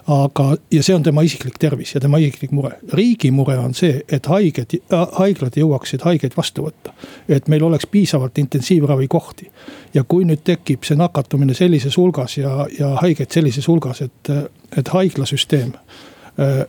aga, 0.08 0.56
ja 0.72 0.84
see 0.84 0.96
on 0.96 1.04
tema 1.04 1.22
isiklik 1.26 1.58
tervis 1.60 1.94
ja 1.96 2.02
tema 2.02 2.18
isiklik 2.18 2.52
mure. 2.52 2.72
riigi 2.94 3.32
mure 3.32 3.58
on 3.58 3.74
see, 3.74 4.02
et 4.10 4.26
haiged, 4.26 4.78
haiglad 5.18 5.58
jõuaksid 5.58 6.06
haigeid 6.06 6.38
vastu 6.38 6.66
võtta. 6.68 6.94
et 7.30 7.48
meil 7.48 7.64
oleks 7.64 7.88
piisavalt 7.92 8.38
intensiivravikohti. 8.38 9.52
ja 9.94 10.04
kui 10.04 10.26
nüüd 10.26 10.44
tekib 10.44 10.84
see 10.84 10.98
nakatumine 10.98 11.54
sellises 11.54 11.98
hulgas 11.98 12.38
ja, 12.38 12.68
ja 12.80 12.96
haigeid 13.02 13.32
sellises 13.32 13.68
hulgas, 13.68 14.02
et, 14.02 14.34
et 14.78 14.88
haiglasüsteem 14.88 15.76
äh, 15.76 16.11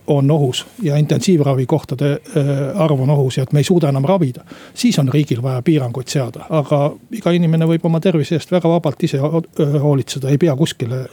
on 0.07 0.31
ohus 0.31 0.67
ja 0.83 0.97
intensiivravikohtade 0.97 2.11
äh, 2.13 2.83
arv 2.83 3.01
on 3.01 3.11
ohus 3.11 3.37
ja 3.37 3.43
et 3.43 3.53
me 3.53 3.61
ei 3.61 3.65
suuda 3.65 3.89
enam 3.89 4.05
ravida. 4.05 4.45
siis 4.75 4.99
on 4.99 5.09
riigil 5.09 5.43
vaja 5.43 5.63
piiranguid 5.63 6.09
seada, 6.09 6.47
aga 6.51 6.93
iga 7.11 7.31
inimene 7.31 7.67
võib 7.67 7.87
oma 7.87 8.01
tervise 8.01 8.35
eest 8.35 8.51
väga 8.53 8.69
vabalt 8.69 9.03
ise 9.03 9.19
äh, 9.19 9.81
hoolitseda, 9.83 10.29
ei 10.29 10.39
pea 10.39 10.57
kuskile 10.57 11.07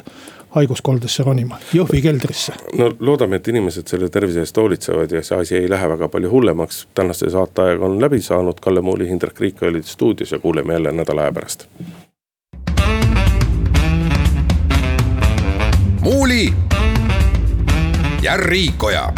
haiguskoldesse 0.49 1.23
ronima, 1.23 1.59
Jõhvi 1.73 2.01
keldrisse. 2.01 2.53
no 2.77 2.89
loodame, 2.99 3.37
et 3.37 3.47
inimesed 3.47 3.87
selle 3.87 4.09
tervise 4.09 4.41
eest 4.43 4.57
hoolitsevad 4.57 5.11
ja 5.11 5.23
see 5.23 5.37
asi 5.37 5.55
ei 5.61 5.69
lähe 5.69 5.89
väga 5.89 6.09
palju 6.09 6.31
hullemaks. 6.31 6.87
tänase 6.95 7.29
saateaeg 7.29 7.81
on 7.81 8.01
läbi 8.01 8.21
saanud, 8.21 8.59
Kalle 8.61 8.81
Muuli, 8.81 9.09
Hindrek 9.09 9.39
Riik 9.39 9.63
olid 9.63 9.83
stuudios 9.83 10.31
ja 10.31 10.39
kuuleme 10.39 10.73
jälle 10.73 10.91
nädala 10.91 11.21
aja 11.21 11.31
pärast. 11.31 11.67
muuli 16.01 16.53
ja 18.21 18.37
Riikoja 18.37 19.13